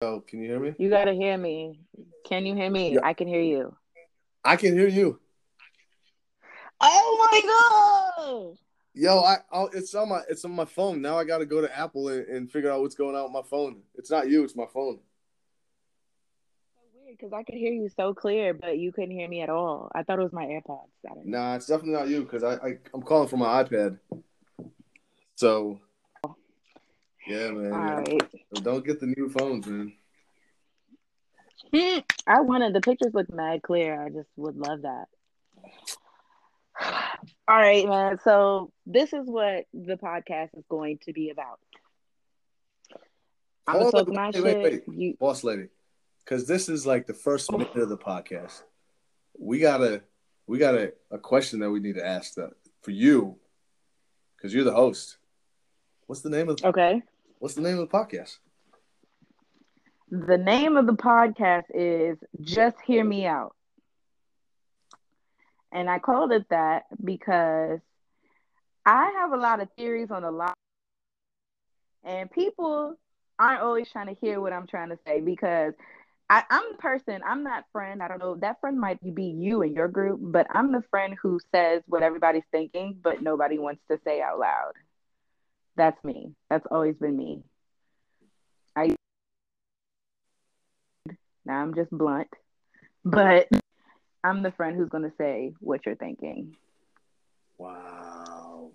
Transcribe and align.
Oh, 0.00 0.20
can 0.20 0.40
you 0.40 0.48
hear 0.48 0.60
me? 0.60 0.74
You 0.78 0.90
gotta 0.90 1.12
hear 1.12 1.36
me. 1.36 1.80
Can 2.24 2.46
you 2.46 2.54
hear 2.54 2.70
me? 2.70 2.94
Yeah. 2.94 3.00
I 3.02 3.14
can 3.14 3.26
hear 3.26 3.40
you. 3.40 3.74
I 4.44 4.54
can 4.56 4.74
hear 4.74 4.86
you. 4.86 5.18
Oh 6.80 7.28
my 7.32 7.40
god! 7.44 8.56
Yo, 8.94 9.18
I 9.20 9.38
I'll, 9.50 9.68
it's 9.72 9.92
on 9.96 10.08
my 10.08 10.20
it's 10.28 10.44
on 10.44 10.52
my 10.52 10.64
phone. 10.64 11.02
Now 11.02 11.18
I 11.18 11.24
got 11.24 11.38
to 11.38 11.46
go 11.46 11.60
to 11.60 11.76
Apple 11.78 12.08
and, 12.08 12.24
and 12.28 12.50
figure 12.50 12.70
out 12.70 12.80
what's 12.80 12.94
going 12.94 13.16
on 13.16 13.24
with 13.24 13.32
my 13.32 13.42
phone. 13.42 13.82
It's 13.96 14.10
not 14.10 14.28
you, 14.28 14.44
it's 14.44 14.54
my 14.54 14.66
phone. 14.72 15.00
So 16.76 16.82
weird 16.94 17.18
because 17.18 17.32
I 17.32 17.42
could 17.42 17.56
hear 17.56 17.72
you 17.72 17.88
so 17.88 18.14
clear, 18.14 18.54
but 18.54 18.78
you 18.78 18.92
couldn't 18.92 19.10
hear 19.10 19.28
me 19.28 19.40
at 19.40 19.50
all. 19.50 19.90
I 19.96 20.04
thought 20.04 20.20
it 20.20 20.22
was 20.22 20.32
my 20.32 20.46
AirPods. 20.46 20.86
Nah, 21.24 21.56
it's 21.56 21.66
definitely 21.66 21.94
not 21.94 22.08
you 22.08 22.22
because 22.22 22.44
I, 22.44 22.54
I 22.54 22.78
I'm 22.94 23.02
calling 23.02 23.28
from 23.28 23.40
my 23.40 23.64
iPad. 23.64 23.98
So 25.34 25.80
yeah, 27.28 27.50
man. 27.50 27.72
All 27.72 27.80
yeah. 27.80 27.94
right. 27.94 28.32
Don't 28.62 28.84
get 28.84 29.00
the 29.00 29.06
new 29.06 29.28
phones, 29.28 29.66
man. 29.66 29.92
Hmm. 31.74 31.98
I 32.26 32.40
wanted 32.40 32.74
the 32.74 32.80
pictures 32.80 33.12
look 33.14 33.32
mad 33.32 33.62
clear. 33.62 34.02
I 34.02 34.08
just 34.08 34.28
would 34.36 34.56
love 34.56 34.82
that. 34.82 35.06
All 37.48 37.56
right, 37.56 37.86
man. 37.86 38.18
So 38.24 38.72
this 38.86 39.12
is 39.12 39.26
what 39.26 39.66
the 39.74 39.96
podcast 39.96 40.56
is 40.56 40.64
going 40.68 40.98
to 41.04 41.12
be 41.12 41.30
about. 41.30 41.58
I'm 43.66 43.74
gonna 43.74 43.84
Hold 43.84 43.94
talk 43.94 44.08
on, 44.08 44.14
my 44.14 44.30
wait, 44.30 44.42
wait, 44.42 44.62
wait. 44.62 44.98
You 44.98 45.16
boss 45.20 45.44
lady, 45.44 45.68
because 46.24 46.46
this 46.46 46.70
is 46.70 46.86
like 46.86 47.06
the 47.06 47.12
first 47.12 47.50
oh. 47.52 47.58
minute 47.58 47.76
of 47.76 47.90
the 47.90 47.98
podcast. 47.98 48.62
We 49.38 49.58
gotta, 49.58 50.02
we 50.46 50.56
got 50.56 50.74
a, 50.74 50.94
a 51.10 51.18
question 51.18 51.60
that 51.60 51.70
we 51.70 51.80
need 51.80 51.96
to 51.96 52.06
ask 52.06 52.34
that 52.34 52.52
for 52.80 52.92
you, 52.92 53.36
because 54.36 54.54
you're 54.54 54.64
the 54.64 54.72
host. 54.72 55.18
What's 56.06 56.22
the 56.22 56.30
name 56.30 56.48
of 56.48 56.64
okay? 56.64 57.02
What's 57.40 57.54
the 57.54 57.60
name 57.60 57.78
of 57.78 57.88
the 57.88 57.96
podcast? 57.96 58.38
The 60.10 60.38
name 60.38 60.76
of 60.76 60.86
the 60.86 60.94
podcast 60.94 61.64
is 61.72 62.18
Just 62.40 62.76
Hear 62.84 63.04
Me 63.04 63.26
Out. 63.26 63.54
And 65.70 65.88
I 65.88 66.00
called 66.00 66.32
it 66.32 66.46
that 66.50 66.86
because 67.02 67.78
I 68.84 69.12
have 69.18 69.32
a 69.32 69.36
lot 69.36 69.60
of 69.60 69.68
theories 69.76 70.10
on 70.10 70.24
a 70.24 70.32
lot, 70.32 70.54
and 72.02 72.28
people 72.28 72.96
aren't 73.38 73.60
always 73.60 73.88
trying 73.88 74.12
to 74.12 74.20
hear 74.20 74.40
what 74.40 74.52
I'm 74.52 74.66
trying 74.66 74.88
to 74.88 74.98
say 75.06 75.20
because 75.20 75.74
I, 76.28 76.42
I'm 76.50 76.72
the 76.72 76.78
person, 76.78 77.20
I'm 77.24 77.44
that 77.44 77.66
friend. 77.70 78.02
I 78.02 78.08
don't 78.08 78.18
know, 78.18 78.34
that 78.36 78.60
friend 78.60 78.80
might 78.80 78.98
be 79.14 79.26
you 79.26 79.62
and 79.62 79.76
your 79.76 79.88
group, 79.88 80.18
but 80.20 80.48
I'm 80.50 80.72
the 80.72 80.82
friend 80.90 81.14
who 81.22 81.38
says 81.54 81.82
what 81.86 82.02
everybody's 82.02 82.42
thinking, 82.50 82.98
but 83.00 83.22
nobody 83.22 83.58
wants 83.58 83.82
to 83.90 84.00
say 84.04 84.20
out 84.20 84.40
loud. 84.40 84.72
That's 85.78 86.02
me. 86.02 86.34
That's 86.50 86.66
always 86.72 86.96
been 86.96 87.16
me. 87.16 87.44
I 88.74 88.96
now 91.46 91.62
I'm 91.62 91.72
just 91.72 91.90
blunt, 91.92 92.28
but 93.04 93.48
I'm 94.24 94.42
the 94.42 94.50
friend 94.50 94.76
who's 94.76 94.88
going 94.88 95.04
to 95.04 95.12
say 95.16 95.52
what 95.60 95.86
you're 95.86 95.94
thinking. 95.94 96.56
Wow. 97.58 98.72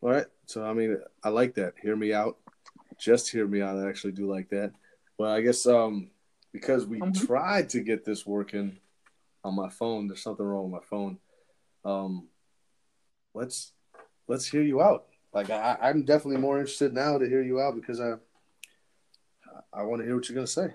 All 0.00 0.10
right. 0.10 0.26
So 0.46 0.64
I 0.64 0.72
mean, 0.72 0.98
I 1.22 1.28
like 1.28 1.54
that. 1.54 1.74
Hear 1.80 1.94
me 1.94 2.12
out. 2.12 2.36
Just 2.98 3.30
hear 3.30 3.46
me 3.46 3.62
out. 3.62 3.78
I 3.78 3.88
actually 3.88 4.12
do 4.12 4.28
like 4.28 4.50
that. 4.50 4.72
Well, 5.18 5.30
I 5.30 5.40
guess 5.40 5.66
um 5.66 6.10
because 6.52 6.84
we 6.84 6.98
Mhm. 6.98 7.26
tried 7.26 7.68
to 7.70 7.80
get 7.80 8.04
this 8.04 8.26
working 8.26 8.80
on 9.44 9.54
my 9.54 9.68
phone. 9.68 10.08
There's 10.08 10.22
something 10.22 10.44
wrong 10.44 10.72
with 10.72 10.82
my 10.82 10.86
phone. 10.88 11.18
Um, 11.84 12.26
let's 13.34 13.72
let's 14.26 14.46
hear 14.46 14.62
you 14.62 14.82
out. 14.82 15.06
Like 15.32 15.50
I, 15.50 15.76
I'm 15.80 16.04
definitely 16.04 16.40
more 16.40 16.58
interested 16.58 16.94
now 16.94 17.18
to 17.18 17.28
hear 17.28 17.42
you 17.42 17.60
out 17.60 17.74
because 17.74 18.00
I 18.00 18.14
I 19.72 19.82
want 19.82 20.00
to 20.00 20.06
hear 20.06 20.16
what 20.16 20.28
you're 20.28 20.34
gonna 20.34 20.46
say. 20.46 20.70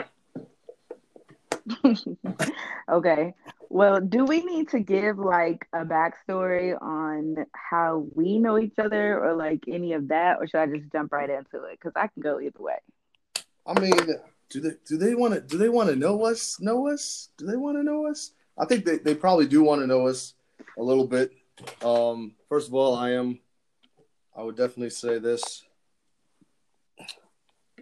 okay. 2.89 3.33
Well, 3.69 3.99
do 4.01 4.25
we 4.25 4.43
need 4.43 4.69
to 4.69 4.79
give 4.79 5.17
like 5.17 5.67
a 5.73 5.83
backstory 5.83 6.79
on 6.79 7.45
how 7.53 8.05
we 8.13 8.37
know 8.37 8.59
each 8.59 8.77
other 8.77 9.19
or 9.19 9.33
like 9.33 9.63
any 9.67 9.93
of 9.93 10.09
that, 10.09 10.37
or 10.39 10.47
should 10.47 10.59
I 10.59 10.67
just 10.67 10.91
jump 10.91 11.11
right 11.11 11.29
into 11.29 11.63
it? 11.63 11.79
Because 11.79 11.93
I 11.95 12.07
can 12.07 12.21
go 12.21 12.39
either 12.39 12.59
way. 12.59 12.77
I 13.65 13.79
mean, 13.79 13.93
do 14.49 14.59
they 14.59 14.75
do 14.85 14.97
they 14.97 15.15
want 15.15 15.33
to 15.33 15.41
do 15.41 15.57
they 15.57 15.69
want 15.69 15.89
to 15.89 15.95
know 15.95 16.23
us? 16.23 16.59
Know 16.59 16.87
us? 16.87 17.29
Do 17.37 17.47
they 17.47 17.57
want 17.57 17.77
to 17.77 17.83
know 17.83 18.05
us? 18.05 18.31
I 18.57 18.65
think 18.65 18.85
they, 18.85 18.97
they 18.97 19.15
probably 19.15 19.47
do 19.47 19.63
want 19.63 19.81
to 19.81 19.87
know 19.87 20.07
us 20.07 20.35
a 20.77 20.83
little 20.83 21.07
bit. 21.07 21.31
Um, 21.83 22.35
first 22.49 22.67
of 22.67 22.75
all, 22.75 22.95
I 22.95 23.11
am. 23.13 23.39
I 24.35 24.41
would 24.43 24.57
definitely 24.57 24.89
say 24.89 25.19
this. 25.19 25.63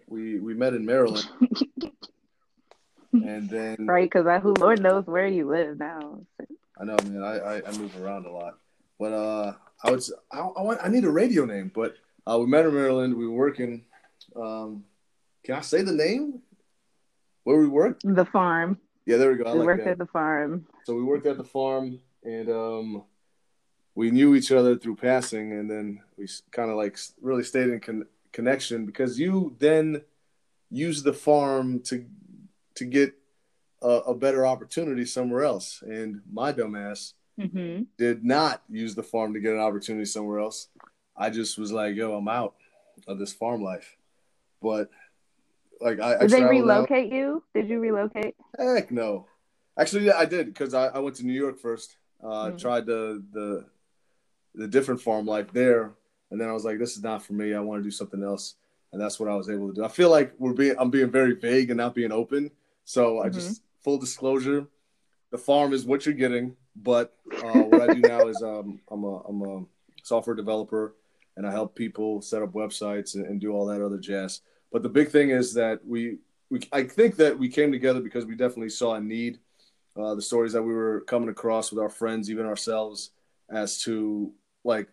We 0.08 0.40
we 0.40 0.54
met 0.54 0.74
in 0.74 0.86
Maryland, 0.86 1.28
and 3.14 3.50
then 3.50 3.78
Right? 3.88 4.10
Because 4.10 4.28
I 4.28 4.40
who 4.40 4.54
Lord 4.54 4.82
knows 4.82 5.06
where 5.06 5.28
you 5.28 5.50
live 5.50 5.80
now. 5.80 6.22
I 6.80 6.84
know, 6.84 6.98
man. 7.06 7.24
I, 7.24 7.38
I, 7.38 7.62
I 7.68 7.78
move 7.78 7.96
around 8.02 8.26
a 8.26 8.32
lot, 8.32 8.58
but 9.00 9.14
uh, 9.14 9.54
I 9.84 9.92
was 9.92 10.14
I, 10.32 10.40
I 10.40 10.62
want 10.62 10.80
I 10.84 10.90
need 10.90 11.06
a 11.06 11.10
radio 11.10 11.46
name, 11.46 11.72
but 11.74 11.96
uh, 12.28 12.38
we 12.40 12.48
met 12.48 12.66
in 12.66 12.74
Maryland. 12.74 13.16
We 13.16 13.28
were 13.28 13.36
working. 13.36 13.86
Um, 14.36 14.84
can 15.44 15.56
I 15.56 15.62
say 15.62 15.82
the 15.82 15.94
name 15.94 16.42
where 17.44 17.58
we 17.58 17.68
worked? 17.68 18.04
The 18.04 18.26
farm. 18.26 18.78
Yeah, 19.06 19.18
there 19.18 19.32
we 19.32 19.38
go. 19.38 19.46
I 19.46 19.54
we 19.54 19.60
like 19.60 19.66
worked 19.66 19.84
that. 19.86 19.92
at 19.92 19.98
the 19.98 20.06
farm. 20.06 20.68
So 20.84 20.96
we 20.96 21.04
worked 21.04 21.26
at 21.26 21.38
the 21.38 21.44
farm, 21.44 22.00
and 22.24 22.50
um, 22.50 23.04
we 23.96 24.12
knew 24.12 24.36
each 24.36 24.52
other 24.52 24.78
through 24.78 24.98
passing, 24.98 25.54
and 25.54 25.70
then 25.70 26.02
we 26.22 26.28
kind 26.52 26.70
of 26.70 26.78
like 26.78 26.98
really 27.20 27.44
stayed 27.44 27.70
in 27.70 27.80
con- 27.80 28.06
connection 28.32 28.86
because 28.86 29.20
you 29.20 29.56
then 29.60 30.02
used 30.70 31.04
the 31.04 31.14
farm 31.14 31.80
to 31.82 32.06
to 32.76 32.86
get 32.86 33.14
a, 33.82 33.88
a 34.12 34.16
better 34.16 34.46
opportunity 34.46 35.04
somewhere 35.06 35.44
else, 35.44 35.82
and 35.82 36.22
my 36.32 36.54
dumbass 36.54 37.14
hmm 37.40 37.82
did 37.98 38.24
not 38.24 38.62
use 38.70 38.94
the 38.96 39.04
farm 39.04 39.34
to 39.34 39.40
get 39.40 39.54
an 39.54 39.60
opportunity 39.60 40.06
somewhere 40.06 40.40
else. 40.40 40.68
I 41.18 41.30
just 41.32 41.58
was 41.58 41.72
like, 41.72 41.96
"Yo, 41.96 42.16
I'm 42.16 42.28
out 42.28 42.54
of 43.08 43.18
this 43.20 43.34
farm 43.34 43.64
life," 43.64 43.98
but 44.62 44.90
like 45.82 46.00
I, 46.00 46.16
I 46.16 46.20
Did 46.20 46.30
they 46.30 46.40
traveled 46.42 46.70
out- 46.70 46.90
relocate 46.90 47.12
you? 47.12 47.44
Did 47.56 47.68
you 47.70 47.80
relocate? 47.80 48.36
Heck 48.58 48.92
no. 48.92 49.26
Actually, 49.78 50.06
yeah, 50.06 50.18
I 50.18 50.26
did 50.26 50.46
because 50.48 50.74
I, 50.76 50.88
I 50.88 51.00
went 51.00 51.16
to 51.18 51.26
New 51.26 51.34
York 51.34 51.58
first. 51.60 51.98
Uh, 52.24 52.52
Mhm. 52.52 52.60
Tried 52.60 52.86
the 52.86 53.24
the 53.34 53.66
the 54.54 54.68
different 54.68 55.02
farm 55.02 55.26
life 55.26 55.52
there, 55.54 55.94
and 56.32 56.40
then 56.42 56.50
I 56.50 56.54
was 56.54 56.66
like, 56.66 56.80
"This 56.80 56.96
is 56.98 57.04
not 57.04 57.24
for 57.24 57.34
me. 57.34 57.54
I 57.54 57.60
want 57.60 57.80
to 57.80 57.84
do 57.84 57.92
something 57.92 58.24
else." 58.24 58.56
And 58.94 59.00
that's 59.02 59.20
what 59.20 59.30
I 59.30 59.36
was 59.36 59.50
able 59.50 59.70
to 59.70 59.74
do. 59.74 59.86
I 59.86 59.88
feel 59.88 60.10
like 60.10 60.34
we're 60.38 60.54
being 60.54 60.76
I'm 60.78 60.90
being 60.90 61.12
very 61.12 61.36
vague 61.36 61.70
and 61.70 61.78
not 61.78 61.96
being 61.96 62.12
open. 62.12 62.52
So 62.84 63.20
I 63.22 63.30
Mhm. 63.30 63.34
just 63.34 63.62
full 63.84 63.98
disclosure, 63.98 64.68
the 65.32 65.38
farm 65.38 65.74
is 65.74 65.86
what 65.86 66.06
you're 66.06 66.16
getting. 66.16 66.56
But 66.76 67.16
uh, 67.42 67.62
what 67.64 67.82
I 67.82 67.94
do 67.94 68.02
now 68.14 68.28
is 68.28 68.42
um, 68.42 68.80
I'm 68.90 69.04
a 69.04 69.20
I'm 69.22 69.42
a 69.44 69.66
software 70.04 70.36
developer, 70.36 70.96
and 71.38 71.46
I 71.48 71.52
help 71.52 71.76
people 71.76 72.22
set 72.22 72.42
up 72.42 72.54
websites 72.54 73.16
and, 73.16 73.26
and 73.26 73.40
do 73.40 73.52
all 73.54 73.66
that 73.68 73.82
other 73.82 73.98
jazz. 74.00 74.42
But 74.72 74.84
the 74.84 74.90
big 74.90 75.10
thing 75.10 75.30
is 75.30 75.54
that 75.56 75.86
we 75.86 76.18
we 76.50 76.60
I 76.72 76.84
think 76.84 77.16
that 77.18 77.38
we 77.38 77.48
came 77.50 77.72
together 77.72 78.02
because 78.02 78.26
we 78.26 78.36
definitely 78.36 78.70
saw 78.70 78.96
a 78.96 79.02
need. 79.02 79.40
Uh, 79.98 80.16
the 80.16 80.22
stories 80.22 80.54
that 80.54 80.64
we 80.64 80.74
were 80.74 81.02
coming 81.02 81.28
across 81.30 81.70
with 81.72 81.80
our 81.80 81.90
friends, 81.90 82.30
even 82.32 82.46
ourselves, 82.46 83.12
as 83.50 83.82
to 83.84 84.32
like 84.64 84.88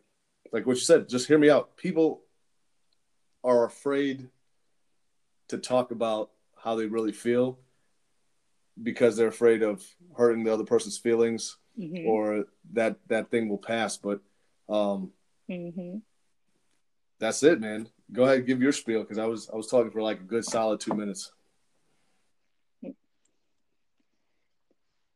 like 0.52 0.66
what 0.66 0.76
you 0.76 0.82
said. 0.82 1.08
Just 1.08 1.28
hear 1.28 1.38
me 1.38 1.50
out. 1.50 1.76
People 1.76 2.22
are 3.44 3.64
afraid 3.64 4.28
to 5.48 5.58
talk 5.58 5.90
about 5.90 6.30
how 6.56 6.74
they 6.74 6.86
really 6.86 7.12
feel 7.12 7.58
because 8.82 9.16
they're 9.16 9.28
afraid 9.28 9.62
of 9.62 9.84
hurting 10.16 10.44
the 10.44 10.52
other 10.52 10.64
person's 10.64 10.98
feelings 10.98 11.56
hmm 11.76 12.06
or 12.06 12.44
that 12.72 12.96
that 13.08 13.30
thing 13.30 13.48
will 13.48 13.58
pass. 13.58 13.96
But 13.96 14.20
um, 14.68 15.10
hmm 15.48 15.98
that's 17.20 17.42
it, 17.42 17.60
man. 17.60 17.88
Go 18.12 18.24
ahead, 18.24 18.46
give 18.46 18.62
your 18.62 18.72
spiel 18.72 19.02
because 19.02 19.18
I 19.18 19.26
was 19.26 19.50
I 19.50 19.56
was 19.56 19.66
talking 19.66 19.90
for 19.90 20.02
like 20.02 20.20
a 20.20 20.24
good 20.24 20.44
solid 20.44 20.80
two 20.80 20.94
minutes. 20.94 21.32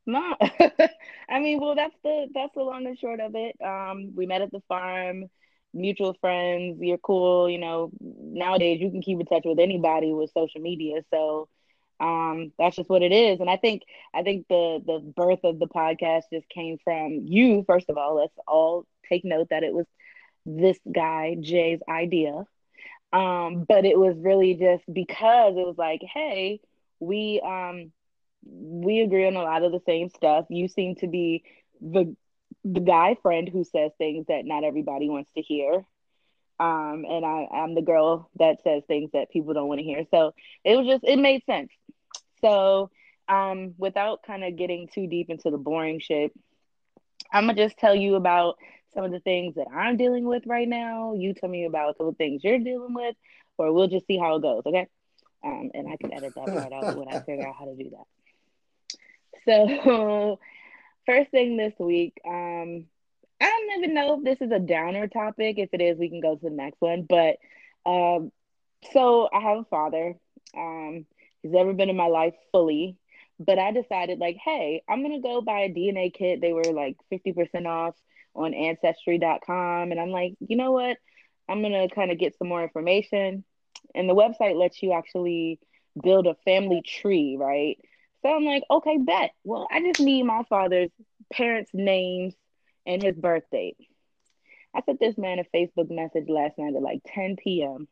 No, 0.06 0.34
I 1.28 1.40
mean, 1.40 1.60
well, 1.60 1.74
that's 1.74 1.94
the 2.02 2.28
that's 2.34 2.54
the 2.54 2.62
long 2.62 2.86
and 2.86 2.98
short 2.98 3.20
of 3.20 3.32
it. 3.34 3.56
Um, 3.62 4.12
we 4.16 4.26
met 4.26 4.42
at 4.42 4.50
the 4.50 4.60
farm, 4.68 5.26
mutual 5.72 6.14
friends. 6.20 6.78
You're 6.80 6.98
cool, 6.98 7.48
you 7.48 7.58
know. 7.58 7.90
Nowadays, 8.00 8.80
you 8.80 8.90
can 8.90 9.02
keep 9.02 9.20
in 9.20 9.26
touch 9.26 9.42
with 9.44 9.60
anybody 9.60 10.12
with 10.12 10.30
social 10.32 10.60
media, 10.60 11.02
so 11.12 11.48
um, 12.00 12.52
that's 12.58 12.76
just 12.76 12.90
what 12.90 13.02
it 13.02 13.12
is. 13.12 13.40
And 13.40 13.48
I 13.48 13.56
think 13.56 13.82
I 14.12 14.22
think 14.22 14.46
the 14.48 14.82
the 14.84 14.98
birth 15.00 15.40
of 15.44 15.60
the 15.60 15.68
podcast 15.68 16.22
just 16.32 16.48
came 16.48 16.78
from 16.82 17.20
you. 17.26 17.64
First 17.66 17.88
of 17.88 17.96
all, 17.96 18.16
let's 18.16 18.34
all 18.48 18.86
take 19.08 19.24
note 19.24 19.48
that 19.50 19.62
it 19.62 19.72
was 19.72 19.86
this 20.46 20.78
guy 20.92 21.36
Jay's 21.40 21.80
idea. 21.88 22.44
Um, 23.12 23.64
but 23.68 23.84
it 23.84 23.98
was 23.98 24.16
really 24.18 24.54
just 24.54 24.84
because 24.92 25.54
it 25.56 25.66
was 25.66 25.76
like, 25.78 26.00
hey, 26.02 26.60
we 27.00 27.40
um 27.44 27.92
we 28.44 29.00
agree 29.00 29.26
on 29.26 29.36
a 29.36 29.42
lot 29.42 29.62
of 29.62 29.72
the 29.72 29.82
same 29.86 30.08
stuff. 30.08 30.46
You 30.48 30.68
seem 30.68 30.96
to 30.96 31.06
be 31.06 31.44
the 31.80 32.16
the 32.64 32.80
guy 32.80 33.16
friend 33.22 33.48
who 33.48 33.64
says 33.64 33.92
things 33.98 34.26
that 34.28 34.44
not 34.44 34.64
everybody 34.64 35.08
wants 35.08 35.30
to 35.34 35.42
hear. 35.42 35.84
Um, 36.60 37.04
and 37.08 37.24
I, 37.24 37.48
I'm 37.52 37.74
the 37.74 37.82
girl 37.82 38.30
that 38.38 38.62
says 38.62 38.84
things 38.86 39.10
that 39.14 39.30
people 39.30 39.52
don't 39.52 39.66
want 39.66 39.80
to 39.80 39.84
hear. 39.84 40.04
So 40.12 40.32
it 40.64 40.76
was 40.76 40.86
just, 40.86 41.02
it 41.02 41.18
made 41.18 41.44
sense. 41.44 41.70
So 42.40 42.90
um, 43.28 43.74
without 43.78 44.22
kind 44.24 44.44
of 44.44 44.56
getting 44.56 44.88
too 44.94 45.08
deep 45.08 45.28
into 45.28 45.50
the 45.50 45.58
boring 45.58 45.98
shit, 45.98 46.32
I'm 47.32 47.46
gonna 47.46 47.54
just 47.54 47.78
tell 47.78 47.94
you 47.94 48.14
about 48.14 48.58
some 48.94 49.04
of 49.04 49.10
the 49.10 49.20
things 49.20 49.54
that 49.54 49.66
I'm 49.74 49.96
dealing 49.96 50.24
with 50.24 50.44
right 50.46 50.68
now. 50.68 51.14
You 51.14 51.34
tell 51.34 51.48
me 51.48 51.64
about 51.64 51.96
of 51.98 52.06
the 52.06 52.12
things 52.12 52.44
you're 52.44 52.58
dealing 52.58 52.94
with, 52.94 53.16
or 53.58 53.72
we'll 53.72 53.88
just 53.88 54.06
see 54.06 54.18
how 54.18 54.36
it 54.36 54.42
goes. 54.42 54.62
Okay. 54.66 54.86
Um, 55.44 55.70
and 55.74 55.88
I 55.88 55.96
can 55.96 56.12
edit 56.12 56.34
that 56.36 56.46
part 56.46 56.72
out 56.72 56.96
when 56.96 57.08
I 57.08 57.20
figure 57.20 57.46
out 57.46 57.56
how 57.58 57.64
to 57.64 57.74
do 57.74 57.90
that. 57.90 58.04
So, 59.44 60.38
first 61.06 61.30
thing 61.30 61.56
this 61.56 61.74
week, 61.78 62.14
um, 62.26 62.86
I 63.40 63.46
don't 63.46 63.78
even 63.78 63.94
know 63.94 64.18
if 64.18 64.24
this 64.24 64.40
is 64.46 64.52
a 64.52 64.60
downer 64.60 65.08
topic. 65.08 65.58
If 65.58 65.70
it 65.72 65.80
is, 65.80 65.98
we 65.98 66.08
can 66.08 66.20
go 66.20 66.36
to 66.36 66.42
the 66.42 66.50
next 66.50 66.80
one. 66.80 67.06
But 67.08 67.36
um, 67.84 68.30
so 68.92 69.28
I 69.32 69.40
have 69.40 69.58
a 69.58 69.64
father. 69.64 70.14
Um, 70.56 71.06
he's 71.42 71.52
never 71.52 71.72
been 71.72 71.90
in 71.90 71.96
my 71.96 72.06
life 72.06 72.34
fully, 72.52 72.96
but 73.38 73.58
I 73.58 73.72
decided 73.72 74.18
like, 74.18 74.36
hey, 74.44 74.82
I'm 74.88 75.02
gonna 75.02 75.20
go 75.20 75.40
buy 75.40 75.60
a 75.60 75.68
DNA 75.74 76.10
kit. 76.10 76.40
They 76.40 76.52
were 76.52 76.64
like 76.72 76.96
50% 77.10 77.66
off 77.66 77.96
on 78.34 78.54
ancestry.com. 78.54 79.90
And 79.90 80.00
I'm 80.00 80.10
like, 80.10 80.34
you 80.40 80.56
know 80.56 80.72
what? 80.72 80.98
I'm 81.48 81.62
gonna 81.62 81.88
kind 81.88 82.12
of 82.12 82.18
get 82.18 82.36
some 82.38 82.48
more 82.48 82.62
information. 82.62 83.44
And 83.94 84.08
the 84.08 84.14
website 84.14 84.56
lets 84.56 84.82
you 84.82 84.92
actually 84.92 85.58
build 86.00 86.26
a 86.26 86.36
family 86.44 86.82
tree, 86.82 87.36
right? 87.38 87.78
So 88.22 88.34
I'm 88.34 88.44
like, 88.44 88.64
okay, 88.70 88.98
bet. 88.98 89.32
Well, 89.44 89.66
I 89.70 89.80
just 89.80 90.00
need 90.00 90.22
my 90.24 90.42
father's 90.48 90.90
parents' 91.32 91.70
names 91.74 92.34
and 92.86 93.02
his 93.02 93.16
birth 93.16 93.44
date. 93.50 93.76
I 94.74 94.82
sent 94.82 95.00
this 95.00 95.18
man 95.18 95.38
a 95.38 95.44
Facebook 95.56 95.90
message 95.90 96.28
last 96.28 96.58
night 96.58 96.74
at 96.74 96.82
like 96.82 97.00
10 97.06 97.36
p.m. 97.36 97.88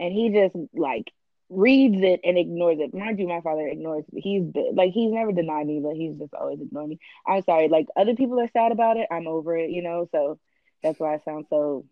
And 0.00 0.12
he 0.12 0.30
just 0.30 0.56
like 0.74 1.12
reads 1.48 2.02
it 2.02 2.20
and 2.24 2.36
ignores 2.36 2.78
it. 2.80 2.94
Mind 2.94 3.18
you, 3.18 3.28
my 3.28 3.40
father 3.42 3.66
ignores 3.66 4.04
me. 4.10 4.20
He's 4.20 4.42
like 4.74 4.92
he's 4.92 5.12
never 5.12 5.32
denied 5.32 5.66
me, 5.66 5.80
but 5.80 5.94
he's 5.94 6.18
just 6.18 6.34
always 6.34 6.60
ignoring 6.60 6.90
me. 6.90 6.98
I'm 7.26 7.42
sorry. 7.42 7.68
Like 7.68 7.86
other 7.96 8.14
people 8.14 8.40
are 8.40 8.48
sad 8.52 8.72
about 8.72 8.96
it. 8.96 9.06
I'm 9.10 9.28
over 9.28 9.56
it, 9.56 9.70
you 9.70 9.82
know. 9.82 10.08
So 10.10 10.38
that's 10.82 10.98
why 10.98 11.14
I 11.14 11.18
sound 11.24 11.46
so 11.48 11.84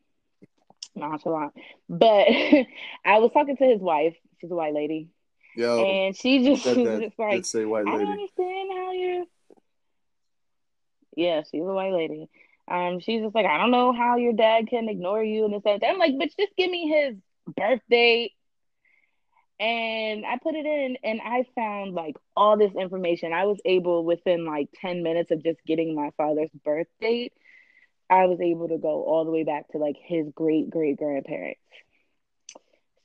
nonchalant. 0.95 1.53
But 1.89 2.27
I 3.05 3.19
was 3.19 3.31
talking 3.33 3.57
to 3.57 3.65
his 3.65 3.81
wife. 3.81 4.17
She's 4.41 4.51
a 4.51 4.55
white 4.55 4.75
lady. 4.75 5.09
Yo, 5.55 5.85
and 5.85 6.17
she 6.17 6.45
just, 6.45 6.65
that, 6.65 6.77
was 6.77 6.87
that, 6.87 7.01
just 7.01 7.19
like, 7.19 7.45
say 7.45 7.65
white 7.65 7.87
I 7.87 7.93
lady. 7.93 8.05
don't 8.05 8.13
understand 8.13 8.71
how 8.73 8.93
you're. 8.93 9.25
Yeah, 11.15 11.43
she's 11.51 11.61
a 11.61 11.65
white 11.65 11.93
lady. 11.93 12.29
Um, 12.69 13.01
she's 13.01 13.23
just 13.23 13.35
like, 13.35 13.45
I 13.45 13.59
don't 13.59 13.71
know 13.71 13.93
how 13.93 14.17
your 14.17 14.33
dad 14.33 14.69
can 14.69 14.89
ignore 14.89 15.23
you 15.23 15.45
and 15.45 15.53
this 15.53 15.63
and 15.67 15.81
that. 15.81 15.89
I'm 15.91 15.99
like, 15.99 16.15
but 16.19 16.31
just 16.39 16.57
give 16.57 16.71
me 16.71 16.89
his 16.89 17.17
birth 17.55 17.83
date. 17.91 18.33
And 19.61 20.25
I 20.25 20.39
put 20.43 20.55
it 20.55 20.65
in 20.67 20.97
and 21.05 21.21
I 21.23 21.45
found 21.55 21.95
like 21.95 22.17
all 22.35 22.57
this 22.57 22.73
information. 22.75 23.33
I 23.33 23.45
was 23.45 23.61
able 23.65 24.05
within 24.05 24.47
like 24.47 24.71
10 24.81 25.03
minutes 25.03 25.31
of 25.31 25.45
just 25.45 25.59
getting 25.67 25.95
my 25.95 26.11
father's 26.17 26.51
birth 26.65 26.89
date, 27.01 27.33
I 28.11 28.27
was 28.27 28.41
able 28.41 28.69
to 28.69 28.79
go 28.79 29.05
all 29.05 29.25
the 29.25 29.31
way 29.31 29.45
back 29.45 29.69
to 29.69 29.79
like 29.79 29.97
his 30.03 30.27
great 30.35 30.69
great 30.69 30.99
grandparents. 30.99 31.61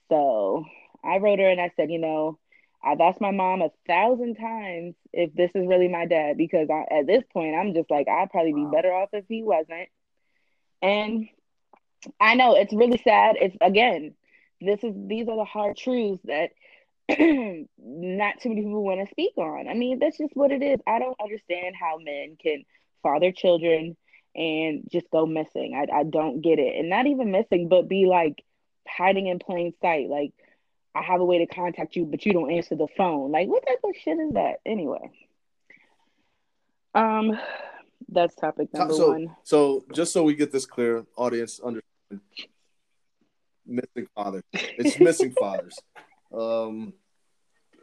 So 0.09 0.65
I 1.03 1.17
wrote 1.17 1.39
her 1.39 1.49
and 1.49 1.61
I 1.61 1.71
said, 1.75 1.91
you 1.91 1.99
know, 1.99 2.39
I've 2.83 3.01
asked 3.01 3.21
my 3.21 3.31
mom 3.31 3.61
a 3.61 3.71
thousand 3.88 4.35
times 4.35 4.95
if 5.11 5.33
this 5.33 5.51
is 5.55 5.67
really 5.67 5.88
my 5.88 6.05
dad 6.05 6.38
because 6.38 6.69
I, 6.69 6.85
at 6.99 7.07
this 7.07 7.23
point 7.33 7.55
I'm 7.55 7.73
just 7.73 7.89
like 7.89 8.07
I'd 8.07 8.29
probably 8.29 8.53
be 8.53 8.67
better 8.71 8.94
off 8.94 9.09
if 9.13 9.25
he 9.27 9.44
wasn't. 9.44 9.89
And 10.81 11.27
I 12.19 12.35
know 12.35 12.55
it's 12.55 12.73
really 12.73 13.01
sad. 13.03 13.35
It's 13.39 13.57
again, 13.61 14.13
this 14.61 14.83
is 14.83 14.94
these 14.95 15.27
are 15.27 15.35
the 15.35 15.44
hard 15.44 15.75
truths 15.77 16.21
that 16.25 16.51
not 17.79 18.39
too 18.39 18.49
many 18.49 18.61
people 18.61 18.83
want 18.83 19.05
to 19.05 19.11
speak 19.11 19.33
on. 19.38 19.67
I 19.67 19.73
mean, 19.73 19.99
that's 19.99 20.17
just 20.17 20.35
what 20.35 20.51
it 20.51 20.61
is. 20.61 20.79
I 20.85 20.99
don't 20.99 21.19
understand 21.21 21.75
how 21.79 21.97
men 21.97 22.38
can 22.41 22.63
father 23.01 23.31
children 23.31 23.95
and 24.35 24.83
just 24.91 25.09
go 25.09 25.25
missing. 25.25 25.73
I, 25.75 25.99
I 25.99 26.03
don't 26.03 26.41
get 26.41 26.59
it. 26.59 26.75
And 26.77 26.89
not 26.89 27.07
even 27.07 27.31
missing, 27.31 27.69
but 27.69 27.88
be 27.88 28.05
like 28.05 28.44
hiding 28.88 29.27
in 29.27 29.39
plain 29.39 29.73
sight. 29.81 30.09
Like 30.09 30.33
I 30.97 31.03
have 31.03 31.21
a 31.21 31.25
way 31.25 31.39
to 31.39 31.45
contact 31.45 31.95
you, 31.95 32.05
but 32.05 32.25
you 32.25 32.33
don't 32.33 32.51
answer 32.51 32.75
the 32.75 32.88
phone. 32.97 33.31
Like, 33.31 33.47
what 33.47 33.65
type 33.67 33.79
of 33.83 33.91
shit 34.01 34.17
is 34.17 34.33
that? 34.33 34.61
Anyway. 34.65 35.11
Um, 36.95 37.38
that's 38.09 38.35
topic 38.35 38.73
number 38.73 38.94
so, 38.94 39.11
one. 39.11 39.35
So, 39.44 39.85
just 39.94 40.11
so 40.11 40.23
we 40.23 40.33
get 40.33 40.51
this 40.51 40.65
clear, 40.65 41.05
audience 41.15 41.59
understand, 41.59 42.21
missing 43.65 44.07
fathers. 44.15 44.44
It's 44.53 44.99
missing 44.99 45.33
fathers. 45.39 45.77
Um, 46.33 46.94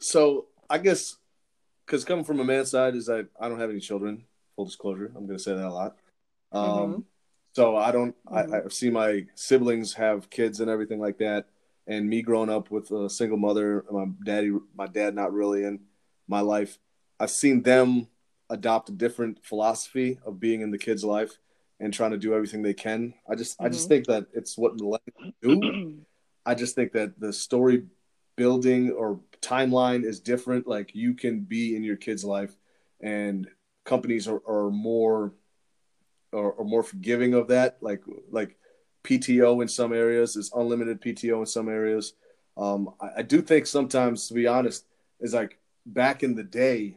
so 0.00 0.46
I 0.68 0.78
guess 0.78 1.16
because 1.86 2.04
coming 2.04 2.24
from 2.24 2.40
a 2.40 2.44
man's 2.44 2.70
side 2.70 2.96
is 2.96 3.08
I 3.08 3.20
I 3.38 3.48
don't 3.48 3.60
have 3.60 3.70
any 3.70 3.80
children. 3.80 4.24
Full 4.56 4.64
disclosure, 4.64 5.12
I'm 5.14 5.26
going 5.26 5.38
to 5.38 5.42
say 5.42 5.54
that 5.54 5.66
a 5.66 5.72
lot. 5.72 5.96
Um, 6.52 6.64
mm-hmm. 6.64 7.00
so 7.52 7.76
I 7.76 7.92
don't. 7.92 8.14
Mm-hmm. 8.26 8.54
I, 8.54 8.58
I 8.58 8.68
see 8.68 8.90
my 8.90 9.26
siblings 9.34 9.94
have 9.94 10.30
kids 10.30 10.60
and 10.60 10.70
everything 10.70 11.00
like 11.00 11.18
that 11.18 11.46
and 11.86 12.08
me 12.08 12.22
growing 12.22 12.50
up 12.50 12.70
with 12.70 12.90
a 12.90 13.10
single 13.10 13.38
mother, 13.38 13.84
my 13.90 14.06
daddy, 14.24 14.52
my 14.74 14.86
dad 14.86 15.14
not 15.14 15.32
really 15.32 15.64
in 15.64 15.80
my 16.28 16.40
life, 16.40 16.78
I've 17.20 17.30
seen 17.30 17.62
them 17.62 18.08
adopt 18.50 18.88
a 18.88 18.92
different 18.92 19.44
philosophy 19.44 20.18
of 20.24 20.40
being 20.40 20.60
in 20.60 20.70
the 20.70 20.78
kid's 20.78 21.04
life 21.04 21.38
and 21.80 21.92
trying 21.92 22.12
to 22.12 22.18
do 22.18 22.34
everything 22.34 22.62
they 22.62 22.74
can. 22.74 23.14
I 23.28 23.34
just, 23.34 23.56
mm-hmm. 23.56 23.66
I 23.66 23.68
just 23.68 23.84
mm-hmm. 23.84 23.88
think 23.88 24.06
that 24.06 24.26
it's 24.32 24.56
what 24.56 24.76
millennials 24.76 25.32
do. 25.42 25.98
I 26.46 26.54
just 26.54 26.74
think 26.74 26.92
that 26.92 27.18
the 27.18 27.32
story 27.32 27.84
building 28.36 28.90
or 28.92 29.20
timeline 29.40 30.04
is 30.04 30.20
different. 30.20 30.66
Like 30.66 30.94
you 30.94 31.14
can 31.14 31.40
be 31.40 31.76
in 31.76 31.82
your 31.82 31.96
kid's 31.96 32.24
life, 32.24 32.54
and 33.00 33.48
companies 33.84 34.28
are, 34.28 34.42
are 34.46 34.70
more, 34.70 35.32
are, 36.32 36.60
are 36.60 36.64
more 36.64 36.82
forgiving 36.82 37.34
of 37.34 37.48
that. 37.48 37.78
Like, 37.80 38.02
like 38.30 38.56
PTO 39.04 39.62
in 39.62 39.68
some 39.68 39.92
areas. 39.92 40.34
There's 40.34 40.52
unlimited 40.52 41.00
PTO 41.00 41.40
in 41.40 41.46
some 41.46 41.68
areas. 41.68 42.14
Um, 42.56 42.94
I, 43.00 43.08
I, 43.18 43.22
do 43.22 43.42
think 43.42 43.66
sometimes, 43.66 44.28
to 44.28 44.34
be 44.34 44.46
honest, 44.46 44.86
is 45.20 45.34
like 45.34 45.58
back 45.86 46.22
in 46.22 46.34
the 46.34 46.42
day, 46.42 46.96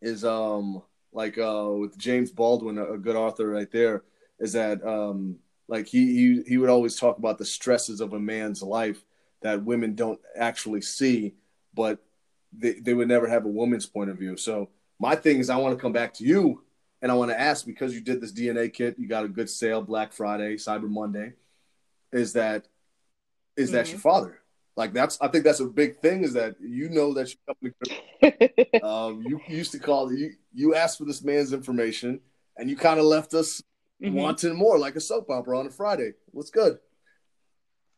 is 0.00 0.24
um 0.24 0.82
like 1.12 1.38
uh 1.38 1.70
with 1.70 1.98
James 1.98 2.30
Baldwin, 2.30 2.78
a, 2.78 2.92
a 2.94 2.98
good 2.98 3.16
author 3.16 3.48
right 3.48 3.70
there, 3.70 4.04
is 4.38 4.52
that 4.54 4.84
um 4.86 5.36
like 5.68 5.86
he, 5.86 6.06
he 6.14 6.42
he 6.46 6.56
would 6.56 6.70
always 6.70 6.96
talk 6.96 7.18
about 7.18 7.38
the 7.38 7.44
stresses 7.44 8.00
of 8.00 8.12
a 8.12 8.20
man's 8.20 8.62
life 8.62 9.04
that 9.42 9.64
women 9.64 9.94
don't 9.94 10.20
actually 10.36 10.80
see, 10.80 11.34
but 11.74 11.98
they, 12.52 12.74
they 12.80 12.94
would 12.94 13.08
never 13.08 13.28
have 13.28 13.44
a 13.44 13.48
woman's 13.48 13.86
point 13.86 14.10
of 14.10 14.18
view. 14.18 14.36
So 14.36 14.70
my 14.98 15.14
thing 15.14 15.38
is 15.38 15.50
I 15.50 15.56
want 15.56 15.76
to 15.76 15.80
come 15.80 15.92
back 15.92 16.14
to 16.14 16.24
you 16.24 16.62
and 17.00 17.12
I 17.12 17.14
want 17.14 17.30
to 17.30 17.40
ask 17.40 17.64
because 17.64 17.94
you 17.94 18.00
did 18.00 18.20
this 18.20 18.32
DNA 18.32 18.72
kit, 18.72 18.98
you 18.98 19.08
got 19.08 19.24
a 19.24 19.28
good 19.28 19.48
sale 19.48 19.82
Black 19.82 20.12
Friday, 20.12 20.56
Cyber 20.56 20.88
Monday. 20.88 21.34
Is 22.12 22.32
that 22.32 22.66
is 23.56 23.68
mm-hmm. 23.68 23.76
that 23.76 23.90
your 23.90 24.00
father? 24.00 24.40
Like 24.76 24.92
that's 24.92 25.20
I 25.20 25.28
think 25.28 25.44
that's 25.44 25.60
a 25.60 25.66
big 25.66 25.98
thing 25.98 26.22
is 26.22 26.32
that 26.34 26.56
you 26.60 26.88
know 26.88 27.12
that 27.14 27.34
you 27.60 28.82
um, 28.82 29.22
you 29.26 29.40
used 29.48 29.72
to 29.72 29.78
call 29.78 30.12
you 30.12 30.32
you 30.54 30.74
asked 30.74 30.98
for 30.98 31.04
this 31.04 31.22
man's 31.22 31.52
information 31.52 32.20
and 32.56 32.70
you 32.70 32.76
kind 32.76 32.98
of 32.98 33.06
left 33.06 33.34
us 33.34 33.62
mm-hmm. 34.02 34.14
wanting 34.14 34.56
more 34.56 34.78
like 34.78 34.96
a 34.96 35.00
soap 35.00 35.30
opera 35.30 35.58
on 35.58 35.66
a 35.66 35.70
Friday. 35.70 36.12
What's 36.30 36.50
good? 36.50 36.78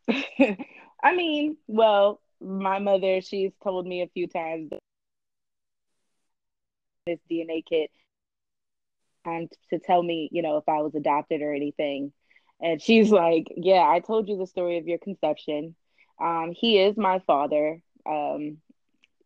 I 0.09 1.15
mean, 1.15 1.57
well, 1.67 2.21
my 2.39 2.79
mother, 2.79 3.21
she's 3.21 3.51
told 3.63 3.87
me 3.87 4.01
a 4.01 4.07
few 4.07 4.27
times 4.27 4.71
this 7.07 7.19
DNA 7.29 7.63
kit 7.67 7.89
and 9.25 9.49
to 9.69 9.79
tell 9.79 10.01
me, 10.01 10.29
you 10.31 10.41
know, 10.41 10.57
if 10.57 10.67
I 10.67 10.81
was 10.81 10.95
adopted 10.95 11.41
or 11.41 11.53
anything. 11.53 12.11
And 12.61 12.81
she's 12.81 13.11
like, 13.11 13.47
Yeah, 13.55 13.87
I 13.87 13.99
told 13.99 14.27
you 14.29 14.37
the 14.37 14.47
story 14.47 14.77
of 14.77 14.87
your 14.87 14.99
conception. 14.99 15.75
Um, 16.21 16.53
he 16.55 16.79
is 16.79 16.97
my 16.97 17.19
father. 17.19 17.81
Um, 18.05 18.57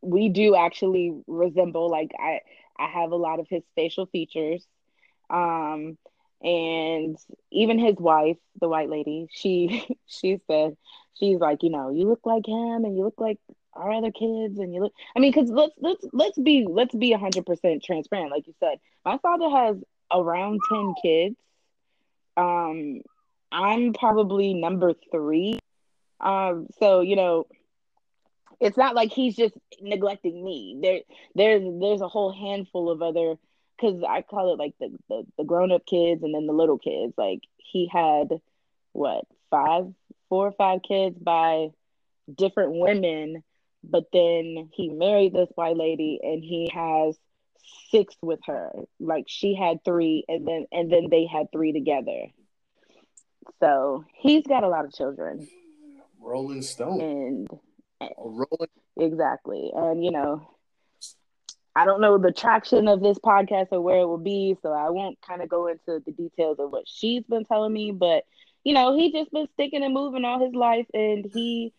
we 0.01 0.29
do 0.29 0.55
actually 0.55 1.13
resemble, 1.27 1.89
like, 1.89 2.11
I, 2.19 2.41
I 2.77 2.87
have 2.87 3.11
a 3.11 3.15
lot 3.15 3.39
of 3.39 3.47
his 3.49 3.63
facial 3.75 4.05
features. 4.07 4.65
Um, 5.29 5.97
and 6.41 7.17
even 7.51 7.79
his 7.79 7.95
wife, 7.97 8.37
the 8.59 8.69
white 8.69 8.89
lady, 8.89 9.27
she 9.31 9.85
she 10.07 10.39
said, 10.47 10.75
she's 11.15 11.39
like, 11.39 11.63
you 11.63 11.69
know, 11.69 11.91
you 11.91 12.07
look 12.07 12.25
like 12.25 12.45
him 12.47 12.85
and 12.85 12.95
you 12.97 13.03
look 13.03 13.19
like 13.19 13.39
our 13.75 13.91
other 13.91 14.11
kids 14.11 14.59
and 14.59 14.73
you 14.73 14.81
look 14.81 14.93
i 15.15 15.19
mean 15.19 15.31
because 15.31 15.49
let's 15.49 15.73
let's 15.79 16.05
let's 16.13 16.37
be 16.37 16.65
let's 16.69 16.95
be 16.95 17.13
100% 17.13 17.83
transparent. 17.83 18.31
Like 18.31 18.47
you 18.47 18.53
said 18.59 18.79
my 19.03 19.17
father 19.19 19.49
has 19.49 19.77
around 20.11 20.59
10 20.69 20.95
kids. 21.01 21.35
Um 22.37 23.01
i'm 23.51 23.93
probably 23.93 24.53
number 24.53 24.93
three. 25.11 25.59
Um 26.19 26.67
so 26.79 27.01
you 27.01 27.15
know 27.15 27.47
it's 28.59 28.77
not 28.77 28.95
like 28.95 29.11
he's 29.11 29.35
just 29.35 29.55
neglecting 29.81 30.43
me. 30.43 30.79
There 30.81 30.99
there's 31.35 31.63
there's 31.79 32.01
a 32.01 32.07
whole 32.07 32.31
handful 32.31 32.89
of 32.89 33.01
other 33.01 33.35
because 33.75 34.01
i 34.07 34.21
call 34.21 34.53
it 34.53 34.59
like 34.59 34.73
the, 34.79 34.97
the 35.09 35.25
the 35.37 35.43
grown-up 35.43 35.85
kids 35.85 36.23
and 36.23 36.33
then 36.33 36.47
the 36.47 36.53
little 36.53 36.77
kids. 36.77 37.13
Like 37.17 37.41
he 37.57 37.89
had 37.91 38.29
what 38.93 39.25
five, 39.49 39.93
four 40.29 40.47
or 40.47 40.51
five 40.51 40.81
kids 40.87 41.17
by 41.17 41.69
different 42.33 42.73
women, 42.73 43.43
but 43.89 44.05
then 44.11 44.69
he 44.73 44.89
married 44.89 45.33
this 45.33 45.49
white 45.55 45.77
lady 45.77 46.19
and 46.21 46.43
he 46.43 46.69
has 46.73 47.17
six 47.91 48.15
with 48.21 48.39
her. 48.45 48.71
Like 48.99 49.25
she 49.27 49.55
had 49.55 49.83
three, 49.83 50.25
and 50.27 50.47
then 50.47 50.65
and 50.71 50.91
then 50.91 51.09
they 51.09 51.25
had 51.25 51.51
three 51.51 51.71
together. 51.71 52.27
So 53.59 54.05
he's 54.15 54.45
got 54.45 54.63
a 54.63 54.69
lot 54.69 54.85
of 54.85 54.93
children. 54.93 55.47
Rolling 56.19 56.61
Stone. 56.61 57.01
And 57.01 57.47
rolling. 58.17 58.69
Exactly, 58.97 59.71
and 59.75 60.03
you 60.03 60.11
know, 60.11 60.49
I 61.75 61.85
don't 61.85 62.01
know 62.01 62.17
the 62.17 62.31
traction 62.31 62.87
of 62.87 63.01
this 63.01 63.19
podcast 63.19 63.67
or 63.71 63.81
where 63.81 63.99
it 63.99 64.05
will 64.05 64.17
be, 64.17 64.55
so 64.61 64.71
I 64.71 64.89
won't 64.89 65.19
kind 65.21 65.41
of 65.41 65.49
go 65.49 65.67
into 65.67 66.01
the 66.05 66.11
details 66.11 66.57
of 66.59 66.71
what 66.71 66.87
she's 66.87 67.23
been 67.23 67.45
telling 67.45 67.73
me, 67.73 67.91
but 67.91 68.23
you 68.63 68.73
know, 68.73 68.97
he 68.97 69.11
just 69.11 69.31
been 69.31 69.47
sticking 69.53 69.83
and 69.83 69.93
moving 69.93 70.25
all 70.25 70.43
his 70.43 70.55
life, 70.55 70.87
and 70.93 71.29
he 71.33 71.73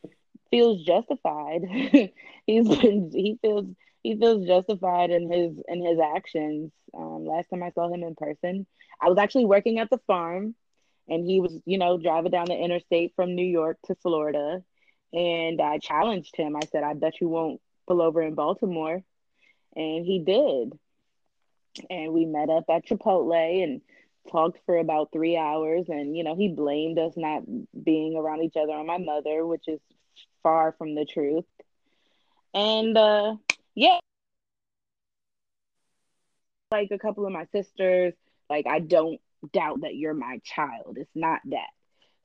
feels 0.50 0.82
justified. 0.84 1.62
He's 2.46 2.68
been 2.68 3.10
he 3.12 3.38
feels 3.42 3.66
he 4.02 4.16
feels 4.16 4.46
justified 4.46 5.10
in 5.10 5.30
his 5.30 5.62
in 5.68 5.84
his 5.84 5.98
actions. 5.98 6.72
Um, 6.96 7.26
last 7.26 7.48
time 7.50 7.62
I 7.62 7.70
saw 7.70 7.92
him 7.92 8.02
in 8.02 8.14
person, 8.14 8.66
I 9.00 9.08
was 9.08 9.18
actually 9.18 9.46
working 9.46 9.78
at 9.78 9.90
the 9.90 9.98
farm, 10.06 10.54
and 11.08 11.24
he 11.24 11.40
was 11.40 11.60
you 11.64 11.78
know 11.78 11.98
driving 11.98 12.30
down 12.32 12.46
the 12.46 12.56
interstate 12.56 13.14
from 13.16 13.34
New 13.34 13.46
York 13.46 13.78
to 13.86 13.94
Florida, 13.96 14.62
and 15.12 15.60
I 15.60 15.78
challenged 15.78 16.36
him. 16.36 16.56
I 16.56 16.60
said, 16.70 16.84
"I 16.84 16.94
bet 16.94 17.20
you 17.20 17.28
won't 17.28 17.60
pull 17.86 18.00
over 18.02 18.22
in 18.22 18.34
Baltimore," 18.34 19.02
and 19.74 20.04
he 20.06 20.20
did. 20.24 20.72
And 21.90 22.12
we 22.12 22.24
met 22.24 22.48
up 22.48 22.64
at 22.70 22.86
Chipotle 22.86 23.62
and 23.62 23.82
talked 24.30 24.58
for 24.66 24.78
about 24.78 25.12
three 25.12 25.36
hours 25.36 25.86
and 25.88 26.16
you 26.16 26.24
know 26.24 26.34
he 26.34 26.48
blamed 26.48 26.98
us 26.98 27.12
not 27.16 27.42
being 27.84 28.16
around 28.16 28.42
each 28.42 28.56
other 28.56 28.72
on 28.72 28.86
my 28.86 28.98
mother 28.98 29.46
which 29.46 29.68
is 29.68 29.80
far 30.42 30.74
from 30.78 30.94
the 30.94 31.04
truth 31.04 31.44
and 32.54 32.96
uh 32.96 33.34
yeah 33.74 33.98
like 36.72 36.88
a 36.90 36.98
couple 36.98 37.26
of 37.26 37.32
my 37.32 37.46
sisters 37.52 38.14
like 38.50 38.66
i 38.66 38.78
don't 38.78 39.20
doubt 39.52 39.82
that 39.82 39.94
you're 39.94 40.14
my 40.14 40.40
child 40.44 40.96
it's 40.98 41.14
not 41.14 41.40
that 41.44 41.68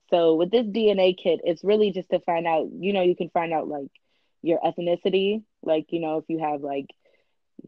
so 0.09 0.35
with 0.35 0.49
this 0.51 0.65
dna 0.65 1.15
kit 1.15 1.39
it's 1.43 1.63
really 1.63 1.91
just 1.91 2.09
to 2.09 2.19
find 2.21 2.47
out 2.47 2.67
you 2.79 2.93
know 2.93 3.01
you 3.01 3.15
can 3.15 3.29
find 3.29 3.53
out 3.53 3.67
like 3.67 3.91
your 4.41 4.59
ethnicity 4.59 5.43
like 5.61 5.85
you 5.89 5.99
know 5.99 6.17
if 6.17 6.25
you 6.27 6.39
have 6.39 6.61
like 6.61 6.87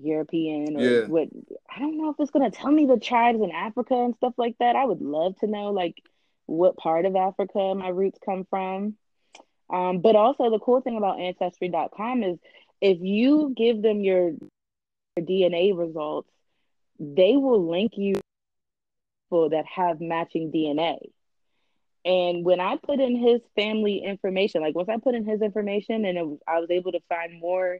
European 0.01 0.77
or 0.77 0.81
yeah. 0.81 1.05
what 1.05 1.29
I 1.69 1.79
don't 1.79 1.97
know 1.97 2.09
if 2.09 2.15
it's 2.19 2.31
gonna 2.31 2.51
tell 2.51 2.71
me 2.71 2.85
the 2.85 2.99
tribes 2.99 3.41
in 3.41 3.51
Africa 3.51 3.95
and 3.95 4.15
stuff 4.15 4.33
like 4.37 4.57
that. 4.59 4.75
I 4.75 4.85
would 4.85 5.01
love 5.01 5.37
to 5.39 5.47
know 5.47 5.71
like 5.71 6.01
what 6.45 6.77
part 6.77 7.05
of 7.05 7.15
Africa 7.15 7.73
my 7.75 7.89
roots 7.89 8.19
come 8.23 8.45
from. 8.49 8.95
Um, 9.73 10.01
but 10.01 10.15
also 10.15 10.51
the 10.51 10.59
cool 10.59 10.81
thing 10.81 10.97
about 10.97 11.19
ancestry.com 11.19 12.21
is 12.21 12.37
if 12.79 12.99
you 13.01 13.53
give 13.57 13.81
them 13.81 14.01
your, 14.01 14.33
your 15.17 15.25
DNA 15.25 15.75
results, 15.75 16.29
they 16.99 17.35
will 17.37 17.69
link 17.71 17.93
you 17.97 18.13
people 19.25 19.49
that 19.49 19.65
have 19.65 19.99
matching 19.99 20.51
DNA. 20.51 20.99
And 22.05 22.45
when 22.45 22.59
I 22.59 22.77
put 22.77 22.99
in 22.99 23.15
his 23.15 23.41
family 23.55 24.03
information, 24.05 24.61
like 24.61 24.75
once 24.75 24.89
I 24.89 24.97
put 24.97 25.15
in 25.15 25.25
his 25.25 25.41
information 25.41 26.05
and 26.05 26.17
it, 26.17 26.39
I 26.47 26.59
was 26.59 26.69
able 26.69 26.91
to 26.91 26.99
find 27.09 27.39
more 27.39 27.79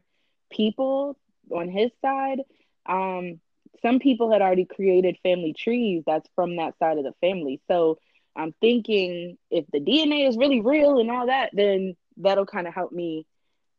people 0.50 1.16
on 1.52 1.68
his 1.68 1.90
side, 2.02 2.40
um, 2.86 3.40
some 3.82 4.00
people 4.00 4.32
had 4.32 4.42
already 4.42 4.64
created 4.64 5.18
family 5.22 5.52
trees 5.52 6.02
that's 6.06 6.28
from 6.34 6.56
that 6.56 6.76
side 6.78 6.98
of 6.98 7.04
the 7.04 7.12
family. 7.20 7.60
So 7.68 7.98
I'm 8.36 8.52
thinking 8.60 9.38
if 9.50 9.64
the 9.72 9.80
DNA 9.80 10.28
is 10.28 10.36
really 10.36 10.60
real 10.60 10.98
and 10.98 11.10
all 11.10 11.26
that, 11.26 11.50
then 11.52 11.96
that'll 12.16 12.46
kind 12.46 12.66
of 12.66 12.74
help 12.74 12.92
me 12.92 13.26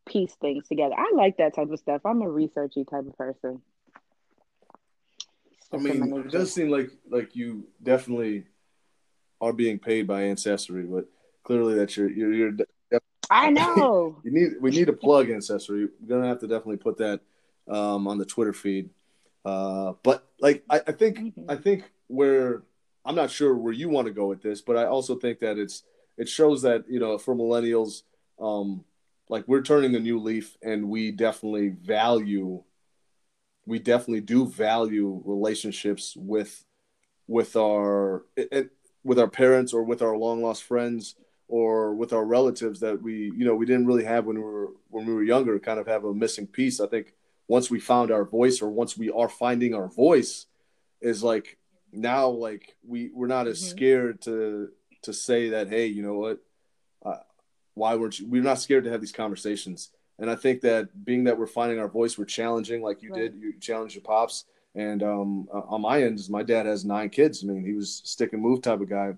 piece 0.05 0.33
things 0.35 0.67
together. 0.67 0.95
I 0.97 1.12
like 1.15 1.38
that 1.38 1.55
type 1.55 1.69
of 1.69 1.79
stuff. 1.79 2.01
I'm 2.05 2.21
a 2.21 2.25
researchy 2.25 2.89
type 2.89 3.05
of 3.05 3.17
person. 3.17 3.62
I 5.74 5.77
mean, 5.77 6.13
it 6.17 6.31
does 6.31 6.53
seem 6.53 6.69
like 6.69 6.91
like 7.09 7.35
you 7.35 7.67
definitely 7.81 8.45
are 9.41 9.51
being 9.51 9.79
paid 9.79 10.07
by 10.07 10.24
Ancestry, 10.24 10.83
but 10.83 11.05
clearly 11.43 11.75
that 11.75 11.97
you're 11.97 12.09
you're, 12.09 12.33
you're 12.33 12.51
I 13.29 13.50
know. 13.51 14.17
you 14.24 14.31
need 14.31 14.53
we 14.62 14.71
need 14.71 14.89
a 14.89 14.93
plug 14.93 15.29
Ancestry. 15.29 15.88
We're 16.00 16.07
gonna 16.07 16.27
have 16.27 16.39
to 16.41 16.47
definitely 16.47 16.77
put 16.77 16.97
that 16.97 17.21
um, 17.67 18.07
on 18.07 18.17
the 18.17 18.25
Twitter 18.25 18.53
feed. 18.53 18.89
Uh, 19.43 19.93
but 20.03 20.27
like 20.39 20.63
I, 20.69 20.81
I 20.88 20.91
think 20.91 21.19
mm-hmm. 21.19 21.50
I 21.50 21.55
think 21.55 21.91
where 22.07 22.63
I'm 23.05 23.15
not 23.15 23.29
sure 23.29 23.55
where 23.55 23.74
you 23.74 23.89
want 23.89 24.07
to 24.07 24.13
go 24.13 24.25
with 24.27 24.41
this, 24.41 24.62
but 24.62 24.77
I 24.77 24.85
also 24.85 25.15
think 25.15 25.39
that 25.39 25.57
it's 25.57 25.83
it 26.17 26.27
shows 26.27 26.63
that 26.63 26.85
you 26.89 27.00
know 27.00 27.17
for 27.17 27.35
millennials, 27.35 28.03
um, 28.39 28.83
like 29.29 29.47
we're 29.47 29.62
turning 29.62 29.95
a 29.95 30.00
new 30.00 30.19
leaf, 30.19 30.57
and 30.62 30.89
we 30.89 31.12
definitely 31.12 31.69
value, 31.69 32.63
we 33.65 33.79
definitely 33.79 34.21
do 34.21 34.47
value 34.47 35.21
relationships 35.25 36.15
with 36.17 36.65
with 37.27 37.55
our 37.55 38.25
it, 38.35 38.71
with 39.03 39.19
our 39.19 39.29
parents 39.29 39.74
or 39.74 39.83
with 39.83 40.01
our 40.01 40.17
long 40.17 40.41
lost 40.41 40.63
friends 40.63 41.15
or 41.47 41.93
with 41.93 42.12
our 42.12 42.25
relatives 42.25 42.79
that 42.79 43.01
we 43.01 43.31
you 43.38 43.45
know 43.45 43.55
we 43.55 43.65
didn't 43.65 43.85
really 43.85 44.03
have 44.03 44.25
when 44.25 44.38
we 44.38 44.43
were 44.43 44.71
when 44.89 45.05
we 45.05 45.13
were 45.13 45.24
younger 45.24 45.59
kind 45.59 45.79
of 45.79 45.88
have 45.88 46.05
a 46.05 46.13
missing 46.13 46.47
piece. 46.47 46.79
I 46.79 46.88
think 46.88 47.13
once 47.47 47.69
we 47.69 47.79
found 47.79 48.09
our 48.09 48.25
voice 48.25 48.62
or 48.62 48.69
once 48.69 48.97
we 48.97 49.12
are 49.12 49.29
finding 49.29 49.75
our 49.75 49.88
voice 49.88 50.47
is 51.01 51.24
like 51.24 51.59
now 51.95 52.27
like 52.27 52.75
we 52.87 53.09
we're 53.13 53.27
not 53.27 53.47
as 53.47 53.59
mm-hmm. 53.59 53.69
scared 53.69 54.21
to 54.21 54.69
to 55.03 55.13
say 55.13 55.49
that 55.49 55.69
hey 55.69 55.85
you 55.85 56.03
know 56.03 56.15
what 56.15 56.39
uh, 57.05 57.19
why 57.73 57.95
weren't 57.95 58.19
you 58.19 58.27
we're 58.27 58.41
not 58.41 58.59
scared 58.59 58.83
to 58.83 58.91
have 58.91 59.01
these 59.01 59.11
conversations 59.11 59.91
and 60.19 60.29
i 60.29 60.35
think 60.35 60.61
that 60.61 61.05
being 61.05 61.23
that 61.25 61.37
we're 61.37 61.47
finding 61.47 61.79
our 61.79 61.87
voice 61.87 62.17
we're 62.17 62.25
challenging 62.25 62.81
like 62.81 63.01
you 63.01 63.11
right. 63.11 63.33
did 63.33 63.35
you 63.35 63.53
challenged 63.59 63.95
your 63.95 64.03
pops 64.03 64.45
and 64.75 65.03
um, 65.03 65.47
uh, 65.53 65.61
on 65.67 65.81
my 65.81 66.03
end 66.03 66.19
my 66.29 66.43
dad 66.43 66.65
has 66.65 66.85
nine 66.85 67.09
kids 67.09 67.43
i 67.43 67.47
mean 67.47 67.65
he 67.65 67.73
was 67.73 68.01
stick 68.05 68.33
and 68.33 68.41
move 68.41 68.61
type 68.61 68.81
of 68.81 68.89
guy 68.89 69.13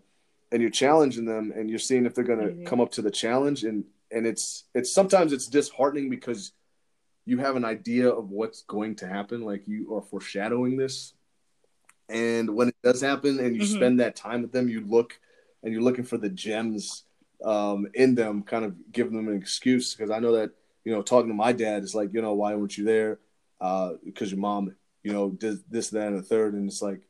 and 0.51 0.61
you're 0.61 0.71
challenging 0.71 1.25
them 1.25 1.51
and 1.55 1.69
you're 1.69 1.79
seeing 1.79 2.05
if 2.05 2.13
they're 2.13 2.23
going 2.23 2.39
to 2.39 2.47
mm-hmm. 2.47 2.65
come 2.65 2.79
up 2.79 2.91
to 2.91 3.01
the 3.01 3.11
challenge 3.11 3.63
and 3.63 3.83
and 4.11 4.25
it's 4.25 4.65
it's 4.73 4.91
sometimes 4.91 5.33
it's 5.33 5.47
disheartening 5.47 6.09
because 6.09 6.53
you 7.27 7.37
have 7.37 7.57
an 7.57 7.65
idea 7.65 8.09
of 8.09 8.31
what's 8.31 8.61
going 8.63 8.95
to 8.95 9.07
happen, 9.07 9.41
like 9.41 9.67
you 9.67 9.93
are 9.93 10.01
foreshadowing 10.01 10.77
this. 10.77 11.13
And 12.09 12.55
when 12.55 12.69
it 12.69 12.75
does 12.83 13.01
happen 13.01 13.39
and 13.39 13.55
you 13.55 13.63
mm-hmm. 13.63 13.75
spend 13.75 13.99
that 13.99 14.15
time 14.15 14.41
with 14.41 14.51
them, 14.51 14.69
you 14.69 14.81
look 14.81 15.19
and 15.63 15.73
you're 15.73 15.81
looking 15.81 16.05
for 16.05 16.17
the 16.17 16.29
gems 16.29 17.03
um, 17.43 17.87
in 17.93 18.15
them, 18.15 18.43
kind 18.43 18.65
of 18.65 18.75
giving 18.91 19.15
them 19.15 19.27
an 19.27 19.35
excuse. 19.35 19.93
Because 19.93 20.11
I 20.11 20.19
know 20.19 20.33
that, 20.33 20.51
you 20.85 20.93
know, 20.93 21.01
talking 21.01 21.29
to 21.29 21.35
my 21.35 21.51
dad 21.51 21.83
is 21.83 21.93
like, 21.93 22.13
you 22.13 22.21
know, 22.21 22.33
why 22.33 22.55
weren't 22.55 22.77
you 22.77 22.85
there? 22.85 23.19
Because 23.59 24.31
uh, 24.31 24.35
your 24.35 24.39
mom, 24.39 24.75
you 25.03 25.11
know, 25.11 25.29
did 25.29 25.59
this, 25.69 25.89
that, 25.89 26.07
and 26.07 26.17
the 26.17 26.23
third. 26.23 26.53
And 26.53 26.69
it's 26.69 26.81
like, 26.81 27.01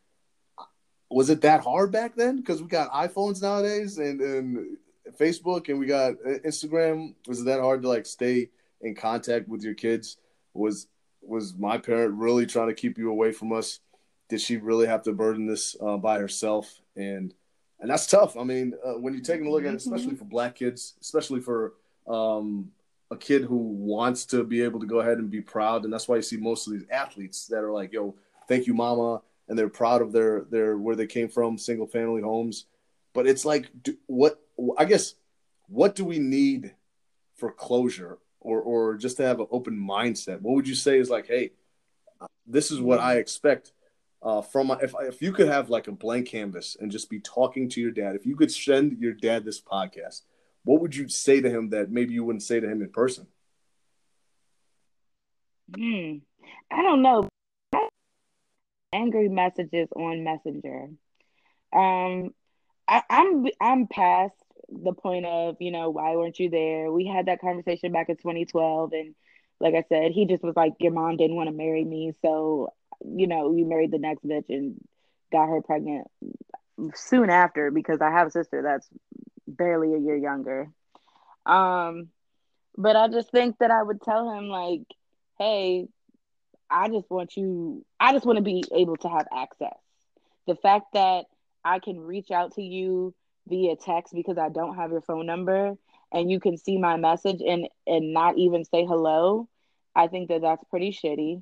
was 1.10 1.30
it 1.30 1.42
that 1.42 1.64
hard 1.64 1.92
back 1.92 2.16
then? 2.16 2.38
Because 2.38 2.62
we 2.62 2.68
got 2.68 2.92
iPhones 2.92 3.42
nowadays 3.42 3.98
and, 3.98 4.20
and 4.20 4.78
Facebook 5.18 5.70
and 5.70 5.80
we 5.80 5.86
got 5.86 6.14
uh, 6.26 6.40
Instagram. 6.46 7.14
Was 7.28 7.42
it 7.42 7.46
that 7.46 7.62
hard 7.62 7.82
to 7.84 7.88
like 7.88 8.06
stay 8.06 8.50
in 8.82 8.96
contact 8.96 9.48
with 9.48 9.64
your 9.64 9.74
kids? 9.74 10.18
Was 10.54 10.88
was 11.22 11.56
my 11.58 11.78
parent 11.78 12.14
really 12.16 12.46
trying 12.46 12.68
to 12.68 12.74
keep 12.74 12.98
you 12.98 13.10
away 13.10 13.32
from 13.32 13.52
us? 13.52 13.80
Did 14.30 14.42
she 14.42 14.58
really 14.58 14.88
have 14.88 15.04
to 15.04 15.14
burden 15.14 15.48
this 15.48 15.76
uh, 15.82 15.98
by 15.98 16.20
herself? 16.20 16.82
And 16.96 17.34
and 17.80 17.90
that's 17.90 18.08
tough. 18.08 18.36
I 18.38 18.44
mean, 18.44 18.74
uh, 18.84 18.94
when 18.94 19.14
you're 19.14 19.24
taking 19.24 19.48
a 19.48 19.52
look 19.52 19.64
at 19.64 19.74
it, 19.74 19.78
especially 19.78 20.16
for 20.16 20.26
black 20.26 20.56
kids, 20.56 20.96
especially 21.00 21.42
for 21.42 21.74
um, 22.08 22.72
a 23.12 23.16
kid 23.16 23.44
who 23.44 23.56
wants 23.56 24.26
to 24.28 24.44
be 24.44 24.62
able 24.64 24.80
to 24.80 24.88
go 24.88 25.00
ahead 25.00 25.20
and 25.20 25.30
be 25.30 25.42
proud, 25.42 25.84
and 25.84 25.94
that's 25.94 26.08
why 26.08 26.16
you 26.16 26.22
see 26.22 26.38
most 26.38 26.68
of 26.68 26.74
these 26.74 26.86
athletes 26.90 27.46
that 27.48 27.64
are 27.64 27.72
like, 27.72 27.94
"Yo, 27.94 28.16
thank 28.48 28.66
you, 28.68 28.74
mama," 28.74 29.22
and 29.48 29.58
they're 29.58 29.70
proud 29.70 30.02
of 30.02 30.12
their 30.12 30.42
their 30.50 30.78
where 30.78 30.96
they 30.96 31.08
came 31.08 31.30
from, 31.30 31.58
single 31.58 31.88
family 31.88 32.22
homes. 32.22 32.66
But 33.14 33.28
it's 33.28 33.46
like, 33.46 33.70
do, 33.84 33.96
what 34.08 34.40
I 34.78 34.86
guess, 34.86 35.14
what 35.68 35.96
do 35.96 36.04
we 36.04 36.20
need 36.20 36.74
for 37.36 37.52
closure 37.52 38.18
or 38.40 38.60
or 38.62 38.96
just 38.96 39.18
to 39.18 39.24
have 39.24 39.40
an 39.40 39.48
open 39.52 39.78
mindset? 39.78 40.42
What 40.42 40.56
would 40.56 40.68
you 40.68 40.76
say 40.76 40.98
is 40.98 41.10
like, 41.10 41.28
hey, 41.28 41.52
this 42.48 42.72
is 42.72 42.80
what 42.82 43.00
I 43.00 43.18
expect 43.18 43.72
uh, 44.22 44.42
from 44.42 44.72
if 44.82 44.94
if 45.02 45.22
you 45.22 45.32
could 45.32 45.48
have 45.48 45.70
like 45.70 45.88
a 45.88 45.92
blank 45.92 46.28
canvas 46.28 46.76
and 46.80 46.92
just 46.92 47.10
be 47.10 47.20
talking 47.20 47.70
to 47.70 47.82
your 47.82 47.92
dad, 47.92 48.16
if 48.16 48.26
you 48.26 48.36
could 48.36 48.52
send 48.52 48.98
your 49.00 49.14
dad 49.14 49.46
this 49.46 49.62
podcast, 49.62 50.22
what 50.64 50.82
would 50.82 50.96
you 50.96 51.08
say 51.08 51.42
to 51.42 51.50
him 51.50 51.70
that 51.70 51.92
maybe 51.92 52.14
you 52.14 52.24
wouldn't 52.24 52.44
say 52.44 52.60
to 52.60 52.68
him 52.68 52.82
in 52.82 52.90
person? 52.90 53.28
Hmm. 55.76 56.18
I 56.72 56.82
don't 56.82 57.02
know. 57.02 57.28
Angry 58.94 59.30
messages 59.30 59.90
on 59.96 60.24
Messenger. 60.24 60.90
Um, 61.74 62.32
I, 62.88 63.04
I'm 63.10 63.46
I'm 63.60 63.88
past 63.88 64.34
the 64.70 64.94
point 64.94 65.26
of, 65.26 65.58
you 65.60 65.72
know, 65.72 65.90
why 65.90 66.16
weren't 66.16 66.40
you 66.40 66.50
there? 66.50 66.92
We 66.92 67.06
had 67.06 67.28
that 67.28 67.42
conversation 67.42 67.92
back 67.92 68.10
in 68.10 68.18
2012. 68.18 68.94
And 68.94 69.16
like 69.60 69.76
I 69.76 69.84
said, 69.90 70.12
he 70.12 70.26
just 70.26 70.44
was 70.44 70.56
like, 70.56 70.74
your 70.80 70.92
mom 70.92 71.18
didn't 71.18 71.36
want 71.36 71.50
to 71.50 71.56
marry 71.56 71.84
me. 71.84 72.14
So, 72.22 72.74
you 73.06 73.28
know, 73.28 73.56
you 73.56 73.66
married 73.66 73.92
the 73.92 74.00
next 74.00 74.26
bitch 74.26 74.50
and 74.50 74.76
got 75.32 75.48
her 75.48 75.62
pregnant 75.62 76.08
soon 76.94 77.30
after 77.30 77.72
because 77.72 78.02
I 78.02 78.12
have 78.12 78.28
a 78.28 78.32
sister 78.32 78.62
that's 78.62 78.88
barely 79.48 79.94
a 79.94 80.00
year 80.00 80.16
younger. 80.16 80.70
Um, 81.46 82.10
but 82.78 82.96
I 82.96 83.08
just 83.08 83.32
think 83.32 83.58
that 83.60 83.72
I 83.72 83.82
would 83.82 84.02
tell 84.02 84.30
him 84.32 84.50
like, 84.50 84.84
hey, 85.40 85.88
I 86.70 86.90
just 86.90 87.10
want 87.10 87.36
you, 87.36 87.86
I 88.00 88.14
just 88.14 88.26
want 88.26 88.38
to 88.38 88.44
be 88.44 88.64
able 88.74 88.98
to 88.98 89.10
have 89.10 89.28
access. 89.36 89.78
The 90.46 90.56
fact 90.56 90.94
that 90.94 91.26
I 91.64 91.80
can 91.80 92.00
reach 92.00 92.32
out 92.32 92.56
to 92.56 92.62
you 92.62 93.14
via 93.48 93.76
text 93.76 94.14
because 94.14 94.38
I 94.38 94.50
don't 94.50 94.76
have 94.76 94.92
your 94.92 95.02
phone 95.02 95.26
number 95.26 95.76
and 96.12 96.32
you 96.32 96.40
can 96.40 96.58
see 96.58 96.78
my 96.78 96.98
message 96.98 97.42
and 97.46 97.68
and 97.86 98.14
not 98.14 98.38
even 98.38 98.64
say 98.64 98.86
hello, 98.86 99.48
I 99.96 100.08
think 100.08 100.30
that 100.30 100.42
that's 100.42 100.64
pretty 100.70 100.92
shitty. 100.92 101.42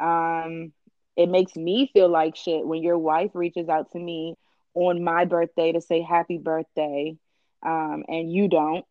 Um, 0.00 0.72
it 1.20 1.28
makes 1.28 1.54
me 1.54 1.90
feel 1.92 2.08
like 2.08 2.34
shit 2.34 2.66
when 2.66 2.82
your 2.82 2.96
wife 2.96 3.32
reaches 3.34 3.68
out 3.68 3.92
to 3.92 3.98
me 3.98 4.36
on 4.72 5.04
my 5.04 5.26
birthday 5.26 5.70
to 5.70 5.80
say 5.82 6.00
happy 6.00 6.38
birthday 6.38 7.14
um, 7.62 8.04
and 8.08 8.32
you 8.32 8.48
don't. 8.48 8.86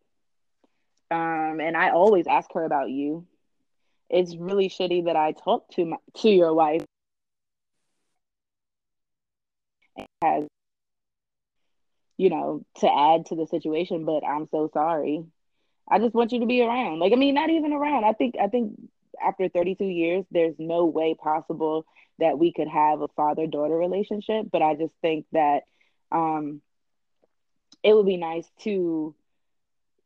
Um, 1.10 1.58
and 1.60 1.76
I 1.76 1.90
always 1.90 2.28
ask 2.28 2.52
her 2.52 2.64
about 2.64 2.88
you. 2.88 3.26
It's 4.08 4.36
really 4.36 4.68
shitty 4.68 5.06
that 5.06 5.16
I 5.16 5.32
talk 5.32 5.68
to 5.70 5.84
my 5.86 5.96
to 6.18 6.28
your 6.28 6.54
wife 6.54 6.84
has 10.22 10.44
you 12.16 12.30
know 12.30 12.64
to 12.76 12.86
add 12.86 13.26
to 13.26 13.34
the 13.34 13.46
situation 13.46 14.04
but 14.04 14.22
i'm 14.24 14.46
so 14.46 14.70
sorry 14.72 15.24
i 15.88 15.98
just 15.98 16.14
want 16.14 16.32
you 16.32 16.40
to 16.40 16.46
be 16.46 16.62
around 16.62 16.98
like 16.98 17.12
i 17.12 17.16
mean 17.16 17.34
not 17.34 17.50
even 17.50 17.72
around 17.72 18.04
i 18.04 18.12
think 18.12 18.34
i 18.40 18.46
think 18.46 18.72
after 19.22 19.48
32 19.48 19.84
years 19.84 20.24
there's 20.30 20.54
no 20.58 20.84
way 20.84 21.14
possible 21.14 21.84
that 22.20 22.38
we 22.38 22.52
could 22.52 22.68
have 22.68 23.02
a 23.02 23.08
father 23.16 23.46
daughter 23.46 23.76
relationship 23.76 24.46
but 24.52 24.62
i 24.62 24.74
just 24.74 24.94
think 25.02 25.26
that 25.32 25.62
um 26.12 26.60
it 27.82 27.94
would 27.94 28.06
be 28.06 28.16
nice 28.16 28.50
to 28.60 29.14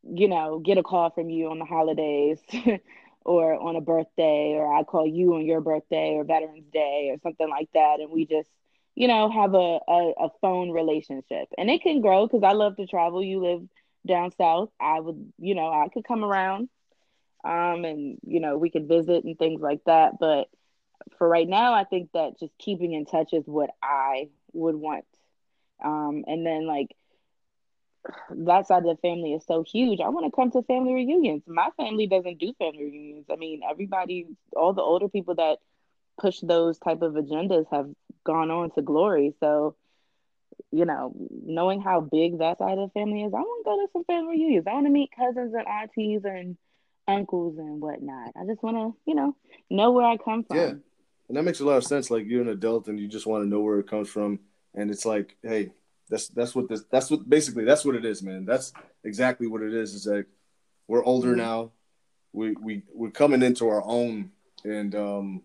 you 0.02 0.28
know 0.28 0.60
get 0.60 0.78
a 0.78 0.82
call 0.82 1.10
from 1.10 1.30
you 1.30 1.50
on 1.50 1.58
the 1.58 1.64
holidays 1.64 2.40
or 3.24 3.54
on 3.54 3.76
a 3.76 3.80
birthday 3.80 4.52
or 4.54 4.74
i 4.74 4.82
call 4.82 5.06
you 5.06 5.34
on 5.34 5.44
your 5.44 5.60
birthday 5.60 6.14
or 6.14 6.24
veterans 6.24 6.66
day 6.72 7.08
or 7.10 7.18
something 7.22 7.48
like 7.48 7.68
that. 7.74 8.00
And 8.00 8.10
we 8.10 8.26
just 8.26 8.50
you 8.94 9.08
know 9.08 9.30
have 9.30 9.54
a, 9.54 9.78
a, 9.88 10.12
a 10.26 10.30
phone 10.40 10.70
relationship. 10.70 11.48
And 11.58 11.70
it 11.70 11.82
can 11.82 12.00
grow 12.00 12.26
because 12.26 12.42
i 12.44 12.52
love 12.52 12.76
to 12.76 12.86
travel. 12.86 13.22
You 13.22 13.40
live 13.42 13.62
down 14.06 14.30
south. 14.32 14.70
I 14.80 15.00
would 15.00 15.32
you 15.38 15.54
know 15.54 15.68
i 15.68 15.88
could 15.92 16.04
come 16.04 16.24
around 16.24 16.68
um 17.44 17.84
and 17.84 18.18
you 18.26 18.40
know 18.40 18.58
we 18.58 18.70
could 18.70 18.88
visit 18.88 19.24
and 19.24 19.38
things 19.38 19.60
like 19.60 19.80
that. 19.86 20.12
But 20.20 20.48
for 21.18 21.28
right 21.28 21.48
now 21.48 21.72
i 21.74 21.84
think 21.84 22.10
that 22.12 22.38
just 22.38 22.56
keeping 22.58 22.92
in 22.92 23.04
touch 23.04 23.32
is 23.32 23.44
what 23.46 23.70
i 23.82 24.28
would 24.52 24.74
want 24.76 25.04
um 25.84 26.24
and 26.26 26.46
then 26.46 26.66
like 26.66 26.88
that 28.30 28.66
side 28.66 28.84
of 28.84 28.96
the 28.96 29.00
family 29.00 29.32
is 29.34 29.44
so 29.46 29.62
huge. 29.62 30.00
I 30.00 30.08
want 30.08 30.26
to 30.26 30.34
come 30.34 30.50
to 30.52 30.62
family 30.62 30.94
reunions. 30.94 31.42
My 31.46 31.68
family 31.76 32.06
doesn't 32.06 32.38
do 32.38 32.52
family 32.58 32.84
reunions. 32.84 33.26
I 33.30 33.36
mean, 33.36 33.60
everybody, 33.68 34.26
all 34.56 34.72
the 34.72 34.82
older 34.82 35.08
people 35.08 35.34
that 35.36 35.58
push 36.20 36.40
those 36.40 36.78
type 36.78 37.02
of 37.02 37.14
agendas 37.14 37.66
have 37.70 37.88
gone 38.24 38.50
on 38.50 38.70
to 38.72 38.82
glory. 38.82 39.34
So, 39.40 39.76
you 40.70 40.84
know, 40.84 41.14
knowing 41.44 41.80
how 41.80 42.00
big 42.00 42.38
that 42.38 42.58
side 42.58 42.78
of 42.78 42.90
the 42.90 43.00
family 43.00 43.22
is, 43.22 43.32
I 43.34 43.38
want 43.40 43.64
to 43.64 43.70
go 43.70 43.76
to 43.86 43.92
some 43.92 44.04
family 44.04 44.32
reunions. 44.36 44.66
I 44.68 44.74
want 44.74 44.86
to 44.86 44.92
meet 44.92 45.10
cousins 45.16 45.54
and 45.54 45.66
aunties 45.66 46.22
and 46.24 46.56
uncles 47.06 47.58
and 47.58 47.80
whatnot. 47.80 48.32
I 48.36 48.44
just 48.46 48.62
want 48.62 48.76
to, 48.76 48.94
you 49.06 49.14
know, 49.14 49.36
know 49.70 49.92
where 49.92 50.06
I 50.06 50.16
come 50.16 50.44
from. 50.44 50.56
Yeah, 50.56 50.72
and 51.28 51.36
that 51.36 51.42
makes 51.42 51.60
a 51.60 51.64
lot 51.64 51.76
of 51.76 51.84
sense. 51.84 52.10
Like 52.10 52.26
you're 52.26 52.42
an 52.42 52.48
adult 52.48 52.88
and 52.88 52.98
you 52.98 53.08
just 53.08 53.26
want 53.26 53.44
to 53.44 53.48
know 53.48 53.60
where 53.60 53.78
it 53.78 53.88
comes 53.88 54.08
from, 54.08 54.40
and 54.74 54.90
it's 54.90 55.04
like, 55.04 55.36
hey, 55.42 55.70
that's 56.08 56.28
that's 56.28 56.54
what 56.54 56.68
this 56.68 56.84
that's 56.90 57.10
what 57.10 57.28
basically 57.28 57.64
that's 57.64 57.84
what 57.84 57.96
it 57.96 58.04
is, 58.04 58.22
man. 58.22 58.44
That's 58.44 58.72
exactly 59.04 59.46
what 59.46 59.62
it 59.62 59.74
is. 59.74 59.94
Is 59.94 60.06
like 60.06 60.26
we're 60.88 61.04
older 61.04 61.28
mm-hmm. 61.28 61.38
now. 61.38 61.72
We 62.32 62.52
we 62.52 62.82
we're 62.92 63.10
coming 63.10 63.42
into 63.42 63.68
our 63.68 63.82
own, 63.84 64.30
and 64.64 64.94
um, 64.94 65.42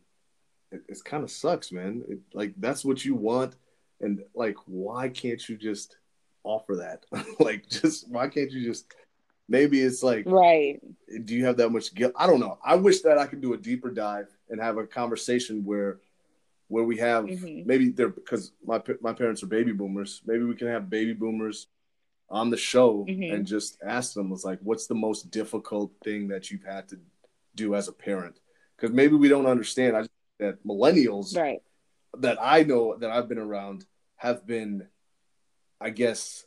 it, 0.72 0.82
it 0.88 1.04
kind 1.04 1.24
of 1.24 1.32
sucks, 1.32 1.72
man. 1.72 2.04
It, 2.08 2.20
like 2.34 2.54
that's 2.58 2.84
what 2.84 3.04
you 3.06 3.15
want, 3.15 3.56
and 4.02 4.24
like 4.34 4.58
why 4.65 5.10
can't 5.10 5.48
you 5.48 5.58
just 5.58 5.98
offer 6.43 6.78
that? 6.78 7.06
like 7.39 7.69
just 7.69 8.10
why 8.10 8.28
can't 8.28 8.52
you 8.52 8.65
just 8.65 8.93
maybe 9.49 9.81
it's 9.81 10.03
like 10.03 10.23
right 10.27 10.79
do 11.25 11.35
you 11.35 11.45
have 11.45 11.57
that 11.57 11.69
much 11.69 11.93
guilt 11.93 12.13
i 12.15 12.25
don't 12.25 12.39
know 12.39 12.57
i 12.63 12.75
wish 12.75 13.01
that 13.01 13.17
i 13.17 13.25
could 13.25 13.41
do 13.41 13.53
a 13.53 13.57
deeper 13.57 13.89
dive 13.89 14.27
and 14.49 14.62
have 14.62 14.77
a 14.77 14.85
conversation 14.85 15.65
where 15.65 15.99
where 16.69 16.83
we 16.83 16.97
have 16.97 17.25
mm-hmm. 17.25 17.67
maybe 17.67 17.89
they're 17.89 18.09
because 18.09 18.53
my 18.63 18.81
my 19.01 19.12
parents 19.12 19.43
are 19.43 19.47
baby 19.47 19.73
boomers. 19.73 20.21
Maybe 20.25 20.45
we 20.45 20.55
can 20.55 20.67
have 20.67 20.89
baby 20.89 21.13
boomers 21.13 21.67
on 22.29 22.51
the 22.51 22.57
show 22.57 23.05
mm-hmm. 23.09 23.33
and 23.33 23.45
just 23.45 23.79
ask 23.83 24.13
them 24.13 24.29
was 24.29 24.45
like, 24.45 24.59
what's 24.62 24.85
the 24.85 24.95
most 24.95 25.31
difficult 25.31 25.91
thing 26.03 26.27
that 26.29 26.49
you've 26.49 26.63
had 26.63 26.88
to 26.89 26.99
do 27.55 27.73
as 27.73 27.88
a 27.88 27.91
parent? 27.91 28.39
Because 28.75 28.93
maybe 28.93 29.15
we 29.15 29.27
don't 29.27 29.47
understand. 29.47 29.97
I 29.97 30.03
that 30.38 30.63
millennials 30.65 31.35
right. 31.35 31.62
that 32.19 32.38
I 32.39 32.63
know 32.63 32.95
that 32.97 33.09
I've 33.09 33.27
been 33.27 33.39
around 33.39 33.85
have 34.15 34.45
been, 34.45 34.88
I 35.81 35.89
guess, 35.89 36.45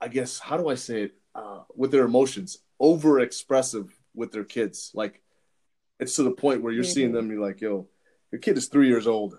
I 0.00 0.08
guess 0.08 0.38
how 0.38 0.56
do 0.56 0.68
I 0.68 0.74
say 0.74 1.02
it 1.02 1.14
uh, 1.34 1.60
with 1.74 1.90
their 1.90 2.04
emotions 2.04 2.58
over 2.78 3.20
expressive 3.20 3.96
with 4.14 4.32
their 4.32 4.44
kids. 4.44 4.90
Like 4.94 5.20
it's 5.98 6.16
to 6.16 6.22
the 6.22 6.30
point 6.30 6.62
where 6.62 6.72
you're 6.72 6.84
mm-hmm. 6.84 6.92
seeing 6.92 7.12
them, 7.12 7.30
you're 7.30 7.40
like, 7.40 7.60
yo, 7.60 7.88
your 8.30 8.40
kid 8.40 8.58
is 8.58 8.68
three 8.68 8.88
years 8.88 9.06
old. 9.06 9.38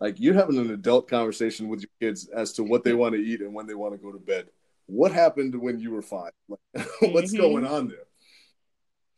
Like 0.00 0.20
you're 0.20 0.34
having 0.34 0.58
an 0.58 0.70
adult 0.70 1.08
conversation 1.08 1.68
with 1.68 1.80
your 1.80 1.90
kids 2.00 2.28
as 2.28 2.52
to 2.54 2.62
what 2.62 2.84
they 2.84 2.92
want 2.92 3.14
to 3.14 3.20
eat 3.20 3.40
and 3.40 3.54
when 3.54 3.66
they 3.66 3.74
want 3.74 3.94
to 3.94 3.98
go 3.98 4.12
to 4.12 4.18
bed. 4.18 4.46
What 4.86 5.12
happened 5.12 5.54
when 5.60 5.78
you 5.78 5.92
were 5.92 6.02
five? 6.02 6.32
Like, 6.48 6.60
what's 7.00 7.32
mm-hmm. 7.32 7.40
going 7.40 7.66
on 7.66 7.88
there? 7.88 8.06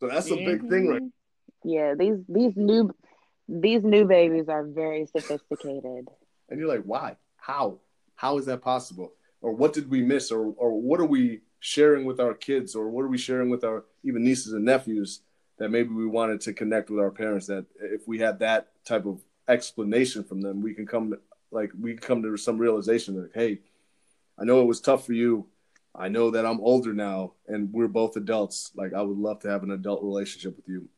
So 0.01 0.09
that's 0.09 0.31
a 0.31 0.35
mm-hmm. 0.35 0.45
big 0.45 0.71
thing, 0.71 0.89
right? 0.89 1.03
Mm-hmm. 1.03 1.69
Yeah, 1.69 1.95
these 1.99 2.19
these 2.29 2.53
new 2.55 2.95
these 3.49 3.83
new 3.83 4.05
babies 4.05 4.49
are 4.49 4.65
very 4.65 5.07
sophisticated. 5.07 6.09
And 6.49 6.61
you're 6.61 6.69
like, 6.69 6.85
why? 6.85 7.17
How? 7.37 7.81
How 8.15 8.39
is 8.39 8.47
that 8.47 8.62
possible? 8.62 9.12
Or 9.41 9.53
what 9.53 9.73
did 9.73 9.91
we 9.91 10.03
miss? 10.03 10.31
Or 10.31 10.55
or 10.57 10.81
what 10.81 11.01
are 11.01 11.07
we 11.07 11.41
sharing 11.61 12.05
with 12.05 12.21
our 12.21 12.35
kids? 12.35 12.75
Or 12.75 12.88
what 12.88 13.05
are 13.05 13.09
we 13.09 13.19
sharing 13.19 13.51
with 13.51 13.64
our 13.64 13.85
even 14.03 14.25
nieces 14.25 14.53
and 14.53 14.64
nephews 14.64 15.21
that 15.59 15.71
maybe 15.71 15.90
we 15.90 16.07
wanted 16.07 16.40
to 16.42 16.53
connect 16.53 16.90
with 16.90 17.01
our 17.01 17.11
parents? 17.11 17.47
That 17.47 17.66
if 17.81 18.07
we 18.07 18.19
had 18.19 18.38
that 18.40 18.69
type 18.85 19.07
of 19.07 19.21
explanation 19.49 20.25
from 20.25 20.40
them, 20.40 20.61
we 20.61 20.75
can 20.75 20.87
come 20.87 21.14
like 21.51 21.71
we 21.79 21.95
come 21.95 22.23
to 22.23 22.37
some 22.37 22.59
realization 22.59 23.14
that 23.21 23.31
hey, 23.35 23.61
I 24.38 24.45
know 24.45 24.61
it 24.61 24.66
was 24.66 24.81
tough 24.81 25.07
for 25.07 25.12
you. 25.12 25.47
I 25.95 26.09
know 26.09 26.31
that 26.33 26.45
I'm 26.45 26.61
older 26.61 26.92
now 26.92 27.33
and 27.49 27.73
we're 27.73 27.88
both 27.88 28.16
adults. 28.16 28.71
Like 28.77 28.92
I 28.92 29.03
would 29.03 29.16
love 29.16 29.40
to 29.40 29.49
have 29.49 29.62
an 29.62 29.71
adult 29.71 30.03
relationship 30.03 30.57
with 30.57 30.69
you 30.69 30.88